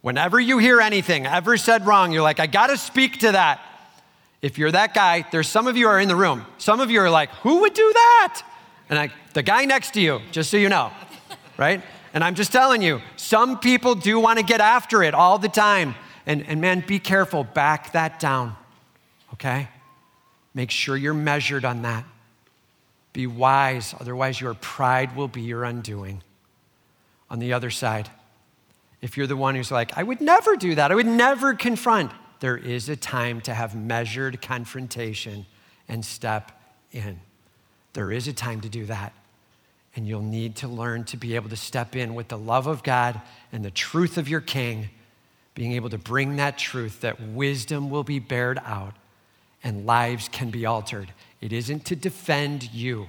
Whenever 0.00 0.38
you 0.38 0.58
hear 0.58 0.80
anything 0.80 1.26
ever 1.26 1.56
said 1.56 1.86
wrong, 1.86 2.12
you're 2.12 2.22
like, 2.22 2.40
I 2.40 2.46
gotta 2.46 2.76
speak 2.76 3.20
to 3.20 3.32
that. 3.32 3.60
If 4.40 4.56
you're 4.56 4.70
that 4.70 4.94
guy, 4.94 5.26
there's 5.32 5.48
some 5.48 5.66
of 5.66 5.76
you 5.76 5.88
are 5.88 5.98
in 5.98 6.08
the 6.08 6.14
room. 6.14 6.46
Some 6.58 6.80
of 6.80 6.90
you 6.90 7.00
are 7.00 7.10
like, 7.10 7.30
who 7.30 7.60
would 7.60 7.74
do 7.74 7.92
that? 7.92 8.42
And 8.88 8.98
I, 8.98 9.10
the 9.34 9.42
guy 9.42 9.64
next 9.64 9.94
to 9.94 10.00
you, 10.00 10.20
just 10.30 10.50
so 10.50 10.56
you 10.56 10.68
know, 10.68 10.92
right? 11.56 11.82
And 12.14 12.22
I'm 12.22 12.34
just 12.34 12.52
telling 12.52 12.80
you, 12.80 13.00
some 13.16 13.58
people 13.58 13.94
do 13.94 14.20
want 14.20 14.38
to 14.38 14.44
get 14.44 14.60
after 14.60 15.02
it 15.02 15.14
all 15.14 15.38
the 15.38 15.48
time. 15.48 15.94
And, 16.24 16.46
and 16.46 16.60
man, 16.60 16.84
be 16.86 16.98
careful, 16.98 17.42
back 17.42 17.92
that 17.92 18.20
down, 18.20 18.54
okay? 19.34 19.68
Make 20.54 20.70
sure 20.70 20.96
you're 20.96 21.14
measured 21.14 21.64
on 21.64 21.82
that. 21.82 22.04
Be 23.12 23.26
wise, 23.26 23.94
otherwise, 23.98 24.40
your 24.40 24.54
pride 24.54 25.16
will 25.16 25.28
be 25.28 25.42
your 25.42 25.64
undoing. 25.64 26.22
On 27.30 27.40
the 27.40 27.52
other 27.52 27.70
side, 27.70 28.08
if 29.00 29.16
you're 29.16 29.26
the 29.26 29.36
one 29.36 29.54
who's 29.54 29.70
like, 29.70 29.96
I 29.96 30.02
would 30.02 30.20
never 30.20 30.56
do 30.56 30.74
that, 30.74 30.90
I 30.90 30.94
would 30.94 31.06
never 31.06 31.54
confront, 31.54 32.12
there 32.40 32.56
is 32.56 32.88
a 32.88 32.96
time 32.96 33.40
to 33.42 33.54
have 33.54 33.74
measured 33.74 34.40
confrontation 34.40 35.46
and 35.88 36.04
step 36.04 36.52
in. 36.92 37.20
There 37.94 38.12
is 38.12 38.28
a 38.28 38.32
time 38.32 38.60
to 38.60 38.68
do 38.68 38.86
that. 38.86 39.12
And 39.96 40.06
you'll 40.06 40.22
need 40.22 40.54
to 40.56 40.68
learn 40.68 41.04
to 41.04 41.16
be 41.16 41.34
able 41.34 41.48
to 41.48 41.56
step 41.56 41.96
in 41.96 42.14
with 42.14 42.28
the 42.28 42.38
love 42.38 42.66
of 42.66 42.82
God 42.84 43.20
and 43.50 43.64
the 43.64 43.70
truth 43.70 44.16
of 44.16 44.28
your 44.28 44.40
King, 44.40 44.90
being 45.54 45.72
able 45.72 45.90
to 45.90 45.98
bring 45.98 46.36
that 46.36 46.58
truth 46.58 47.00
that 47.00 47.20
wisdom 47.20 47.90
will 47.90 48.04
be 48.04 48.20
bared 48.20 48.60
out 48.64 48.94
and 49.64 49.86
lives 49.86 50.28
can 50.28 50.50
be 50.50 50.66
altered. 50.66 51.12
It 51.40 51.52
isn't 51.52 51.84
to 51.86 51.96
defend 51.96 52.72
you, 52.72 53.08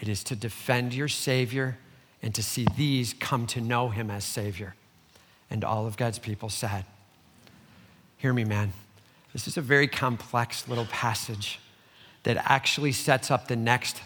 it 0.00 0.08
is 0.08 0.24
to 0.24 0.36
defend 0.36 0.94
your 0.94 1.08
Savior 1.08 1.78
and 2.22 2.34
to 2.34 2.42
see 2.42 2.66
these 2.76 3.14
come 3.20 3.46
to 3.48 3.60
know 3.60 3.90
Him 3.90 4.10
as 4.10 4.24
Savior. 4.24 4.74
And 5.50 5.64
all 5.64 5.86
of 5.86 5.96
God's 5.96 6.18
people 6.18 6.48
said, 6.48 6.84
Hear 8.16 8.32
me, 8.32 8.44
man. 8.44 8.72
This 9.32 9.46
is 9.48 9.56
a 9.56 9.60
very 9.60 9.88
complex 9.88 10.68
little 10.68 10.86
passage 10.86 11.60
that 12.22 12.36
actually 12.50 12.92
sets 12.92 13.30
up 13.30 13.48
the 13.48 13.56
next 13.56 14.00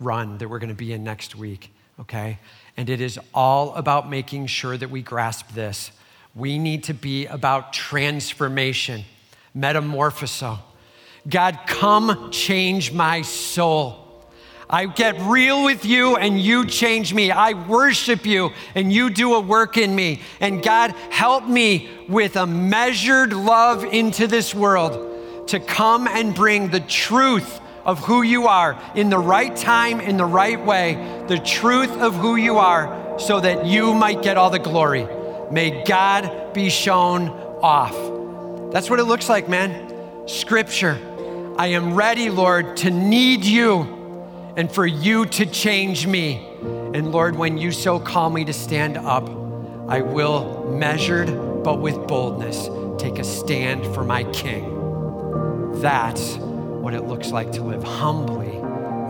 run 0.00 0.38
that 0.38 0.48
we're 0.48 0.58
going 0.58 0.68
to 0.68 0.74
be 0.74 0.92
in 0.92 1.04
next 1.04 1.36
week, 1.36 1.72
okay? 2.00 2.38
And 2.76 2.90
it 2.90 3.00
is 3.00 3.20
all 3.34 3.74
about 3.74 4.10
making 4.10 4.46
sure 4.46 4.76
that 4.76 4.90
we 4.90 5.02
grasp 5.02 5.52
this. 5.52 5.92
We 6.34 6.58
need 6.58 6.84
to 6.84 6.94
be 6.94 7.26
about 7.26 7.72
transformation, 7.72 9.04
metamorphoso. 9.56 10.58
God, 11.28 11.58
come 11.66 12.30
change 12.30 12.92
my 12.92 13.22
soul. 13.22 14.01
I 14.72 14.86
get 14.86 15.20
real 15.20 15.64
with 15.64 15.84
you 15.84 16.16
and 16.16 16.40
you 16.40 16.64
change 16.64 17.12
me. 17.12 17.30
I 17.30 17.52
worship 17.52 18.24
you 18.24 18.52
and 18.74 18.90
you 18.90 19.10
do 19.10 19.34
a 19.34 19.40
work 19.40 19.76
in 19.76 19.94
me. 19.94 20.22
And 20.40 20.62
God, 20.62 20.92
help 21.10 21.46
me 21.46 21.90
with 22.08 22.36
a 22.36 22.46
measured 22.46 23.34
love 23.34 23.84
into 23.84 24.26
this 24.26 24.54
world 24.54 25.48
to 25.48 25.60
come 25.60 26.08
and 26.08 26.34
bring 26.34 26.70
the 26.70 26.80
truth 26.80 27.60
of 27.84 27.98
who 27.98 28.22
you 28.22 28.46
are 28.46 28.80
in 28.94 29.10
the 29.10 29.18
right 29.18 29.54
time, 29.54 30.00
in 30.00 30.16
the 30.16 30.24
right 30.24 30.64
way, 30.64 30.94
the 31.28 31.38
truth 31.38 31.90
of 31.98 32.14
who 32.14 32.36
you 32.36 32.56
are, 32.56 33.18
so 33.18 33.40
that 33.40 33.66
you 33.66 33.92
might 33.92 34.22
get 34.22 34.38
all 34.38 34.48
the 34.48 34.58
glory. 34.58 35.06
May 35.50 35.84
God 35.84 36.54
be 36.54 36.70
shown 36.70 37.28
off. 37.60 38.72
That's 38.72 38.88
what 38.88 39.00
it 39.00 39.04
looks 39.04 39.28
like, 39.28 39.50
man. 39.50 40.26
Scripture. 40.26 40.98
I 41.58 41.66
am 41.66 41.94
ready, 41.94 42.30
Lord, 42.30 42.78
to 42.78 42.90
need 42.90 43.44
you 43.44 44.01
and 44.56 44.70
for 44.70 44.86
you 44.86 45.26
to 45.26 45.46
change 45.46 46.06
me. 46.06 46.46
And 46.94 47.10
Lord, 47.10 47.36
when 47.36 47.58
you 47.58 47.72
so 47.72 47.98
call 47.98 48.30
me 48.30 48.44
to 48.44 48.52
stand 48.52 48.98
up, 48.98 49.28
I 49.88 50.00
will, 50.00 50.70
measured 50.72 51.28
but 51.64 51.80
with 51.80 52.06
boldness, 52.06 52.68
take 52.98 53.18
a 53.18 53.24
stand 53.24 53.84
for 53.94 54.04
my 54.04 54.24
King. 54.24 55.80
That's 55.80 56.36
what 56.36 56.94
it 56.94 57.04
looks 57.04 57.30
like 57.30 57.52
to 57.52 57.62
live 57.62 57.82
humbly 57.82 58.56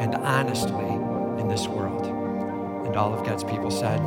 and 0.03 0.15
honestly 0.15 0.85
in 1.41 1.49
this 1.49 1.67
world. 1.67 2.07
And 2.87 2.97
all 2.97 3.13
of 3.15 3.25
God's 3.27 3.45
people 3.45 3.71
said, 3.71 4.01